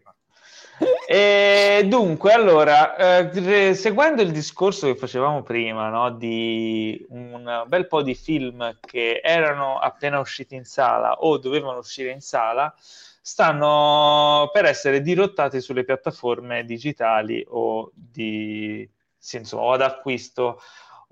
[1.07, 8.01] E dunque, allora, eh, seguendo il discorso che facevamo prima, no, di un bel po'
[8.01, 12.73] di film che erano appena usciti in sala o dovevano uscire in sala,
[13.21, 20.59] stanno per essere dirottati sulle piattaforme digitali o, di, sì, insomma, o ad acquisto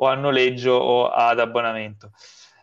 [0.03, 2.11] o a noleggio o ad abbonamento.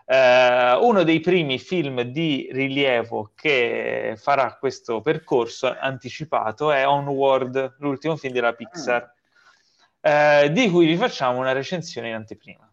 [0.05, 8.17] Eh, uno dei primi film di rilievo che farà questo percorso anticipato è Onward, l'ultimo
[8.17, 9.13] film della Pixar,
[10.01, 12.69] eh, di cui vi facciamo una recensione in anteprima.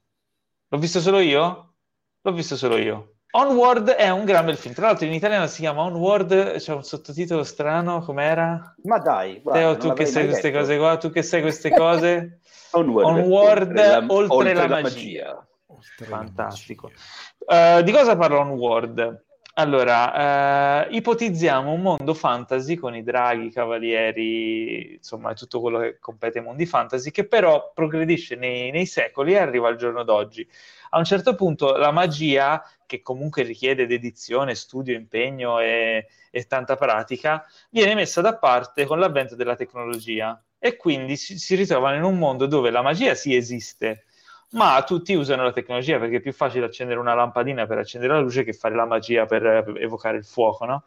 [0.70, 1.74] L'ho visto solo io?
[2.22, 3.18] L'ho visto solo io.
[3.32, 4.74] Onward è un gran bel film.
[4.74, 8.76] Tra l'altro in italiano si chiama Onward, c'è un sottotitolo strano, com'era?
[8.84, 10.62] Ma dai, guarda, Teo, tu che sai queste detto.
[10.62, 12.40] cose qua, tu che sai queste cose?
[12.76, 15.47] Onward, Onward, oltre la, oltre la la magia.
[15.68, 16.91] Oltre la Fantastico.
[16.91, 17.80] magia.
[17.80, 19.23] Uh, di cosa parla Onward?
[19.57, 25.97] Allora, uh, ipotizziamo un mondo fantasy con i draghi, i cavalieri, insomma, tutto quello che
[25.97, 30.45] compete ai mondi fantasy, che però progredisce nei, nei secoli e arriva al giorno d'oggi.
[30.89, 36.76] A un certo punto la magia, che comunque richiede dedizione, studio, impegno e, e tanta
[36.76, 42.02] pratica, viene messa da parte con l'avvento della tecnologia e quindi si, si ritrovano in
[42.02, 44.06] un mondo dove la magia sì esiste,
[44.54, 48.20] ma tutti usano la tecnologia perché è più facile accendere una lampadina per accendere la
[48.20, 50.86] luce che fare la magia per, per evocare il fuoco, no?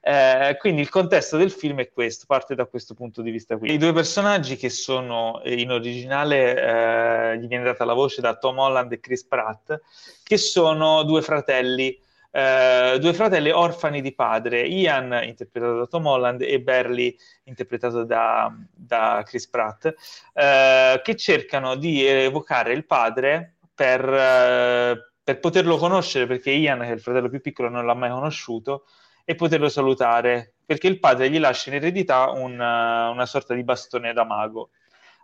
[0.00, 3.70] Eh, quindi il contesto del film è questo, parte da questo punto di vista qui.
[3.70, 8.34] I due personaggi che sono eh, in originale, eh, gli viene data la voce da
[8.34, 9.78] Tom Holland e Chris Pratt,
[10.22, 12.00] che sono due fratelli,
[12.30, 18.54] eh, due fratelli orfani di padre, Ian interpretato da Tom Holland e Barley interpretato da,
[18.74, 19.94] da Chris Pratt,
[20.34, 26.88] eh, che cercano di evocare il padre per, eh, per poterlo conoscere, perché Ian, che
[26.88, 28.84] è il fratello più piccolo, non l'ha mai conosciuto,
[29.24, 34.12] e poterlo salutare, perché il padre gli lascia in eredità una, una sorta di bastone
[34.12, 34.70] da mago.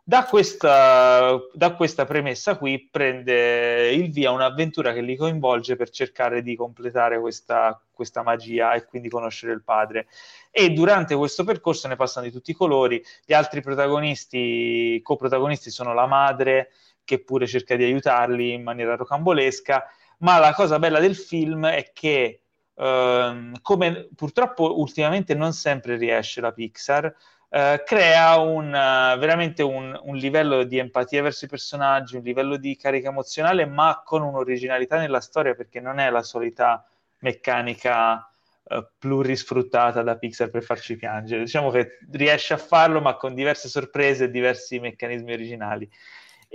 [0.06, 6.42] Da questa, da questa, premessa qui prende il via un'avventura che li coinvolge per cercare
[6.42, 10.06] di completare questa, questa, magia e quindi conoscere il padre.
[10.50, 13.02] E durante questo percorso ne passano di tutti i colori.
[13.24, 16.72] Gli altri protagonisti, coprotagonisti sono la madre,
[17.02, 19.86] che pure cerca di aiutarli in maniera rocambolesca.
[20.18, 22.42] Ma la cosa bella del film è che,
[22.74, 27.14] ehm, come purtroppo ultimamente non sempre riesce la Pixar,
[27.54, 32.56] Uh, crea un, uh, veramente un, un, livello di empatia verso i personaggi, un livello
[32.56, 36.84] di carica emozionale, ma con un'originalità nella storia, perché non è la solita
[37.20, 38.28] meccanica
[38.60, 41.44] uh, plurisfruttata da Pixar per farci piangere.
[41.44, 45.88] Diciamo che riesce a farlo, ma con diverse sorprese e diversi meccanismi originali.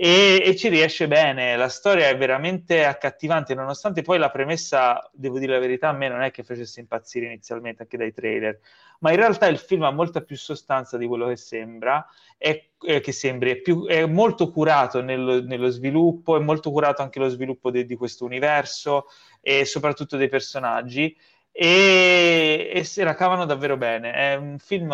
[0.02, 5.38] E, e, ci riesce bene, la storia è veramente accattivante, nonostante poi la premessa, devo
[5.38, 8.60] dire la verità, a me non è che facesse impazzire inizialmente anche dai trailer,
[9.00, 12.02] ma in realtà il film ha molta più sostanza di quello che sembra,
[12.38, 17.02] è, eh, che sembri, è, più, è molto curato nello, nello, sviluppo, è molto curato
[17.02, 19.04] anche lo sviluppo de, di questo universo
[19.42, 21.14] e soprattutto dei personaggi,
[21.52, 24.12] e, e se la cavano davvero bene.
[24.12, 24.88] È un film,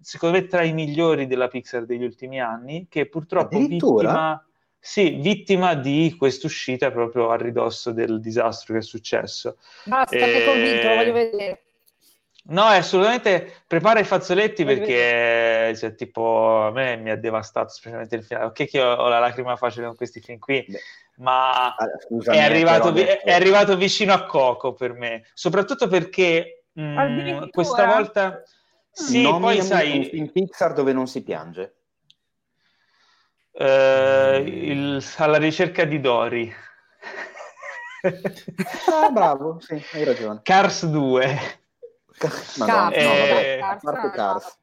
[0.00, 4.42] secondo me, tra i migliori della Pixar degli ultimi anni, che purtroppo vittima,
[4.78, 9.58] sì, vittima di quest'uscita proprio a ridosso del disastro che è successo.
[9.84, 10.18] Basta, e...
[10.18, 11.62] che convinto, lo voglio vedere.
[12.50, 18.24] No, assolutamente prepara i fazzoletti perché cioè, tipo, a me mi ha devastato specialmente il
[18.24, 18.46] finale.
[18.46, 20.80] Ok che ho, ho la lacrima facile con questi film qui, Beh,
[21.16, 27.84] ma scusami, è, arrivato, è, arrivato, vicino a Coco per me, soprattutto perché mh, questa
[27.84, 28.42] volta...
[28.98, 30.16] Sì, non poi sai...
[30.18, 31.74] In Pixar dove non si piange.
[33.52, 36.52] Uh, il, alla ricerca di Dory.
[38.02, 40.40] ah, bravo, sì, hai ragione.
[40.42, 41.38] Cars 2.
[42.56, 44.58] Madonna, Cars, no, a parte Cars.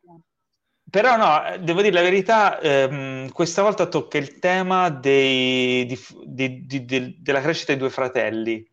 [0.89, 6.65] Però no, devo dire la verità, ehm, questa volta tocca il tema dei, di, di,
[6.65, 8.65] di, della crescita dei due fratelli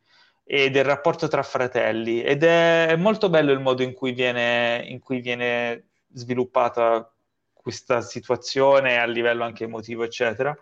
[0.44, 2.22] e del rapporto tra fratelli.
[2.22, 7.10] Ed è, molto bello il modo in cui viene, in cui viene sviluppata
[7.52, 10.56] questa situazione a livello anche emotivo, eccetera.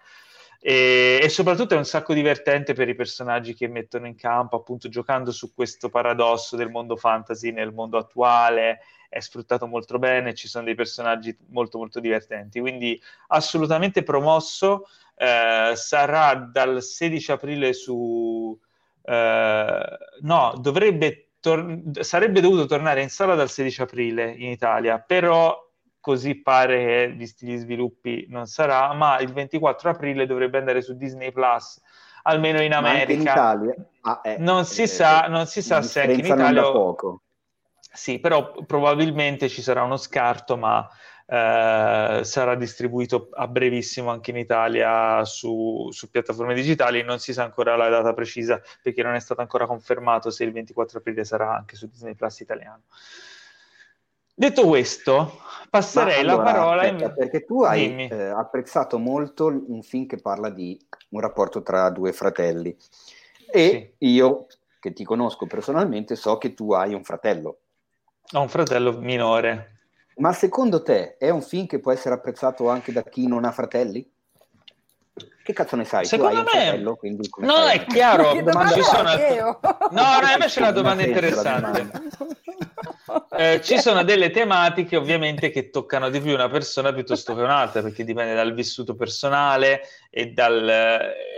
[0.62, 4.90] E, e, soprattutto è un sacco divertente per i personaggi che mettono in campo, appunto
[4.90, 10.46] giocando su questo paradosso del mondo fantasy nel mondo attuale, è sfruttato molto bene, ci
[10.46, 14.86] sono dei personaggi molto molto divertenti, quindi assolutamente promosso,
[15.16, 18.58] eh, sarà dal 16 aprile su...
[19.10, 25.58] Eh, no, dovrebbe tor- sarebbe dovuto tornare in sala dal 16 aprile in Italia, però
[25.98, 30.96] così pare che, visti gli sviluppi, non sarà, ma il 24 aprile dovrebbe andare su
[30.96, 31.80] Disney Plus,
[32.22, 33.12] almeno in America.
[33.12, 33.74] in Italia?
[34.02, 36.62] Ah, eh, non, si eh, sa, non si sa se anche in Italia...
[36.70, 37.22] Poco.
[37.92, 40.88] Sì, però probabilmente ci sarà uno scarto, ma
[41.32, 47.04] eh, sarà distribuito a brevissimo anche in Italia su, su, piattaforme digitali.
[47.04, 50.50] Non si sa ancora la data precisa perché non è stato ancora confermato se il
[50.50, 52.82] 24 aprile sarà anche su Disney Plus italiano.
[54.34, 55.38] Detto questo,
[55.68, 57.14] passerei allora, la parola aspetta, in...
[57.14, 60.76] perché tu hai eh, apprezzato molto un film che parla di
[61.10, 62.76] un rapporto tra due fratelli.
[63.52, 64.08] E sì.
[64.08, 64.46] io,
[64.80, 67.58] che ti conosco personalmente, so che tu hai un fratello.
[68.32, 69.79] Ho un fratello minore.
[70.20, 73.52] Ma secondo te è un film che può essere apprezzato anche da chi non ha
[73.52, 74.06] fratelli?
[75.42, 76.04] Che cazzo ne sai?
[76.04, 76.98] Secondo me, fratello,
[77.38, 77.78] no, fai?
[77.78, 78.32] è chiaro.
[78.72, 79.58] ci sono...
[79.90, 81.90] No, no, invece è una domanda interessante.
[83.30, 87.82] Eh, ci sono delle tematiche ovviamente che toccano di più una persona piuttosto che un'altra,
[87.82, 90.68] perché dipende dal vissuto personale e, dal,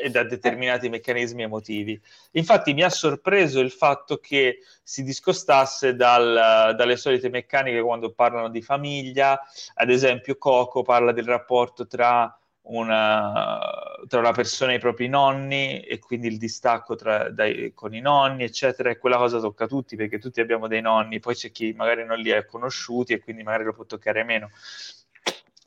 [0.02, 2.00] e da determinati meccanismi emotivi.
[2.32, 8.48] Infatti mi ha sorpreso il fatto che si discostasse dal, dalle solite meccaniche quando parlano
[8.48, 9.40] di famiglia,
[9.74, 13.59] ad esempio Coco parla del rapporto tra una,
[14.06, 18.01] tra una persona e i propri nonni e quindi il distacco tra, dai, con i
[18.01, 21.72] nonni, eccetera, e quella cosa tocca tutti perché tutti abbiamo dei nonni, poi c'è chi
[21.72, 24.51] magari non li ha conosciuti e quindi magari lo può toccare meno.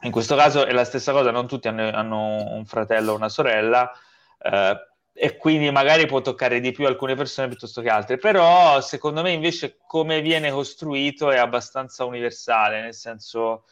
[0.01, 3.29] In questo caso è la stessa cosa, non tutti hanno, hanno un fratello o una
[3.29, 3.91] sorella,
[4.39, 9.21] eh, e quindi magari può toccare di più alcune persone piuttosto che altre, però secondo
[9.21, 13.63] me invece come viene costruito è abbastanza universale, nel senso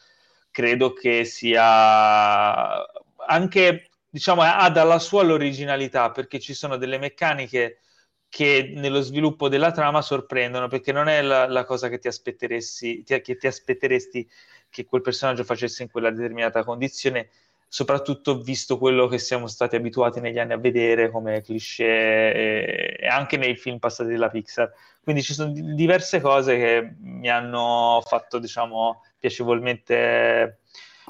[0.50, 2.82] credo che sia
[3.26, 7.80] anche diciamo ha dalla sua l'originalità perché ci sono delle meccaniche
[8.28, 13.02] che nello sviluppo della trama sorprendono perché non è la, la cosa che ti aspetteresti
[13.02, 14.28] ti, che ti aspetteresti
[14.70, 17.30] che quel personaggio facesse in quella determinata condizione
[17.74, 23.36] soprattutto visto quello che siamo stati abituati negli anni a vedere come cliché e, anche
[23.36, 24.72] nei film passati della Pixar.
[25.02, 30.60] Quindi ci sono diverse cose che mi hanno fatto diciamo piacevolmente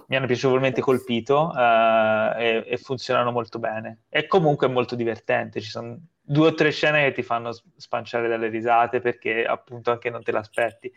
[0.08, 4.02] mi hanno piacevolmente colpito uh, e, e, funzionano molto bene.
[4.08, 8.28] E comunque è molto divertente, ci sono due o tre scene che ti fanno spanciare
[8.28, 10.92] dalle risate perché appunto anche non te l'aspetti.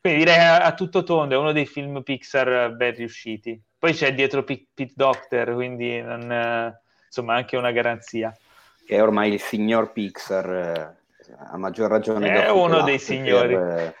[0.00, 3.60] Quindi direi a, a tutto tondo è uno dei film Pixar ben riusciti.
[3.78, 6.76] Poi c'è dietro P- Pete Doctor, quindi non, uh,
[7.06, 8.36] insomma anche una garanzia.
[8.84, 10.96] Che è ormai il signor Pixar, eh,
[11.36, 12.44] a maggior ragione.
[12.44, 13.54] È uno dei signori.
[13.54, 13.94] Eh,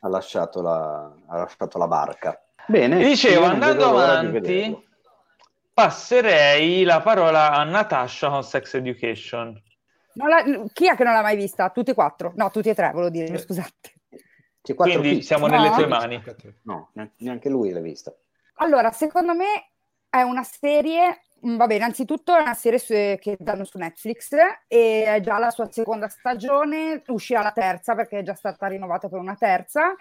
[0.00, 2.40] ha, lasciato la, ha lasciato la barca.
[2.68, 3.02] Bene.
[3.02, 4.76] Dicevo, andando avanti,
[5.72, 9.58] passerei la parola a Natasha con Sex Education.
[10.12, 11.70] La, chi è che non l'ha mai vista?
[11.70, 12.32] Tutti e quattro?
[12.36, 13.38] No, tutti e tre, volevo dire, eh.
[13.38, 13.94] scusate.
[14.74, 15.20] Quindi film.
[15.20, 15.56] siamo no.
[15.56, 16.22] nelle tue mani.
[16.64, 18.14] No, neanche lui l'ha vista.
[18.56, 19.70] Allora, secondo me
[20.10, 24.32] è una serie, mm, vabbè, innanzitutto è una serie su, che danno su Netflix
[24.66, 29.08] e è già la sua seconda stagione, uscirà la terza perché è già stata rinnovata
[29.08, 29.94] per una terza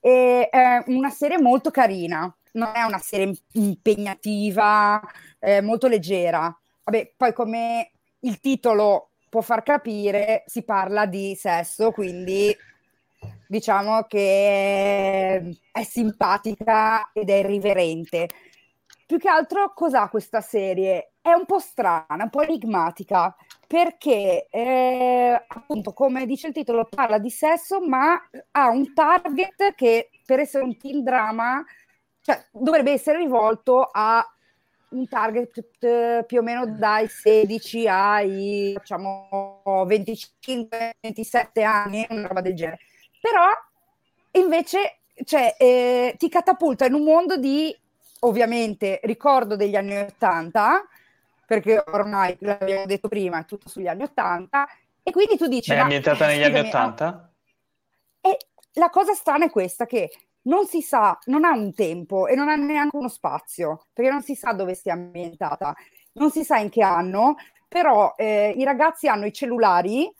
[0.00, 5.00] e è una serie molto carina, non è una serie impegnativa,
[5.62, 6.56] molto leggera.
[6.84, 7.90] Vabbè, poi come
[8.20, 12.56] il titolo può far capire, si parla di sesso, quindi
[13.48, 18.28] diciamo che è simpatica ed è irriverente.
[19.06, 21.12] Più che altro, cos'ha questa serie?
[21.20, 23.36] È un po' strana, un po' enigmatica,
[23.66, 28.20] perché eh, appunto come dice il titolo parla di sesso ma
[28.52, 31.64] ha un target che per essere un teen drama
[32.20, 34.24] cioè, dovrebbe essere rivolto a
[34.88, 42.54] un target eh, più o meno dai 16 ai diciamo 25-27 anni una roba del
[42.54, 42.80] genere.
[43.20, 43.46] Però
[44.32, 47.74] invece cioè, eh, ti catapulta in un mondo di
[48.20, 50.84] ovviamente ricordo degli anni 80
[51.46, 54.66] perché ormai l'abbiamo detto prima, è tutto sugli anni Ottanta,
[55.02, 55.72] e quindi tu dici...
[55.72, 57.32] È ambientata negli anni Ottanta?
[58.20, 58.36] E
[58.72, 60.10] la cosa strana è questa, che
[60.42, 64.22] non si sa, non ha un tempo e non ha neanche uno spazio, perché non
[64.22, 65.74] si sa dove sia ambientata,
[66.14, 67.36] non si sa in che anno,
[67.68, 70.12] però eh, i ragazzi hanno i cellulari,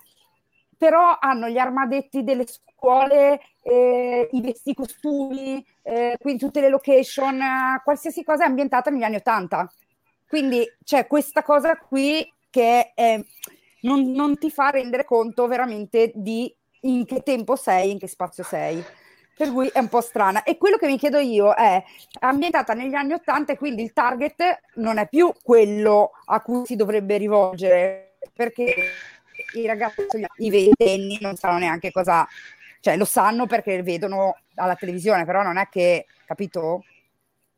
[0.76, 7.40] però hanno gli armadetti delle scuole, eh, i vestiti, costumi, eh, quindi tutte le location,
[7.82, 9.70] qualsiasi cosa è ambientata negli anni Ottanta.
[10.28, 13.20] Quindi c'è questa cosa qui che è,
[13.82, 18.44] non, non ti fa rendere conto veramente di in che tempo sei, in che spazio
[18.44, 18.82] sei.
[19.36, 20.42] Per cui è un po' strana.
[20.44, 21.82] E quello che mi chiedo io è
[22.20, 26.74] ambientata negli anni Ottanta e quindi il target non è più quello a cui si
[26.74, 28.74] dovrebbe rivolgere, perché
[29.54, 30.06] i ragazzi,
[30.38, 32.26] i ventenni non sanno neanche cosa,
[32.80, 36.84] cioè lo sanno perché vedono alla televisione, però non è che, capito?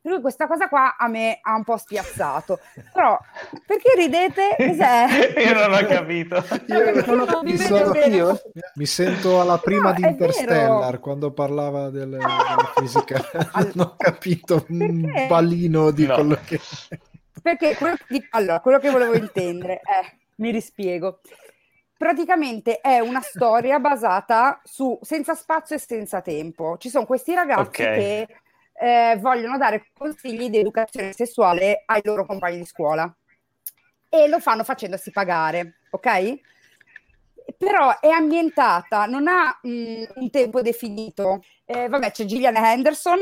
[0.08, 2.58] Lui questa cosa qua a me ha un po' spiazzato.
[2.92, 3.18] Però
[3.66, 4.56] perché ridete?
[4.56, 5.34] Cos'è?
[5.44, 6.42] io non ho capito.
[6.66, 8.40] Io, non mi, sono, io,
[8.74, 13.20] mi, sento alla prima no, di Interstellar quando parlava delle, della fisica.
[13.74, 16.14] non ho capito un pallino di no.
[16.14, 16.60] quello che...
[17.42, 20.00] Perché quello, di, allora, quello che volevo intendere è,
[20.36, 21.20] mi rispiego,
[21.96, 26.76] praticamente è una storia basata su senza spazio e senza tempo.
[26.78, 27.98] Ci sono questi ragazzi okay.
[27.98, 28.28] che
[28.80, 33.12] eh, vogliono dare consigli di educazione sessuale ai loro compagni di scuola.
[34.10, 36.40] e lo fanno facendosi pagare, ok?
[37.56, 41.42] Però è ambientata, non ha mh, un tempo definito.
[41.64, 43.20] Eh, vabbè, c'è Gillian Henderson,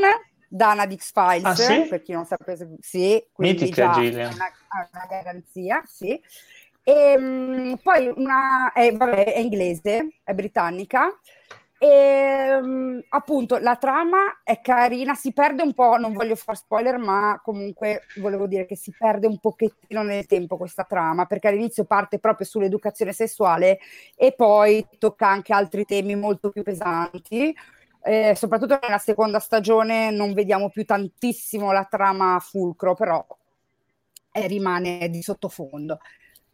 [0.48, 1.86] Dana di X-Files, Ah, sì?
[1.88, 4.34] per chi non sapesse, sì, quindi Mitica già Gillian.
[4.34, 6.20] una, una garanzia, sì.
[6.82, 11.08] E, mh, poi una, è, vabbè, è inglese, è britannica,
[11.78, 16.98] e mh, appunto la trama è carina, si perde un po', non voglio far spoiler,
[16.98, 21.84] ma comunque volevo dire che si perde un pochettino nel tempo questa trama, perché all'inizio
[21.84, 23.78] parte proprio sull'educazione sessuale
[24.16, 27.54] e poi tocca anche altri temi molto più pesanti.
[28.02, 33.24] Eh, soprattutto nella seconda stagione non vediamo più tantissimo la trama fulcro, però
[34.32, 35.98] eh, rimane di sottofondo.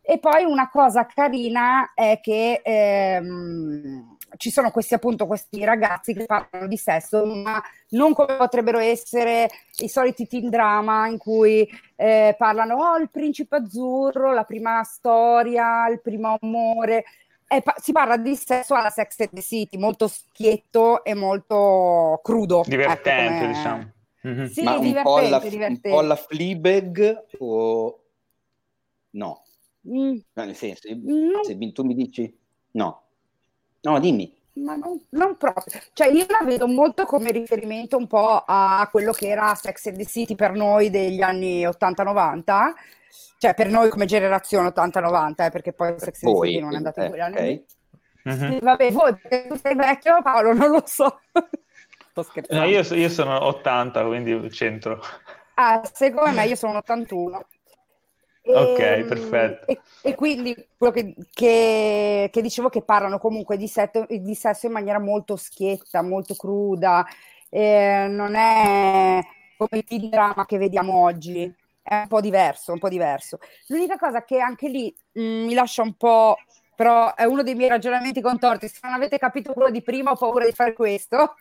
[0.00, 6.26] E poi una cosa carina è che ehm, ci sono questi appunto questi ragazzi che
[6.26, 9.48] parlano di sesso, ma non come potrebbero essere
[9.78, 15.88] i soliti teen drama in cui eh, parlano oh il principe azzurro, la prima storia,
[15.88, 17.04] il primo amore.
[17.48, 22.20] Eh, pa- si parla di sesso alla Sex and the City, molto schietto e molto
[22.22, 22.62] crudo.
[22.66, 23.92] Divertente, ecco, come- diciamo.
[24.22, 24.46] Mhm.
[24.46, 25.88] Sì, Ma un divertente, po' alla, divertente.
[25.88, 28.02] un po' alla Fleabag o
[29.10, 29.42] no?
[29.88, 32.32] Mm, Nel senso, non se tu mi dici
[32.72, 33.02] no.
[33.82, 34.40] No, dimmi.
[34.54, 39.12] Ma non, non, proprio, cioè io la vedo molto come riferimento un po' a quello
[39.12, 42.44] che era Sex and the City per noi degli anni 80-90,
[43.38, 46.76] cioè per noi come generazione 80-90, eh, perché poi Sex and the City non è
[46.76, 47.34] andata eh, in quegli anni.
[47.34, 47.64] Okay.
[48.28, 48.58] Mm-hmm.
[48.60, 51.20] Vabbè, voi perché tu sei vecchio Paolo, non lo so.
[52.10, 52.64] Sto scherzando.
[52.64, 55.02] No, io, io sono 80, quindi centro.
[55.54, 57.46] Ah, secondo me io sono 81.
[58.42, 59.66] E, ok, ehm, perfetto.
[59.66, 64.66] E, e quindi quello che, che, che, dicevo che parlano comunque di, set, di, sesso
[64.66, 67.06] in maniera molto schietta, molto cruda,
[67.48, 69.20] eh, non è
[69.56, 71.52] come il drama che vediamo oggi,
[71.82, 73.38] è un po' diverso, un po' diverso.
[73.68, 76.36] L'unica cosa che anche lì mh, mi lascia un po',
[76.74, 80.16] però è uno dei miei ragionamenti contorti, se non avete capito quello di prima ho
[80.16, 81.36] paura di fare questo,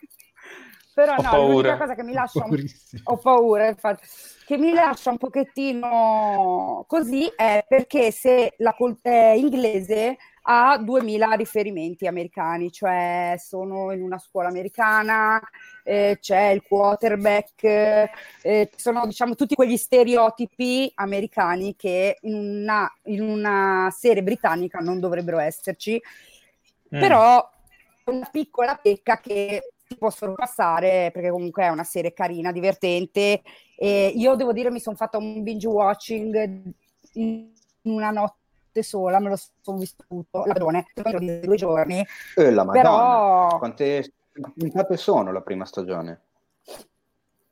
[0.93, 1.47] però Ho no, paura.
[1.53, 2.65] l'unica cosa che mi lascia un
[3.03, 4.05] ho paura, infatti,
[4.45, 11.31] che mi lascia un pochettino così è perché se la col- è inglese ha 2000
[11.33, 15.39] riferimenti americani, cioè sono in una scuola americana,
[15.83, 17.63] eh, c'è il quarterback,
[18.41, 24.99] eh, sono diciamo tutti quegli stereotipi americani che in una, in una serie britannica non
[24.99, 26.01] dovrebbero esserci,
[26.93, 26.99] Mm.
[26.99, 27.49] però
[28.07, 33.41] una piccola pecca che possono passare perché comunque è una serie carina, divertente
[33.75, 36.73] e io devo dire mi sono fatta un binge watching
[37.13, 37.51] in
[37.83, 40.85] una notte sola, me lo sono visto tutto, la padrone,
[41.19, 42.05] di due giorni,
[42.35, 42.81] Eh, la Madonna.
[42.81, 44.13] però Quante
[44.57, 46.21] puntate sono la prima stagione?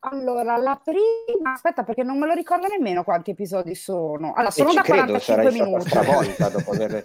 [0.01, 4.51] allora la prima, aspetta perché non me lo ricordo nemmeno quanti episodi sono, allora E
[4.51, 5.89] sono ci da credo, 45 sarai stata minuti.
[5.89, 7.03] stravolta dopo aver...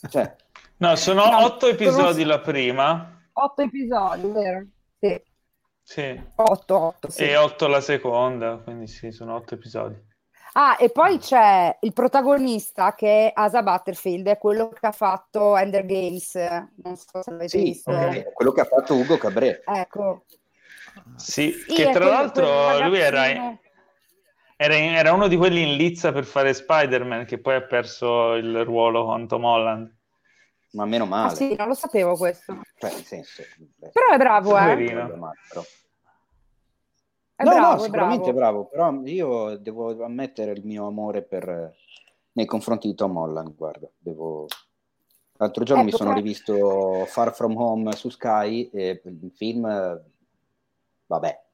[0.08, 0.34] Cioè,
[0.78, 4.66] No, sono No, otto episodi sono- la prima, Otto episodi, vero?
[4.98, 5.22] Sì,
[5.82, 7.22] sì, otto, otto, sì.
[7.24, 9.94] e otto la seconda, quindi sì, sono otto episodi.
[10.54, 15.54] Ah, e poi c'è il protagonista che è Asa Butterfield, è quello che ha fatto
[15.56, 16.34] Ender Games,
[16.82, 17.90] non so se l'avete sì, visto.
[17.90, 19.62] ok, quello che ha fatto Ugo Cabré.
[19.66, 20.24] Ecco.
[21.16, 23.60] Sì, Sì, che tra quello- l'altro quel lui era, ragazzino-
[24.56, 28.64] era, era uno di quelli in lizza per fare Spider-Man, che poi ha perso il
[28.64, 29.94] ruolo con Tom Holland.
[30.76, 31.34] Ma meno Ah male.
[31.34, 32.60] sì, non lo sapevo questo.
[32.78, 33.42] Cioè, nel senso...
[33.78, 34.74] Però è bravo, eh.
[37.34, 38.30] È no, bravo, no, è sicuramente bravo.
[38.30, 41.74] è bravo, però io devo ammettere il mio amore per,
[42.32, 44.46] nei confronti di Tom Holland, guarda, devo...
[45.38, 50.00] L'altro giorno mi Ecco, sono però- rivisto Far From Home su Sky e il film,
[51.06, 51.44] vabbè,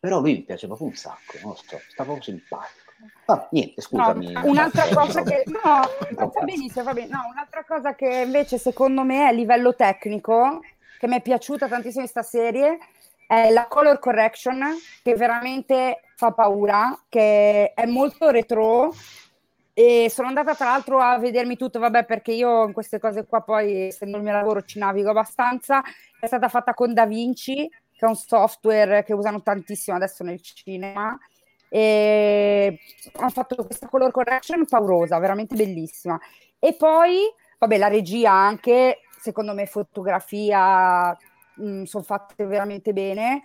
[0.00, 2.81] però lui mi piace proprio un sacco, non lo so, sta proprio simpatico.
[3.26, 4.32] Ah, niente, No, scusami.
[4.44, 5.60] un'altra Eh, cosa no, che no,
[6.18, 7.08] no, va benissimo, va bene.
[7.08, 10.60] No, un'altra cosa che invece secondo me a livello tecnico,
[10.98, 12.78] che mi è piaciuta tantissimo questa serie,
[13.26, 14.62] è la color correction,
[15.02, 18.94] che veramente fa paura, che è molto retro.
[19.74, 23.40] E sono andata tra l'altro a vedermi tutto, vabbè, perché io in queste cose qua
[23.40, 25.82] poi, essendo il mio lavoro, ci navigo abbastanza.
[26.20, 31.18] È stata fatta con DaVinci, che è un software che usano tantissimo adesso nel cinema
[31.74, 32.78] e
[33.14, 36.20] hanno fatto questa color correction paurosa, veramente bellissima.
[36.58, 37.20] E poi,
[37.58, 41.16] vabbè, la regia anche, secondo me, fotografia,
[41.54, 43.40] mh, sono fatte veramente bene,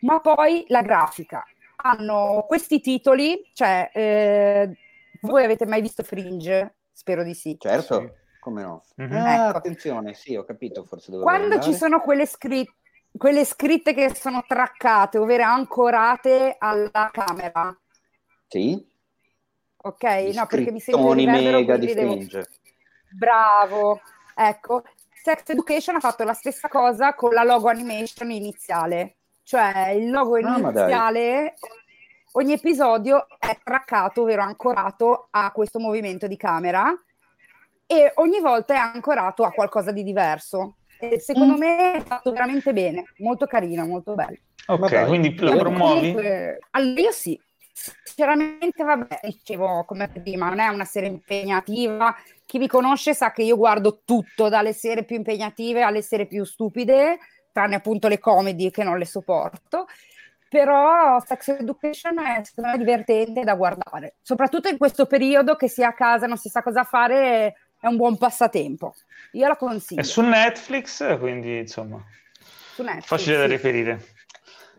[0.00, 1.44] ma poi la grafica.
[1.82, 4.74] Hanno questi titoli, cioè, eh,
[5.20, 6.76] voi avete mai visto Fringe?
[6.92, 7.56] Spero di sì.
[7.58, 8.08] Certo, Sì.
[8.38, 8.84] come no.
[8.96, 9.12] Mhm.
[9.16, 9.58] Ah, Ecco.
[9.58, 11.90] attenzione, sì, ho capito, forse dove Quando volevo ci andare.
[11.90, 12.72] sono quelle scritte,
[13.16, 17.76] quelle scritte che sono traccate, ovvero ancorate alla camera,
[18.48, 18.86] Sì?
[19.76, 20.04] ok?
[20.34, 22.18] No, perché mi sento in mega di devo...
[23.12, 24.00] Bravo,
[24.34, 24.84] ecco.
[25.22, 30.36] Sex Education ha fatto la stessa cosa con la logo animation iniziale, cioè il logo
[30.36, 31.56] Ah, iniziale,
[32.32, 36.90] ogni episodio è traccato, ovvero ancorato a questo movimento di camera
[37.86, 40.76] e ogni volta è ancorato a qualcosa di diverso.
[41.00, 41.58] E secondo Mm.
[41.58, 44.36] me è fatto veramente bene, molto carino, molto bello.
[44.66, 46.14] Ok, quindi lo promuovi?
[46.70, 47.40] allora, io sì,
[47.72, 52.14] sinceramente, vabbè, dicevo come prima, non è una serie impegnativa.
[52.44, 56.44] Chi mi conosce sa che io guardo tutto, dalle serie più impegnative alle serie più
[56.44, 57.18] stupide,
[57.52, 59.86] tranne appunto le comedy che non le sopporto.
[60.48, 65.80] Però Sex Education è secondo me divertente da guardare, soprattutto in questo periodo che si
[65.80, 68.94] è a casa, non si sa cosa fare, è un buon passatempo.
[69.32, 72.02] Io la consiglio È su Netflix, quindi insomma,
[72.74, 73.50] su Netflix, facile da sì.
[73.50, 74.04] reperire.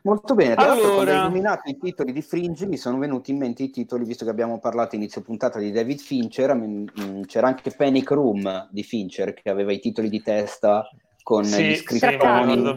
[0.04, 3.30] Molto bene, tra l'altro quando hai Allora, illuminato i titoli di Fringe mi sono venuti
[3.30, 7.48] in mente i titoli, visto che abbiamo parlato inizio puntata di David Fincher, mm, c'era
[7.48, 10.90] anche Panic Room di Fincher che aveva i titoli di testa
[11.22, 12.76] con sì, gli scrittoni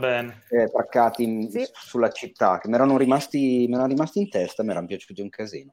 [0.48, 1.66] eh, traccati Sì.
[1.72, 5.30] sulla città, che mi erano rimasti, mi erano rimasti in testa, mi erano piaciuti un
[5.30, 5.72] casino.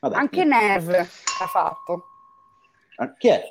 [0.00, 0.66] Vabbè, Anche niente.
[0.66, 2.04] Nerve ha fatto.
[2.96, 3.42] Ah, Chi è?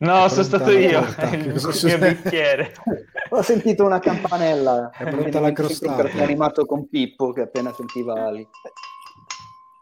[0.00, 2.14] No, È sono stato io, il succede?
[2.14, 2.72] bicchiere.
[3.30, 4.90] Ho sentito una campanella.
[4.96, 5.90] È pronta la crostata.
[5.92, 8.46] un cartone animato con Pippo che appena sentiva Ali.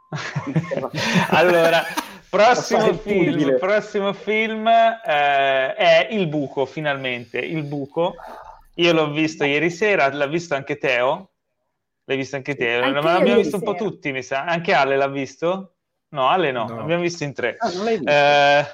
[1.30, 1.82] allora,
[2.28, 8.14] prossimo il film, prossimo film eh, è Il Buco, finalmente, Il Buco.
[8.76, 11.30] Io l'ho visto ieri sera, l'ha visto anche Teo?
[12.05, 12.74] L'hai visto anche te?
[12.74, 13.84] Anche Ma l'abbiamo visto un po' sera.
[13.84, 14.44] tutti, mi sa.
[14.44, 15.72] Anche Ale l'ha visto?
[16.10, 16.76] No, Ale no, No.
[16.76, 17.56] l'abbiamo visto in tre.
[17.59, 18.10] Ah, non l'hai visto?
[18.12, 18.66] Eh,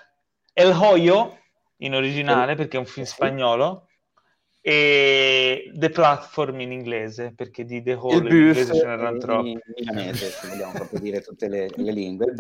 [0.52, 1.38] El Hoyo,
[1.78, 3.86] in originale, perché è un film spagnolo,
[4.64, 9.58] e The Platform in inglese, perché di The Hole in inglese ce n'erano in troppi.
[9.76, 12.32] milanese, se vogliamo proprio dire tutte le, le lingue.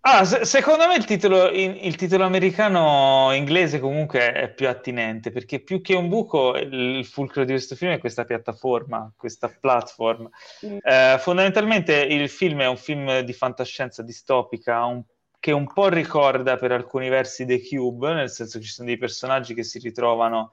[0.00, 5.30] Ah, se- secondo me il titolo, in- il titolo americano inglese comunque è più attinente
[5.30, 9.48] perché più che un buco il, il fulcro di questo film è questa piattaforma, questa
[9.48, 10.28] platform.
[10.66, 10.76] Mm.
[10.82, 15.02] Eh, fondamentalmente il film è un film di fantascienza distopica un-
[15.40, 18.98] che un po' ricorda per alcuni versi The Cube, nel senso che ci sono dei
[18.98, 20.52] personaggi che si ritrovano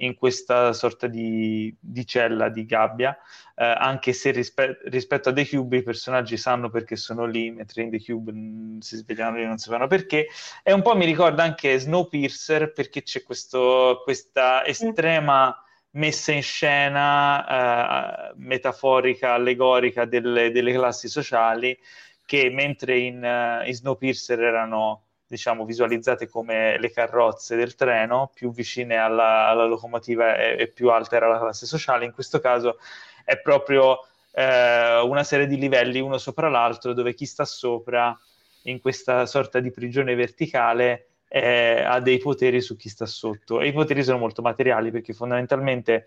[0.00, 3.16] in questa sorta di, di cella, di gabbia,
[3.54, 7.82] eh, anche se rispe- rispetto a The Cube i personaggi sanno perché sono lì, mentre
[7.82, 10.26] in The Cube mh, si svegliano e non sapevano perché.
[10.62, 15.58] E un po' mi ricorda anche Snowpiercer perché c'è questo, questa estrema
[15.92, 21.74] messa in scena eh, metaforica, allegorica delle, delle classi sociali
[22.26, 28.52] che mentre in, eh, in Snowpiercer erano diciamo visualizzate come le carrozze del treno, più
[28.52, 32.78] vicine alla, alla locomotiva e, e più alta era la classe sociale, in questo caso
[33.24, 38.16] è proprio eh, una serie di livelli uno sopra l'altro dove chi sta sopra
[38.62, 43.60] in questa sorta di prigione verticale eh, ha dei poteri su chi sta sotto.
[43.60, 46.04] E i poteri sono molto materiali perché fondamentalmente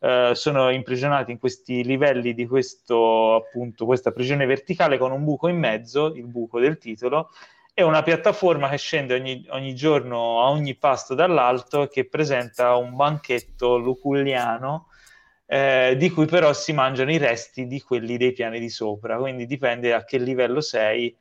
[0.00, 5.48] eh, sono imprigionati in questi livelli di questo appunto questa prigione verticale con un buco
[5.48, 7.30] in mezzo, il buco del titolo
[7.74, 12.94] e una piattaforma che scende ogni, ogni giorno a ogni pasto dall'alto che presenta un
[12.94, 14.88] banchetto luculliano
[15.46, 19.46] eh, di cui però si mangiano i resti di quelli dei piani di sopra, quindi
[19.46, 21.14] dipende a che livello sei,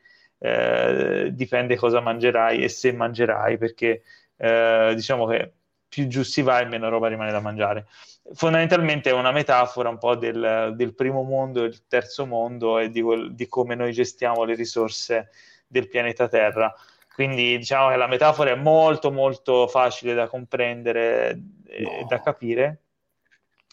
[0.44, 4.02] eh, dipende cosa mangerai e se mangerai, perché
[4.38, 5.54] eh, diciamo che
[5.88, 7.86] più giù si va e meno roba rimane da mangiare.
[8.34, 12.90] Fondamentalmente è una metafora un po' del, del primo mondo e il terzo mondo e
[12.90, 15.30] di, quel, di come noi gestiamo le risorse
[15.68, 16.74] del pianeta Terra.
[17.14, 22.06] Quindi diciamo che la metafora è molto molto facile da comprendere e No.
[22.08, 22.82] da capire,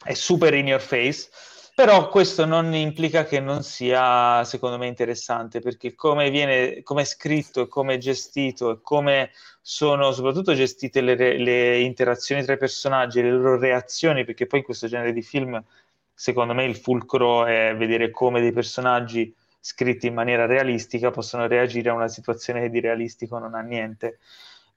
[0.05, 1.29] è super in your face,
[1.79, 7.05] però questo non implica che non sia secondo me interessante perché come viene, come è
[7.05, 9.31] scritto e come è gestito e come
[9.61, 14.65] sono soprattutto gestite le, le interazioni tra i personaggi le loro reazioni, perché poi in
[14.65, 15.63] questo genere di film
[16.13, 21.91] secondo me il fulcro è vedere come dei personaggi scritti in maniera realistica possono reagire
[21.91, 24.19] a una situazione che di realistico non ha niente.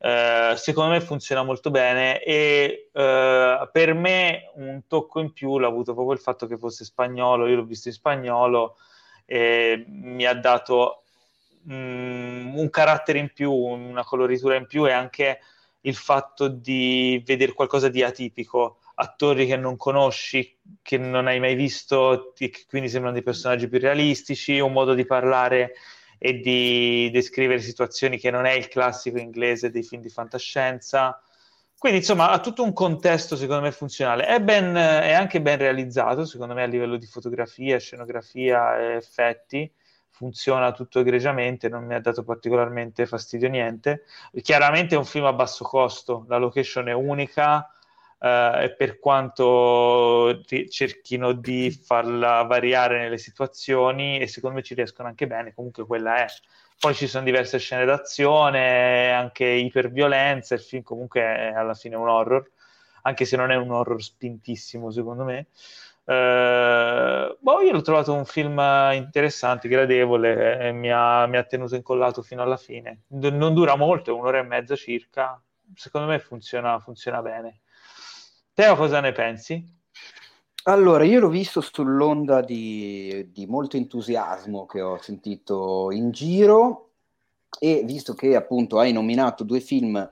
[0.03, 5.67] Eh, secondo me funziona molto bene e eh, per me un tocco in più l'ha
[5.67, 8.77] avuto proprio il fatto che fosse spagnolo, io l'ho visto in spagnolo
[9.25, 11.03] e mi ha dato
[11.71, 15.39] mm, un carattere in più, una coloritura in più e anche
[15.81, 21.53] il fatto di vedere qualcosa di atipico, attori che non conosci, che non hai mai
[21.53, 25.73] visto, che quindi sembrano dei personaggi più realistici, un modo di parlare
[26.23, 31.19] e di descrivere situazioni che non è il classico inglese dei film di fantascienza.
[31.75, 34.25] Quindi, insomma, ha tutto un contesto, secondo me, funzionale.
[34.27, 39.73] È, ben, è anche ben realizzato, secondo me, a livello di fotografia, scenografia e effetti.
[40.09, 44.03] funziona tutto egregiamente, non mi ha dato particolarmente fastidio niente.
[44.43, 47.67] Chiaramente è un film a basso costo, la location è unica
[48.23, 55.25] eh, per quanto cerchino di farla variare nelle situazioni e secondo me ci riescono anche
[55.25, 56.25] bene, comunque quella è.
[56.79, 62.07] Poi ci sono diverse scene d'azione, anche iperviolenza, il film comunque è alla fine un
[62.07, 62.49] horror,
[63.03, 65.47] anche se non è un horror spintissimo secondo me.
[66.03, 68.59] Uh, boh, io l'ho trovato un film
[68.93, 73.03] interessante, gradevole, e mi ha, mi ha tenuto incollato fino alla fine.
[73.07, 75.41] D- non dura molto, un'ora e mezza circa.
[75.75, 77.61] Secondo me funziona, funziona bene.
[78.53, 79.63] Teo, cosa ne pensi?
[80.63, 86.91] Allora, io l'ho visto sull'onda di, di molto entusiasmo che ho sentito in giro
[87.59, 90.09] e visto che appunto hai nominato due film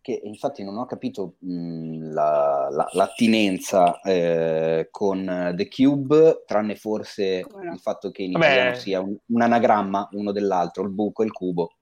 [0.00, 7.44] che infatti non ho capito mh, la, la, l'attinenza eh, con The Cube, tranne forse
[7.46, 7.72] no?
[7.72, 8.46] il fatto che in Vabbè.
[8.46, 11.74] italiano sia un, un, anagramma uno dell'altro, il buco e il cubo.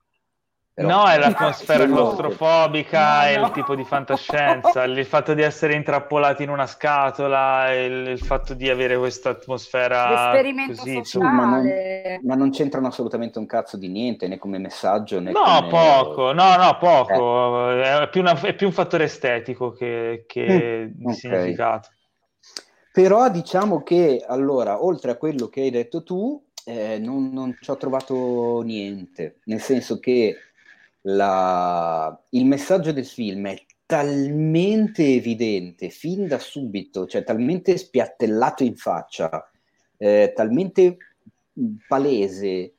[0.79, 1.03] Però...
[1.03, 3.45] No, è l'atmosfera claustrofobica, no, no.
[3.47, 8.53] il tipo di fantascienza, il fatto di essere intrappolati in una scatola, il, il fatto
[8.53, 10.31] di avere questa atmosfera
[10.67, 11.33] così, sociale.
[11.33, 11.69] Ma non,
[12.23, 15.69] ma non, c'entrano assolutamente un cazzo di niente, né come messaggio, né No, come...
[15.69, 17.71] poco, no, no, poco.
[17.71, 18.03] Eh.
[18.03, 21.13] È, più una, è, più un fattore estetico che, che mm, di okay.
[21.13, 21.89] significato.
[22.93, 27.69] Però diciamo che, allora, oltre a quello che hai detto tu, eh, non, non ci
[27.69, 30.35] ho trovato niente, nel senso che
[31.15, 32.19] la...
[32.29, 39.49] il messaggio del film è talmente evidente fin da subito, cioè talmente spiattellato in faccia,
[39.97, 40.97] eh, talmente
[41.87, 42.73] palese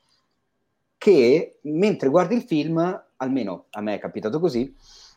[0.97, 4.73] che mentre guardi il film, almeno a me è capitato così,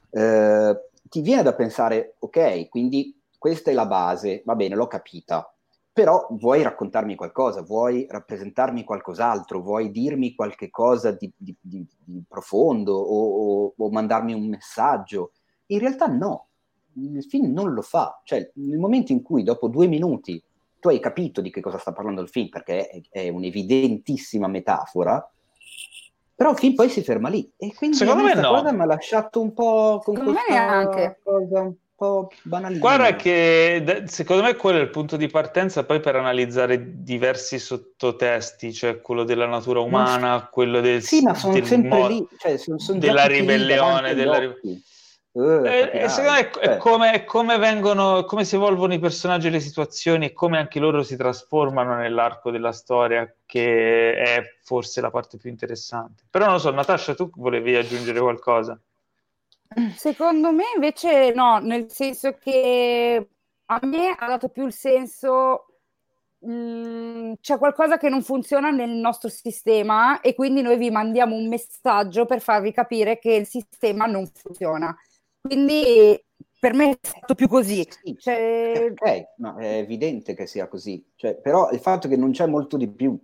[0.09, 5.52] eh, ti viene da pensare, ok, quindi questa è la base, va bene, l'ho capita,
[5.93, 12.23] però vuoi raccontarmi qualcosa, vuoi rappresentarmi qualcos'altro, vuoi dirmi qualche cosa di, di, di, di
[12.27, 15.33] profondo o, o, o, mandarmi un messaggio.
[15.67, 16.47] In realtà no,
[16.95, 18.19] il film non lo fa.
[18.23, 20.43] Cioè, nel momento in cui dopo due minuti
[20.79, 25.31] tu hai capito di che cosa sta parlando il film, perché è, è un'evidentissima metafora,
[26.33, 27.49] però il film poi si ferma lì.
[27.55, 28.49] E quindi Secondo questa no.
[28.49, 32.87] cosa mi ha lasciato un po' con Secondo questa cosa po' banalissimo.
[32.87, 38.73] Guarda che secondo me quello è il punto di partenza poi per analizzare diversi sottotesti,
[38.73, 42.57] cioè quello della natura umana, ma, quello del Sì, ma sono sempre mo- lì, cioè
[42.57, 44.81] sono, sono della ribellione, della ribellione.
[45.33, 48.99] Uh, e, e secondo me è, è, come, è, come, vengono, come si evolvono i
[48.99, 54.43] personaggi e le situazioni e come anche loro si trasformano nell'arco della storia, che è
[54.61, 56.23] forse la parte più interessante.
[56.29, 58.79] Però non lo so, Natascia, tu volevi aggiungere qualcosa?
[59.95, 63.27] Secondo me invece no, nel senso che
[63.65, 65.65] a me ha dato più il senso
[66.39, 71.35] mh, mm, c'è qualcosa che non funziona nel nostro sistema e quindi noi vi mandiamo
[71.35, 74.95] un messaggio per farvi capire che il sistema non funziona.
[75.41, 76.21] Quindi
[76.59, 77.85] per me è stato più così.
[78.03, 78.89] Sì, cioè...
[78.91, 82.77] Ok, no, è evidente che sia così, cioè, però il fatto che non c'è molto
[82.77, 83.17] di più,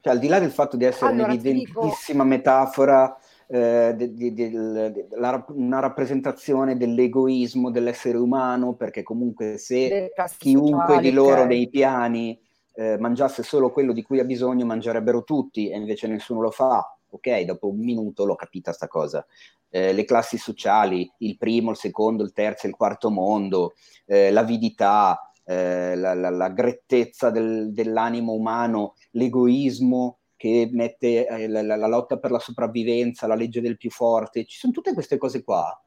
[0.00, 2.34] cioè al di là del fatto di essere allora, un'evidentissima dico...
[2.34, 3.18] metafora
[3.50, 11.10] eh, de, de, de, la, una rappresentazione dell'egoismo dell'essere umano, perché comunque se chiunque di
[11.10, 12.38] loro nei piani
[12.74, 16.94] eh, mangiasse solo quello di cui ha bisogno, mangerebbero tutti e invece nessuno lo fa.
[17.10, 19.24] Ok, dopo un minuto l'ho capita sta cosa.
[19.70, 23.72] Eh, le classi sociali, il primo, il secondo, il terzo il quarto mondo,
[24.04, 31.62] eh, l'avidità, eh, la, la, la, grettezza del, dell'animo umano, l'egoismo che mette eh, la,
[31.62, 35.42] la, lotta per la sopravvivenza, la legge del più forte, ci sono tutte queste cose
[35.42, 35.78] qua,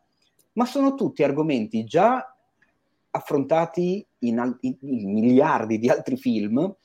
[0.54, 2.36] ma sono tutti argomenti già
[3.12, 6.76] affrontati in, in, in miliardi di altri film.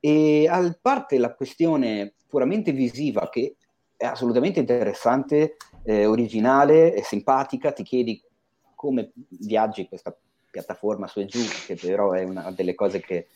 [0.00, 3.56] E a parte la questione puramente visiva che
[3.96, 8.20] è assolutamente interessante, eh, originale simpatica, ti chiedi
[8.74, 10.14] come viaggi questa
[10.50, 13.28] piattaforma su e giù, che però è una delle cose che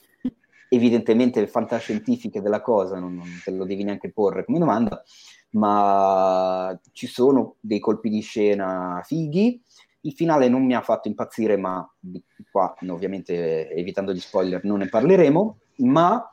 [0.69, 5.03] evidentemente fantascientifiche della cosa, non, non te lo devi neanche porre come domanda,
[5.51, 9.63] ma ci sono dei colpi di scena fighi.
[10.03, 11.87] Il finale non mi ha fatto impazzire, ma
[12.51, 16.33] qua ovviamente evitando gli spoiler non ne parleremo, ma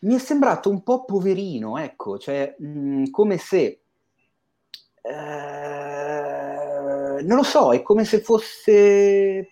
[0.00, 3.80] mi è sembrato un po' poverino, ecco, cioè mh, come se...
[5.02, 6.26] Eh,
[7.22, 9.48] non lo so, è come se fosse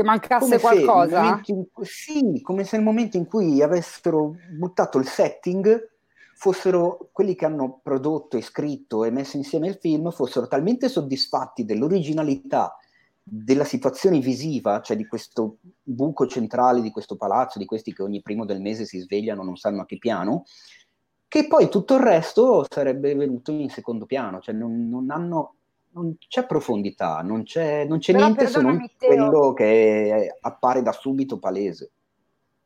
[0.00, 1.40] che mancasse qualcosa?
[1.46, 5.88] In, sì, come se nel momento in cui avessero buttato il setting
[6.34, 11.64] fossero quelli che hanno prodotto e scritto e messo insieme il film fossero talmente soddisfatti
[11.64, 12.74] dell'originalità
[13.22, 18.22] della situazione visiva, cioè di questo buco centrale di questo palazzo, di questi che ogni
[18.22, 20.44] primo del mese si svegliano, non sanno a che piano,
[21.28, 25.56] che poi tutto il resto sarebbe venuto in secondo piano, cioè non, non hanno
[25.92, 31.38] non c'è profondità, non c'è, non c'è niente se non quello che appare da subito
[31.38, 31.90] palese.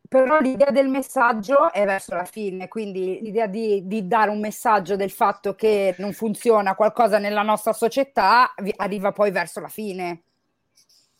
[0.07, 4.97] Però l'idea del messaggio è verso la fine, quindi l'idea di, di, dare un messaggio
[4.97, 10.23] del fatto che non funziona qualcosa nella nostra società arriva poi verso la fine.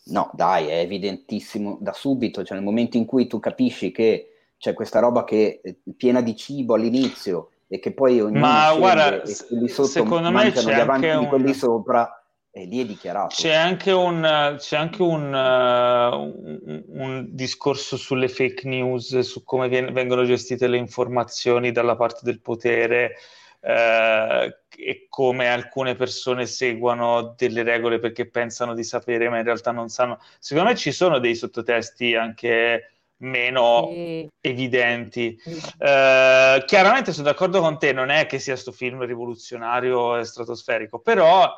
[0.05, 4.73] No, dai, è evidentissimo da subito, cioè nel momento in cui tu capisci che c'è
[4.73, 9.33] questa roba che è piena di cibo all'inizio e che poi ognuno Ma guarda, e
[9.67, 11.27] sotto secondo me c'è anche un...
[11.27, 12.19] quelli sopra
[12.57, 13.35] e lì è dichiarato.
[13.35, 19.67] C'è anche un, c'è anche un, uh, un, un, discorso sulle fake news, su come
[19.67, 23.15] vien- vengono gestite le informazioni dalla parte del potere
[23.59, 29.71] uh, e come alcune persone seguono delle regole perché pensano di sapere ma in realtà
[29.71, 30.19] non sanno.
[30.39, 34.29] Secondo me ci sono dei sottotesti anche meno sì.
[34.41, 35.37] evidenti.
[35.39, 35.51] Sì.
[35.51, 40.99] Uh, chiaramente sono d'accordo con te, non è che sia questo film rivoluzionario e stratosferico,
[40.99, 41.51] però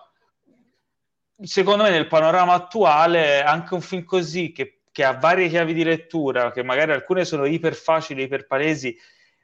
[1.41, 5.84] secondo me nel panorama attuale anche un film così che, che, ha varie chiavi di
[5.84, 8.97] lettura, che magari alcune sono iper facili, iper palesi,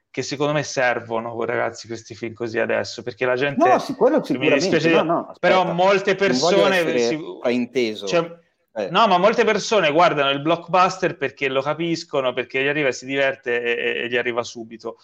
[0.10, 4.23] che secondo me servono ragazzi questi film così adesso perché la gente no, sì, quello
[4.23, 8.40] sicuramente, dispiace, no, no, aspetta, però molte persone si, inteso cioè,
[8.76, 8.90] eh.
[8.90, 13.06] No, ma molte persone guardano il blockbuster perché lo capiscono, perché gli arriva e si
[13.06, 14.98] diverte e, e gli arriva subito.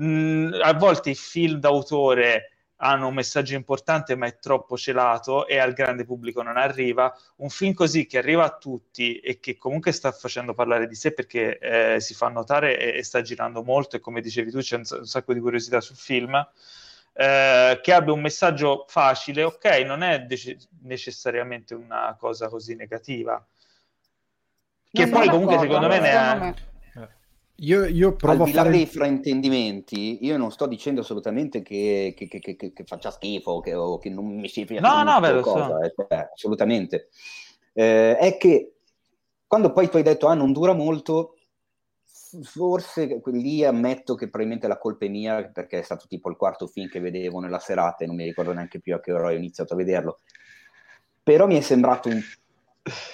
[0.00, 2.52] Mm, a volte i film d'autore
[2.82, 7.14] hanno un messaggio importante ma è troppo celato e al grande pubblico non arriva.
[7.36, 11.12] Un film così che arriva a tutti e che comunque sta facendo parlare di sé
[11.12, 14.76] perché eh, si fa notare e, e, sta girando molto e come dicevi tu c'è
[14.76, 16.42] un, un sacco di curiosità sul film
[17.12, 23.44] eh, che abbia un messaggio facile, ok, non è de- necessariamente una cosa così negativa.
[24.90, 26.54] Che non poi comunque secondo me ne ha...
[27.62, 28.74] Io, io provo Al di là fare...
[28.74, 33.98] dei fraintendimenti, io non sto dicendo assolutamente che, che, che, che faccia schifo che, o
[33.98, 36.08] che non mi si piace no, no, vero, cosa, so.
[36.08, 37.10] eh, assolutamente.
[37.74, 38.76] Eh, è che
[39.46, 41.36] quando poi tu hai detto ah non dura molto,
[42.42, 46.66] forse lì ammetto che probabilmente la colpa è mia perché è stato tipo il quarto
[46.66, 49.32] film che vedevo nella serata e non mi ricordo neanche più a che ora ho
[49.32, 50.20] iniziato a vederlo.
[51.22, 52.20] Però mi è sembrato un,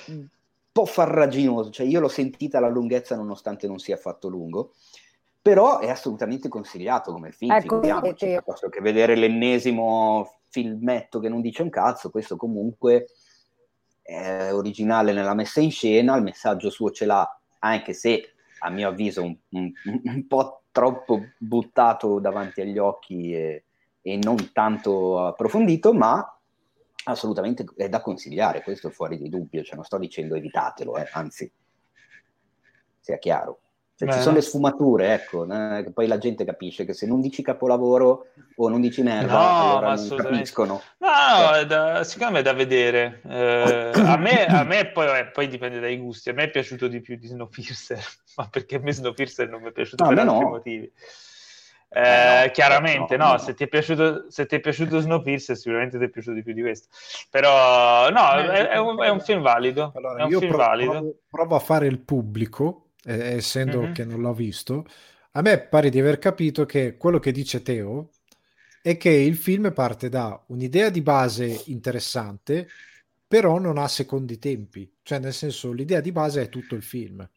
[0.06, 0.28] un
[0.72, 4.74] po' farraginoso cioè io l'ho sentita la lunghezza nonostante non sia affatto lungo
[5.40, 11.62] però è assolutamente consigliato come film ecco, piuttosto che vedere l'ennesimo filmetto che non dice
[11.62, 13.06] un cazzo questo comunque
[14.02, 18.88] è originale nella messa in scena il messaggio suo ce l'ha anche se a mio
[18.88, 23.64] avviso un, un, un po' troppo buttato davanti agli occhi e,
[24.02, 26.38] e, non tanto approfondito, ma
[27.04, 31.08] assolutamente è da consigliare, questo è fuori di dubbio, cioè non sto dicendo evitatelo, eh,
[31.12, 31.50] anzi,
[33.00, 33.60] sia chiaro.
[33.98, 37.22] Cioè, ci sono le sfumature, ecco, eh, che poi la gente capisce che se non
[37.22, 40.82] dici capolavoro o non dici merda, no, allora non capiscono.
[40.98, 41.64] No, no, cioè.
[41.64, 43.22] da, secondo me è da vedere.
[43.26, 46.28] Eh, a, me, a me poi, eh, poi, dipende dai gusti.
[46.28, 48.04] A me è piaciuto di più di Snowpiercer,
[48.36, 50.48] ma perché a me Snowpiercer non mi è piaciuto no, per altri no.
[50.50, 50.92] motivi.
[51.88, 55.96] Eh, no, chiaramente, no, no, Se, ti è piaciuto, se ti è piaciuto Snowpiercer, sicuramente
[55.96, 56.88] ti è piaciuto di più di questo.
[57.30, 59.92] Però, no, è, è, un, è un, film valido.
[59.94, 60.90] Allora, un io film provo, valido.
[60.90, 63.92] Provo, provo, a fare il pubblico eh, essendo mm-hmm.
[63.92, 64.84] che non l'ho visto,
[65.32, 68.10] a me pare di aver capito che quello che dice Teo
[68.82, 72.68] è che il film parte da un'idea di base interessante,
[73.26, 77.28] però non ha secondi tempi, cioè nel senso l'idea di base è tutto il film.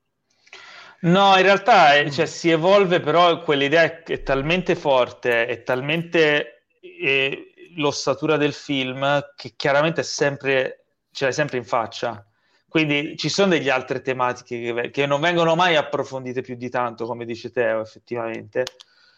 [1.02, 6.66] No, in realtà è, cioè, si evolve, però quell'idea è, è talmente forte, è talmente
[6.82, 12.24] eh, l'ossatura del film che chiaramente è sempre, ce l'hai sempre in faccia.
[12.70, 17.06] Quindi ci sono delle altre tematiche che, che, non vengono mai approfondite più di tanto,
[17.06, 18.64] come dice Teo, effettivamente.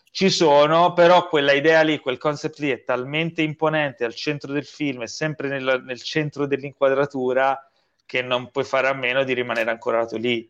[0.10, 4.66] Ci sono, però quella idea lì, quel concept lì è talmente imponente al centro del
[4.66, 7.70] film, è sempre nel, nel centro dell'inquadratura,
[8.06, 10.50] che non puoi fare a meno di rimanere ancorato lì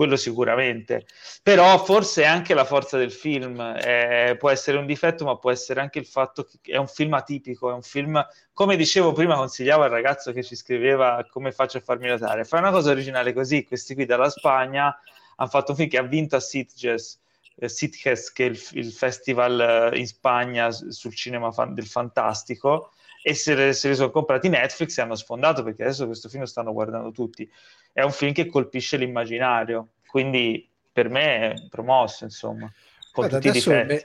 [0.00, 1.04] quello sicuramente.
[1.42, 5.50] Però forse è anche la forza del film, eh, può essere un difetto, ma può
[5.50, 9.36] essere anche il fatto che è un film atipico, è un film, come dicevo prima,
[9.36, 13.34] consigliavo al ragazzo che ci scriveva come faccio a farmi notare, fai una cosa originale
[13.34, 14.98] così, questi qui dalla Spagna
[15.36, 17.20] hanno fatto un film che ha vinto a Sitges,
[17.56, 22.92] eh, Sitges che è il, il, festival eh, in Spagna sul cinema fan, del fantastico,
[23.22, 26.48] e se, se li sono comprati Netflix e hanno sfondato perché adesso questo film lo
[26.48, 27.50] stanno guardando tutti.
[27.92, 32.72] È un film che colpisce l'immaginario, quindi per me è promosso, insomma.
[33.12, 33.84] Con Guarda, tutti i.
[33.86, 34.00] Mi,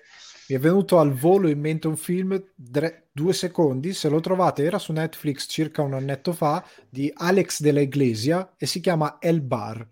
[0.47, 4.63] mi è venuto al volo in mente un film dre- due secondi, se lo trovate,
[4.63, 9.41] era su Netflix circa un annetto fa, di Alex della Iglesia e si chiama El
[9.41, 9.87] Bar.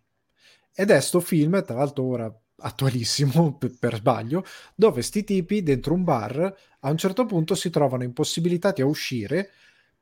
[0.76, 4.44] Ed è sto film, tra l'altro ora attualissimo per, per sbaglio,
[4.76, 9.52] dove sti tipi dentro un bar a un certo punto si trovano impossibilitati a uscire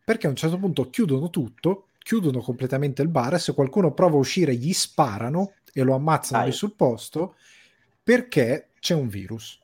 [0.03, 4.15] perché a un certo punto chiudono tutto, chiudono completamente il bar e se qualcuno prova
[4.15, 7.35] a uscire gli sparano e lo ammazzano lì sul posto
[8.03, 9.59] perché c'è un virus.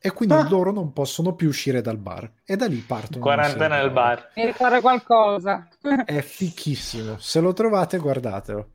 [0.00, 0.48] E quindi ah.
[0.48, 4.30] loro non possono più uscire dal bar e da lì partono quarantena nel bar.
[4.36, 5.68] Mi ricorda qualcosa.
[6.04, 7.18] È fichissimo.
[7.18, 8.68] Se lo trovate guardatelo.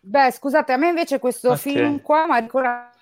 [0.00, 1.58] Beh scusate a me invece questo okay.
[1.58, 2.97] film qua mi ha ricordato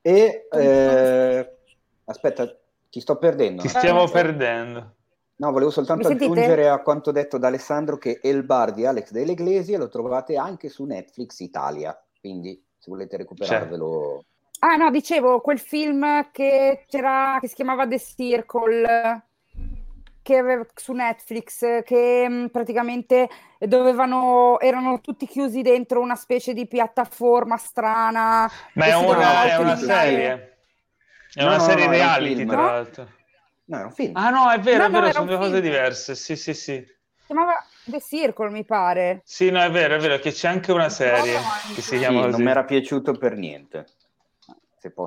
[0.00, 1.58] e eh,
[2.04, 2.56] aspetta
[2.90, 3.62] ti sto perdendo.
[3.62, 4.94] Ti stiamo eh, perdendo.
[5.36, 9.32] No, volevo soltanto aggiungere a quanto detto da Alessandro che El Bar di Alex delle
[9.32, 14.24] Iglesie lo trovate anche su Netflix Italia, quindi se volete recuperarvelo...
[14.58, 19.22] Ah no, dicevo, quel film che c'era, che si chiamava The Circle,
[20.30, 23.28] che aveva su Netflix, che mh, mm, praticamente
[23.58, 28.48] dovevano, erano tutti chiusi dentro una specie di piattaforma strana.
[28.74, 30.58] Ma è una, è una serie,
[31.34, 33.08] è una no, serie no, reality, tra l'altro.
[33.64, 34.16] No, è un film.
[34.16, 36.14] Ah no, è vero, no, è vero, no, sono due cose diverse.
[36.14, 36.74] Sì, sì, sì.
[36.76, 37.54] Si chiamava
[37.84, 39.22] The Circle, mi pare.
[39.24, 41.38] Sì, no, è vero, è vero, che c'è anche una serie
[41.74, 42.30] che si chiama sì, così.
[42.30, 43.84] Non mi era piaciuto per niente.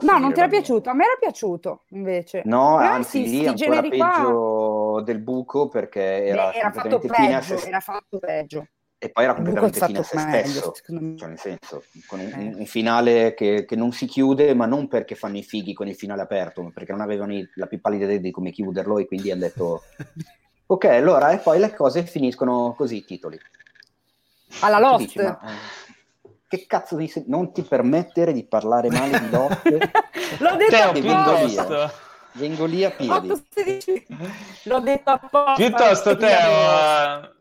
[0.02, 2.42] no, non ti era piaciuto, a me era piaciuto invece.
[2.44, 7.58] No, Però anzi, sì, lì ancora peggio del buco perché era, Beh, era fatto peggio,
[7.58, 7.68] se...
[7.68, 8.68] era fatto peggio
[9.04, 10.72] e poi era completamente fine a se stesso,
[11.18, 12.54] cioè nel senso, con un, eh.
[12.56, 15.96] un finale che, che, non si chiude, ma non perché fanno i fighi con il
[15.96, 19.30] finale aperto, ma perché non avevano la più pallida idea di come chiuderlo e quindi
[19.30, 19.82] hanno detto
[20.68, 23.38] ok, allora, e poi le cose finiscono così, i titoli.
[24.62, 25.00] Alla Lost.
[25.00, 27.10] Dici, ma, eh, che cazzo di...
[27.10, 29.64] Se- non ti permettere di parlare male di Lost.
[30.40, 31.92] L'ho detto Teo, piuttosto.
[32.34, 33.28] Vengo lì a piedi.
[34.64, 35.54] L'ho detto apposta.
[35.56, 37.36] Piuttosto, Teo,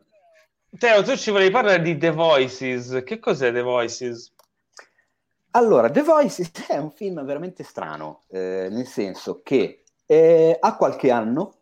[0.77, 3.01] Teo, tu ci volevi parlare di The Voices.
[3.05, 4.33] Che cos'è The Voices?
[5.51, 11.11] Allora, The Voices è un film veramente strano, eh, nel senso che eh, ha qualche
[11.11, 11.59] anno,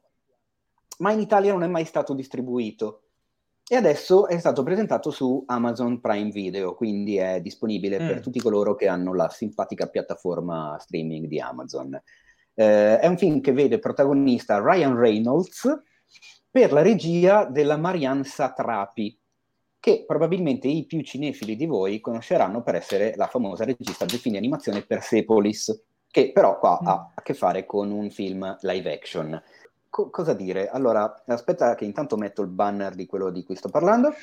[1.00, 3.04] ma in Italia non è mai stato distribuito.
[3.68, 8.08] E adesso è stato presentato su Amazon Prime Video, quindi è disponibile mm.
[8.08, 12.02] per tutti coloro che hanno la simpatica piattaforma streaming di Amazon.
[12.54, 15.82] Eh, è un film che vede protagonista Ryan Reynolds,
[16.52, 19.18] per la regia della Marianne Satrapi,
[19.80, 24.34] che probabilmente i più cinefili di voi conosceranno per essere la famosa regista del film
[24.34, 26.88] di animazione Persepolis, che però qua mm.
[26.88, 29.42] ha a che fare con un film live action.
[29.90, 30.70] Co- cosa dire?
[30.70, 34.14] Allora, aspetta che intanto metto il banner di quello di cui sto parlando.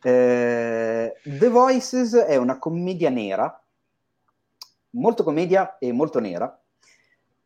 [0.00, 3.60] Eh, The Voices è una commedia nera,
[4.90, 6.61] molto commedia e molto nera,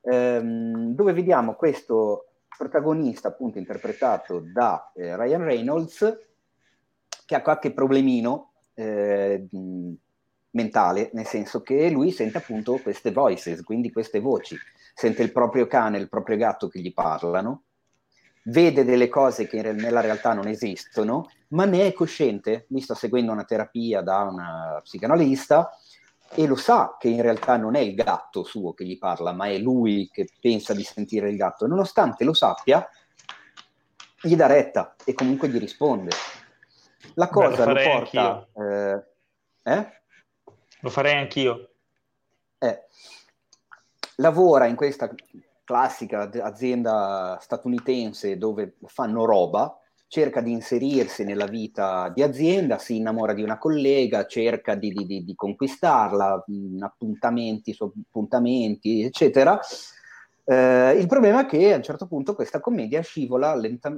[0.06, 6.18] ehm, dove vediamo questo protagonista appunto interpretato da eh, Ryan Reynolds
[7.26, 9.46] che ha qualche problemino eh,
[10.50, 14.56] mentale, nel senso che lui sente appunto queste voices, quindi queste voci,
[14.94, 17.64] sente il proprio cane, il proprio gatto che gli parlano,
[18.44, 23.32] vede delle cose che nella realtà non esistono, ma ne è cosciente, lui sta seguendo
[23.32, 25.70] una terapia da una psicanalista
[26.34, 29.46] e lo sa che in realtà non è il gatto suo che gli parla, ma
[29.46, 31.66] è lui che pensa di sentire il gatto.
[31.66, 32.86] Nonostante lo sappia,
[34.20, 36.10] gli dà retta e comunque gli risponde.
[37.14, 38.48] La cosa Beh, lo, lo porta...
[38.54, 39.04] Eh,
[39.72, 40.00] eh?
[40.80, 41.70] Lo farei anch'io.
[42.58, 42.86] Eh,
[44.16, 45.12] lavora in questa
[45.64, 49.78] classica azienda statunitense dove fanno roba,
[50.08, 55.24] cerca di inserirsi nella vita di azienda, si innamora di una collega, cerca di, di,
[55.24, 59.58] di conquistarla, mh, appuntamenti su appuntamenti, eccetera.
[60.44, 63.90] Eh, il problema è che a un certo punto questa commedia scivola lenta,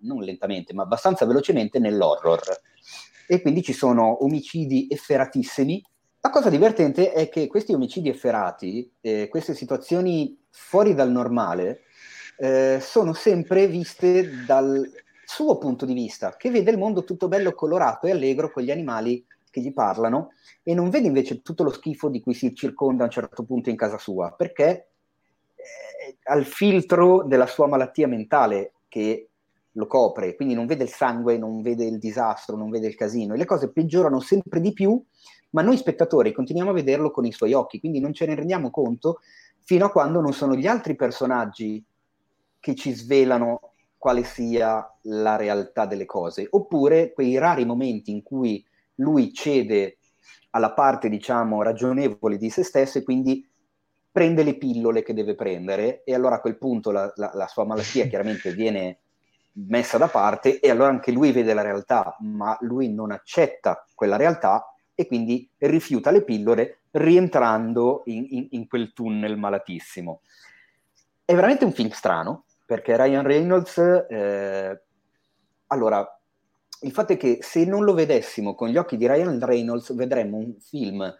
[0.00, 2.40] non lentamente, ma abbastanza velocemente nell'horror.
[3.26, 5.82] E quindi ci sono omicidi efferatissimi.
[6.20, 11.80] La cosa divertente è che questi omicidi efferati, eh, queste situazioni fuori dal normale,
[12.38, 14.88] eh, sono sempre viste dal,
[15.32, 18.70] suo punto di vista, che vede il mondo tutto bello, colorato e allegro con gli
[18.70, 20.32] animali che gli parlano
[20.62, 23.70] e non vede invece tutto lo schifo di cui si circonda a un certo punto
[23.70, 24.88] in casa sua, perché
[25.54, 29.28] eh, al filtro della sua malattia mentale che
[29.72, 33.32] lo copre, quindi non vede il sangue, non vede il disastro, non vede il casino
[33.32, 35.02] e le cose peggiorano sempre di più,
[35.50, 38.70] ma noi spettatori continuiamo a vederlo con i suoi occhi, quindi non ce ne rendiamo
[38.70, 39.20] conto
[39.64, 41.82] fino a quando non sono gli altri personaggi
[42.60, 43.71] che ci svelano
[44.02, 48.66] quale sia la realtà delle cose, oppure quei rari momenti in cui
[48.96, 49.98] lui cede
[50.50, 53.48] alla parte, diciamo, ragionevole di se stesso e quindi
[54.10, 57.64] prende le pillole che deve prendere e allora a quel punto la, la, la sua
[57.64, 58.98] malattia chiaramente viene
[59.68, 64.16] messa da parte e allora anche lui vede la realtà, ma lui non accetta quella
[64.16, 70.22] realtà e quindi rifiuta le pillole rientrando in, in, in quel tunnel malatissimo.
[71.24, 73.76] È veramente un film strano perché Ryan Reynolds,
[74.08, 74.82] eh,
[75.66, 76.20] allora,
[76.80, 80.38] il fatto è che se non lo vedessimo con gli occhi di Ryan Reynolds vedremmo
[80.38, 81.14] un film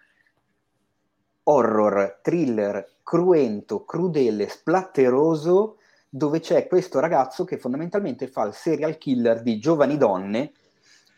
[1.43, 5.77] horror, thriller, cruento, crudele, splatteroso,
[6.09, 10.53] dove c'è questo ragazzo che fondamentalmente fa il serial killer di giovani donne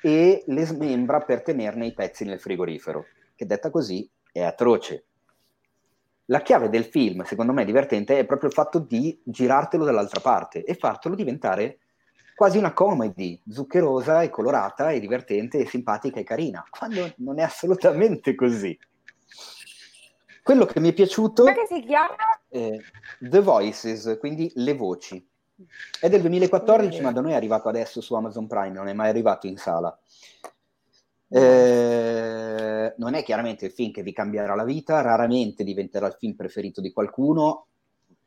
[0.02, 3.05] e le smembra per tenerne i pezzi nel frigorifero,
[3.36, 5.05] che detta così è atroce.
[6.26, 10.64] La chiave del film, secondo me divertente, è proprio il fatto di girartelo dall'altra parte
[10.64, 11.78] e fartelo diventare
[12.34, 17.42] quasi una comedy, zuccherosa e colorata e divertente e simpatica e carina, quando non è
[17.42, 18.76] assolutamente così.
[20.42, 21.44] Quello che mi è piaciuto...
[21.44, 22.16] Come si chiama?
[23.18, 25.26] The Voices, quindi le voci.
[25.98, 29.09] È del 2014, ma da noi è arrivato adesso su Amazon Prime, non è mai
[29.09, 29.96] arrivato in sala.
[31.36, 36.35] Eh, non è chiaramente il film che vi cambierà la vita, raramente diventerà il film
[36.35, 37.66] preferito di qualcuno,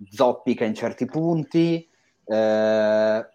[0.09, 1.88] zoppica in certi punti,
[2.25, 3.29] eh,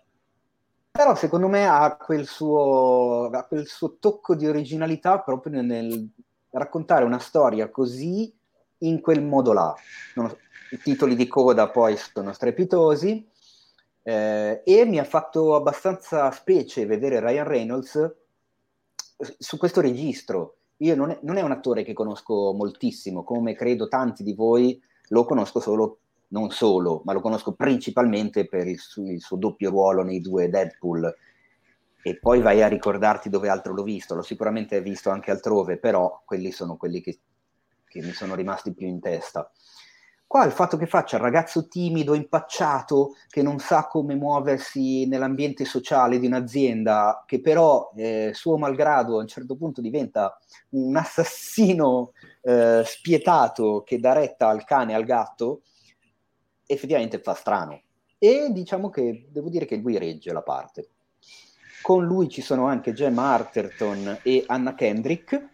[0.91, 6.07] però secondo me ha quel, suo, ha quel suo tocco di originalità proprio nel,
[6.51, 8.31] raccontare una storia così
[8.79, 9.75] in quel modo là.
[10.71, 13.27] I titoli di coda poi sono strepitosi
[14.03, 18.21] eh, e mi ha fatto abbastanza specie vedere Ryan Reynolds
[19.39, 20.57] su questo registro.
[20.79, 24.81] Io non è, non è un attore che conosco moltissimo, come credo tanti di voi
[25.09, 29.71] lo conosco solo, non solo, ma lo conosco principalmente per il, su, il suo doppio
[29.71, 31.15] ruolo nei due Deadpool
[32.05, 36.23] e poi vai a ricordarti dove altro l'ho visto, l'ho sicuramente visto anche altrove, però
[36.25, 37.21] quelli sono quelli che
[37.93, 39.53] che mi sono rimasti più in testa.
[40.33, 45.67] Qua il fatto che faccia il ragazzo timido, impacciato, che non sa come muoversi nell'ambiente
[45.67, 50.39] sociale di un'azienda, che però, eh, suo malgrado, a un certo punto diventa
[50.71, 55.65] un assassino eh, spietato che dà retta al cane e al gatto,
[56.65, 57.83] effettivamente fa strano.
[58.17, 60.89] E diciamo che devo dire che lui regge la parte.
[61.83, 65.49] Con lui ci sono anche Gemma Arterton e Anna Kendrick,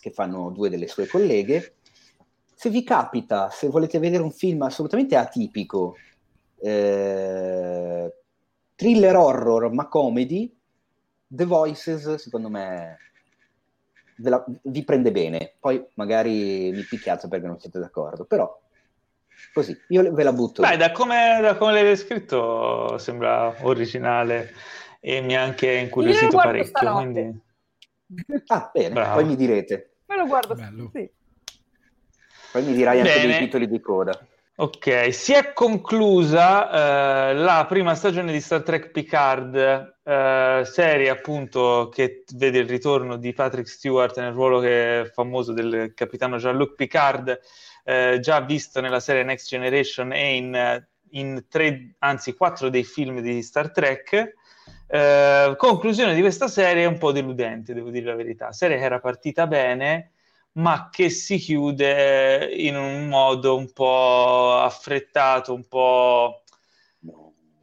[0.00, 1.76] che fanno due delle sue colleghe.
[2.64, 5.98] Se vi capita, se volete vedere un film assolutamente atipico,
[6.62, 8.10] eh,
[8.74, 10.50] thriller horror ma comedy,
[11.26, 12.96] The Voices secondo me
[14.16, 15.56] la, vi prende bene.
[15.60, 18.58] Poi magari mi picchiate perché non siete d'accordo, però
[19.52, 20.62] così, io ve la butto.
[20.62, 24.54] Beh, da come, da come l'hai descritto sembra originale
[25.00, 26.92] e mi ha anche incuriosito parecchio.
[26.94, 27.42] Quindi...
[28.46, 29.16] Ah, bene, Bravo.
[29.16, 29.96] poi mi direte.
[30.06, 30.54] Me lo guardo.
[30.54, 30.90] Bello.
[30.94, 31.10] Sì.
[32.54, 33.26] Poi mi dirai anche Bene.
[33.26, 34.16] dei titoli di coda.
[34.56, 41.90] Ok, si è conclusa eh, la prima stagione di Star Trek Picard, eh, serie appunto
[41.92, 47.40] che vede il ritorno di Patrick Stewart nel ruolo che famoso del capitano Jean-Luc Picard,
[47.82, 53.18] eh, già visto nella serie Next Generation e in, in tre, anzi quattro dei film
[53.18, 54.34] di Star Trek.
[54.86, 58.52] Eh, conclusione di questa serie è un po' deludente, devo dire la verità.
[58.52, 60.12] Serie che era partita bene,
[60.54, 66.42] ma che si chiude in un modo un po' affrettato, un po'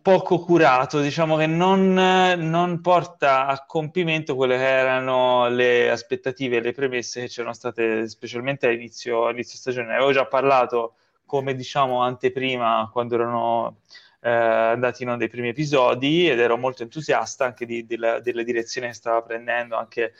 [0.02, 6.62] poco curato, diciamo che non, non, porta a compimento quelle che erano le aspettative e
[6.62, 9.88] le premesse che c'erano state specialmente all'inizio, all'inizio stagione.
[9.88, 10.96] Ne avevo già parlato
[11.26, 13.78] come diciamo anteprima quando erano
[14.22, 18.20] eh, andati in onda i primi episodi ed ero molto entusiasta anche di, di la,
[18.20, 20.14] della direzione che stava prendendo, anche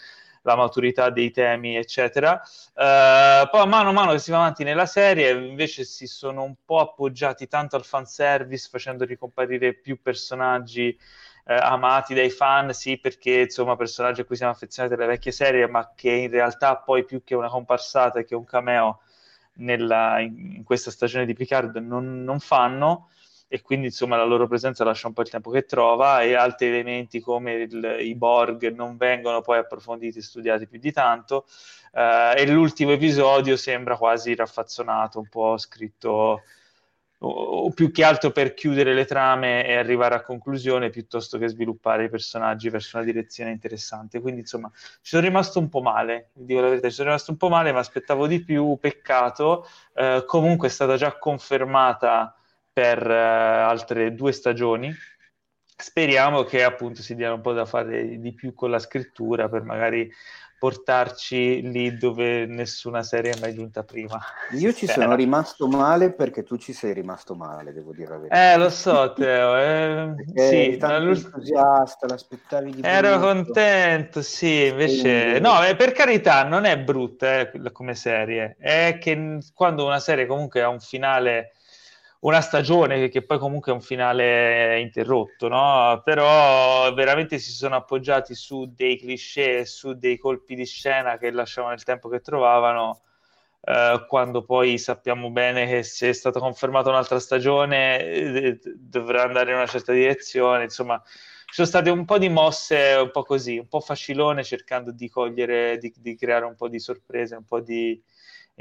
[0.44, 2.42] la maturità dei temi, eccetera.
[2.74, 6.56] Uh, poi, mano a mano che si va avanti nella serie, invece si sono un
[6.66, 10.98] po' appoggiati tanto al fanservice, facendo ricomparire più personaggi
[11.46, 15.68] eh, amati dai fan, sì, perché insomma, personaggi a cui siamo affezionati dalle vecchie serie,
[15.68, 19.02] ma che in realtà poi più che una comparsata, che un cameo
[19.54, 23.10] nella, in, in, questa stagione di Picard non, non fanno
[23.54, 26.68] e quindi insomma la loro presenza lascia un po' il tempo che trova e altri
[26.68, 31.46] elementi come il, i Borg non vengono poi approfonditi e studiati più di tanto
[31.92, 36.44] uh, e l'ultimo episodio sembra quasi raffazzonato, un po' scritto
[37.20, 41.50] o, o, più che altro per chiudere le trame e arrivare a conclusione piuttosto che
[41.50, 44.22] sviluppare i personaggi verso una direzione interessante.
[44.22, 47.38] Quindi, insomma, ci sono rimasto un po' male, dico la verità, ci sono rimasto un
[47.38, 49.68] po' male, ma aspettavo di più, peccato.
[49.94, 52.36] Uh, comunque è stata già confermata
[52.74, 53.12] per uh,
[53.70, 54.94] altre due stagioni,
[55.76, 59.64] speriamo che appunto si diano un po' da fare di più con la scrittura per
[59.64, 60.12] magari
[60.62, 64.22] portarci lì dove nessuna serie è mai giunta prima.
[64.52, 68.54] Io ci sono rimasto male perché tu ci sei rimasto male, devo dire la verità.
[68.54, 69.58] Eh, lo so, Teo.
[69.58, 73.26] Eh, sì, entusiasta, l'aspettavi di Ero brutto.
[73.26, 75.40] contento, sì, invece...
[75.40, 80.28] No, eh, per carità, non è brutta eh, come serie, è che quando una serie
[80.28, 81.54] comunque ha un finale
[82.22, 86.02] una stagione che poi comunque è un finale interrotto, no?
[86.04, 91.74] Però veramente si sono appoggiati su dei cliché, su dei colpi di scena che lasciavano
[91.74, 93.02] il tempo che trovavano.
[93.64, 99.52] Eh, quando poi sappiamo bene che se è stata confermata un'altra stagione eh, dovrà andare
[99.52, 103.58] in una certa direzione, insomma ci sono state un po' di mosse un po' così,
[103.58, 107.60] un po' facilone cercando di cogliere, di, di creare un po' di sorprese, un po'
[107.60, 108.02] di,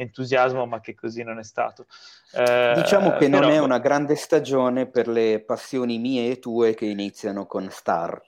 [0.01, 1.87] entusiasmo, ma che così non è stato.
[2.33, 6.87] Eh, diciamo che non è una grande stagione per le passioni mie e tue che
[6.87, 8.21] iniziano con Star.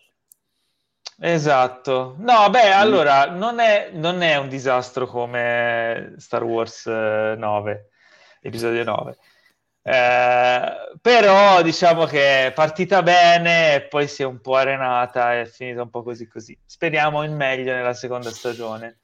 [1.19, 2.17] Esatto.
[2.19, 2.81] No, beh, mm.
[2.81, 9.17] allora non è, non è un disastro come Star Wars 9, eh, episodio 9.
[9.85, 15.43] Eh, però diciamo che è partita bene e poi si è un po' arenata e
[15.43, 16.57] è finita un po' così così.
[16.65, 18.99] Speriamo in meglio nella seconda stagione.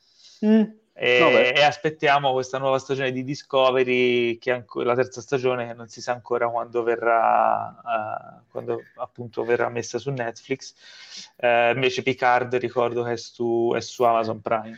[0.44, 0.62] Mm.
[1.00, 5.72] E, e, aspettiamo questa nuova stagione di Discovery, che è anco, la terza stagione che
[5.72, 10.74] non si sa ancora quando verrà, uh, quando appunto verrà messa su Netflix.
[11.36, 14.76] Uh, invece Picard ricordo che è su, è su Amazon Prime.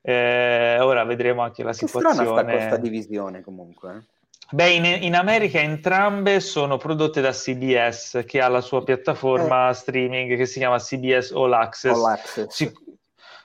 [0.00, 2.14] Eh, ora vedremo anche la che situazione.
[2.14, 3.94] Strana questa divisione comunque.
[3.94, 4.20] Eh.
[4.52, 9.74] Beh, in, in, America entrambe sono prodotte da CBS, che ha la sua piattaforma eh.
[9.74, 11.94] streaming che si chiama CBS All Access.
[11.94, 12.54] All Access.
[12.54, 12.80] Sic-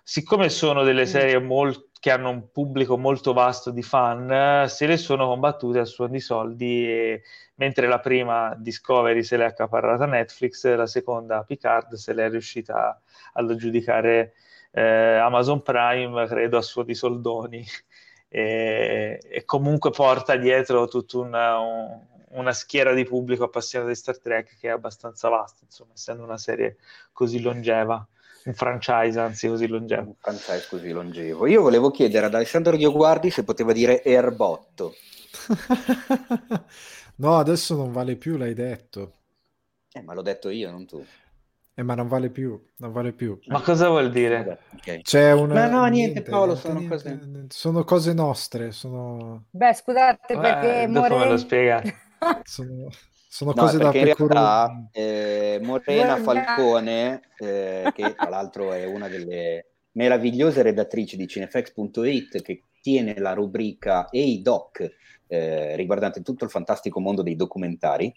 [0.10, 1.06] siccome sono delle mm.
[1.06, 5.86] serie molto che hanno un pubblico molto vasto di fan, se le sono combattute a
[5.86, 7.24] suon di soldi, e,
[7.56, 13.02] mentre la prima Discovery se l'è accaparrata Netflix, la seconda Picard se l'è riuscita
[13.34, 14.34] ad aggiudicare
[14.72, 14.82] eh,
[15.18, 17.66] Amazon Prime, credo a suo di soldoni,
[18.30, 22.00] e, e comunque porta dietro tutta una, un,
[22.30, 26.38] una schiera di pubblico appassionato di Star Trek che è abbastanza vasta, insomma, essendo una
[26.38, 26.78] serie
[27.12, 28.06] così longeva
[28.48, 30.08] un franchise anzi così longevo.
[30.08, 31.46] Un franchise così longevo.
[31.48, 34.96] Io volevo chiedere ad Alessandro Dioguardi se poteva dire Erbotto.
[37.16, 39.14] no, adesso non vale più, l'hai detto.
[39.92, 41.06] Eh, ma l'ho detto io, non tu.
[41.74, 43.40] Eh, ma non vale più, non vale più.
[43.48, 44.60] Ma cosa vuol dire?
[44.78, 45.02] Okay.
[45.02, 45.54] C'è una...
[45.54, 47.46] Ma no, niente, niente Paolo, sono niente, cose...
[47.50, 49.46] Sono cose nostre, sono...
[49.52, 50.84] Beh, scusate, perché...
[50.84, 51.26] Eh, dopo More...
[51.26, 51.84] me lo spiega.
[52.44, 52.90] sono...
[53.38, 59.08] Sono no, cose da in realtà eh, Morena Falcone, eh, che tra l'altro è una
[59.08, 64.92] delle meravigliose redattrici di Cinefx.it, che tiene la rubrica e i doc
[65.28, 68.12] eh, riguardante tutto il fantastico mondo dei documentari,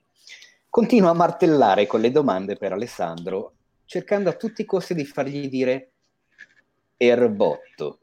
[0.70, 5.50] continua a martellare con le domande per Alessandro, cercando a tutti i costi di fargli
[5.50, 5.90] dire
[6.96, 7.98] erbotto.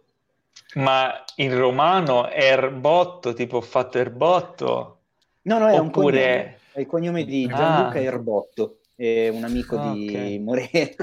[0.76, 5.00] Ma in romano erbotto, tipo fatto erbotto?
[5.42, 6.44] No, no, è Oppure...
[6.60, 8.02] un è il cognome di Gianluca ah.
[8.02, 10.38] Erbotto, è un amico ah, di okay.
[10.38, 10.94] Morena.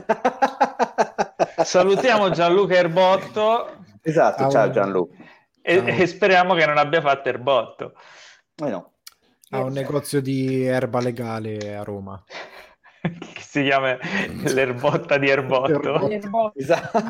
[1.65, 3.79] Salutiamo Gianluca Erbotto.
[4.01, 5.17] Esatto, ah, ciao Gianluca.
[5.61, 7.95] E, e, speriamo che non abbia fatto Erbotto.
[8.55, 8.93] Eh no.
[9.51, 12.23] Ha un negozio di erba legale a Roma.
[13.01, 13.99] che si chiama
[14.45, 16.09] l'erbotta di Erbotto.
[16.09, 16.53] Erbotto.
[16.57, 17.03] Esatto.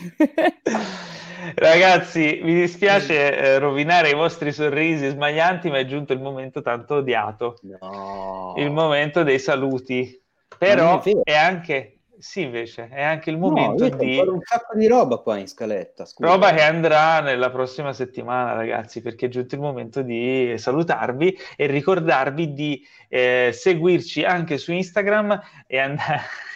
[1.54, 6.96] Ragazzi, mi dispiace eh, rovinare i vostri sorrisi smaglianti, ma è giunto il momento tanto
[6.96, 7.58] odiato.
[7.62, 8.54] No.
[8.56, 10.22] Il momento dei saluti.
[10.58, 11.94] Però è, è, anche...
[12.18, 14.18] Sì, invece, è anche il momento no, di...
[14.18, 16.04] un sacco di roba qua in scaletta.
[16.04, 16.30] Scusa.
[16.30, 21.66] Roba che andrà nella prossima settimana, ragazzi, perché è giunto il momento di salutarvi e
[21.66, 26.20] ricordarvi di eh, seguirci anche su Instagram e andare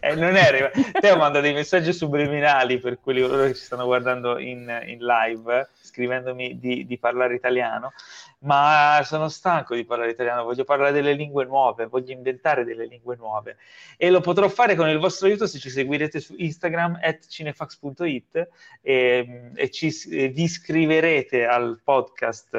[0.00, 0.70] eh, non è
[1.00, 6.58] Teo manda dei messaggi subliminali per quelli che ci stanno guardando in, in live, scrivendomi
[6.58, 7.92] di, di, parlare italiano,
[8.40, 13.16] ma sono stanco di parlare italiano, voglio parlare delle lingue nuove, voglio inventare delle lingue
[13.16, 13.56] nuove.
[13.96, 18.48] E lo potrò fare con il vostro aiuto se ci seguirete su Instagram at cinefax.it
[18.82, 22.54] e, e ci, vi iscriverete al podcast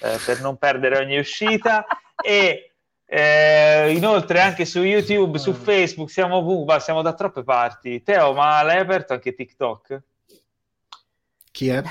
[0.00, 1.86] eh, per non perdere ogni uscita.
[2.22, 2.69] E
[3.12, 5.54] eh, inoltre anche su YouTube, su mm.
[5.54, 8.04] Facebook, siamo ovunque, siamo da troppe parti.
[8.04, 10.02] Teo, ma l'hai aperto anche TikTok?
[11.50, 11.82] Chi è?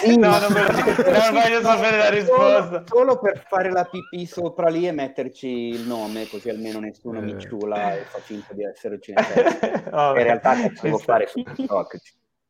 [0.00, 0.60] Sì, no, non, lo,
[1.10, 2.84] non voglio sapere la risposta.
[2.84, 7.20] Solo, solo, per fare la pipì sopra lì e metterci il nome, così almeno nessuno
[7.20, 7.22] eh.
[7.22, 9.44] mi ciula e fa finta di essere cinese.
[9.86, 12.00] In realtà che devo fare su TikTok?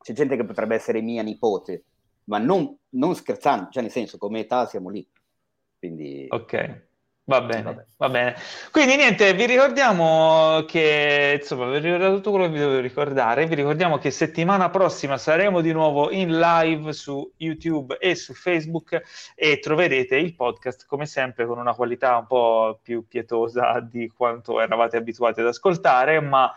[0.01, 1.85] C'è gente che potrebbe essere mia nipote,
[2.25, 5.09] ma non, non scherzando, cioè nel senso come età siamo lì
[5.79, 6.27] Quindi...
[6.29, 6.93] Ok.
[7.27, 8.37] Va bene, va bene.
[8.71, 13.47] Quindi niente, vi ricordiamo che, insomma, vi ricordato tutto quello che vi dovevo ricordare.
[13.47, 19.01] Vi ricordiamo che settimana prossima saremo di nuovo in live su YouTube e su Facebook
[19.35, 24.61] e troverete il podcast come sempre con una qualità un po' più pietosa di quanto
[24.61, 26.53] eravate abituati ad ascoltare, ma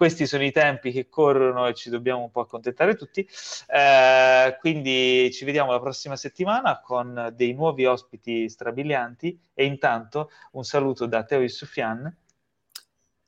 [0.00, 3.28] questi sono i tempi che corrono e ci dobbiamo un po' accontentare tutti.
[3.66, 10.64] Eh, quindi ci vediamo la prossima settimana con dei nuovi ospiti strabilianti e intanto un
[10.64, 12.16] saluto da Teo Issufian.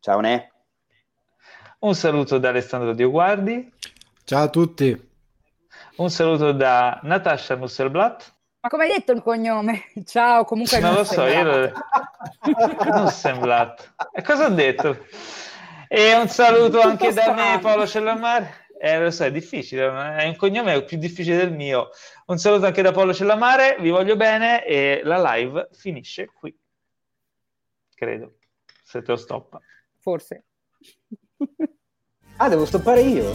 [0.00, 0.50] Ciao Ne.
[1.80, 3.70] Un saluto da Alessandro Dioguardi.
[4.24, 5.10] Ciao a tutti.
[5.96, 8.34] Un saluto da Natasha Musselblatt.
[8.60, 9.90] Ma come hai detto il cognome?
[10.06, 11.70] Ciao, comunque non lo so, io.
[12.96, 13.92] Musselblatt.
[14.10, 14.96] E cosa ho detto?
[15.94, 18.68] E un saluto anche da me, Paolo Cellamare.
[18.80, 19.84] Eh, lo so, è difficile,
[20.16, 21.90] è un cognome più difficile del mio.
[22.28, 26.58] Un saluto anche da Paolo Cellamare, vi voglio bene e la live finisce qui.
[27.94, 28.38] Credo,
[28.82, 29.60] se te lo stoppa.
[29.98, 30.44] Forse.
[32.38, 33.30] ah, devo stoppare io?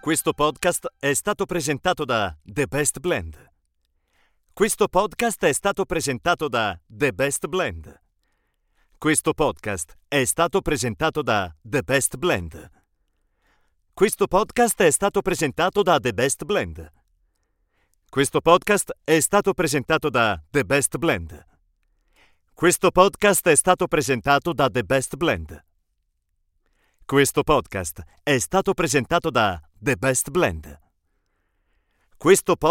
[0.00, 3.47] Questo podcast è stato presentato da The Best Blend.
[4.58, 8.02] Questo podcast è stato presentato da The Best Blend.
[8.98, 12.68] Questo podcast è stato presentato da The Best Blend.
[13.94, 16.92] Questo podcast è stato presentato da The Best Blend.
[18.08, 21.46] Questo podcast è stato presentato da The Best Blend.
[22.52, 25.64] Questo podcast è stato presentato da The Best Blend.
[27.04, 30.80] Questo podcast è stato presentato da The Best Blend.
[32.18, 32.66] Questo podcast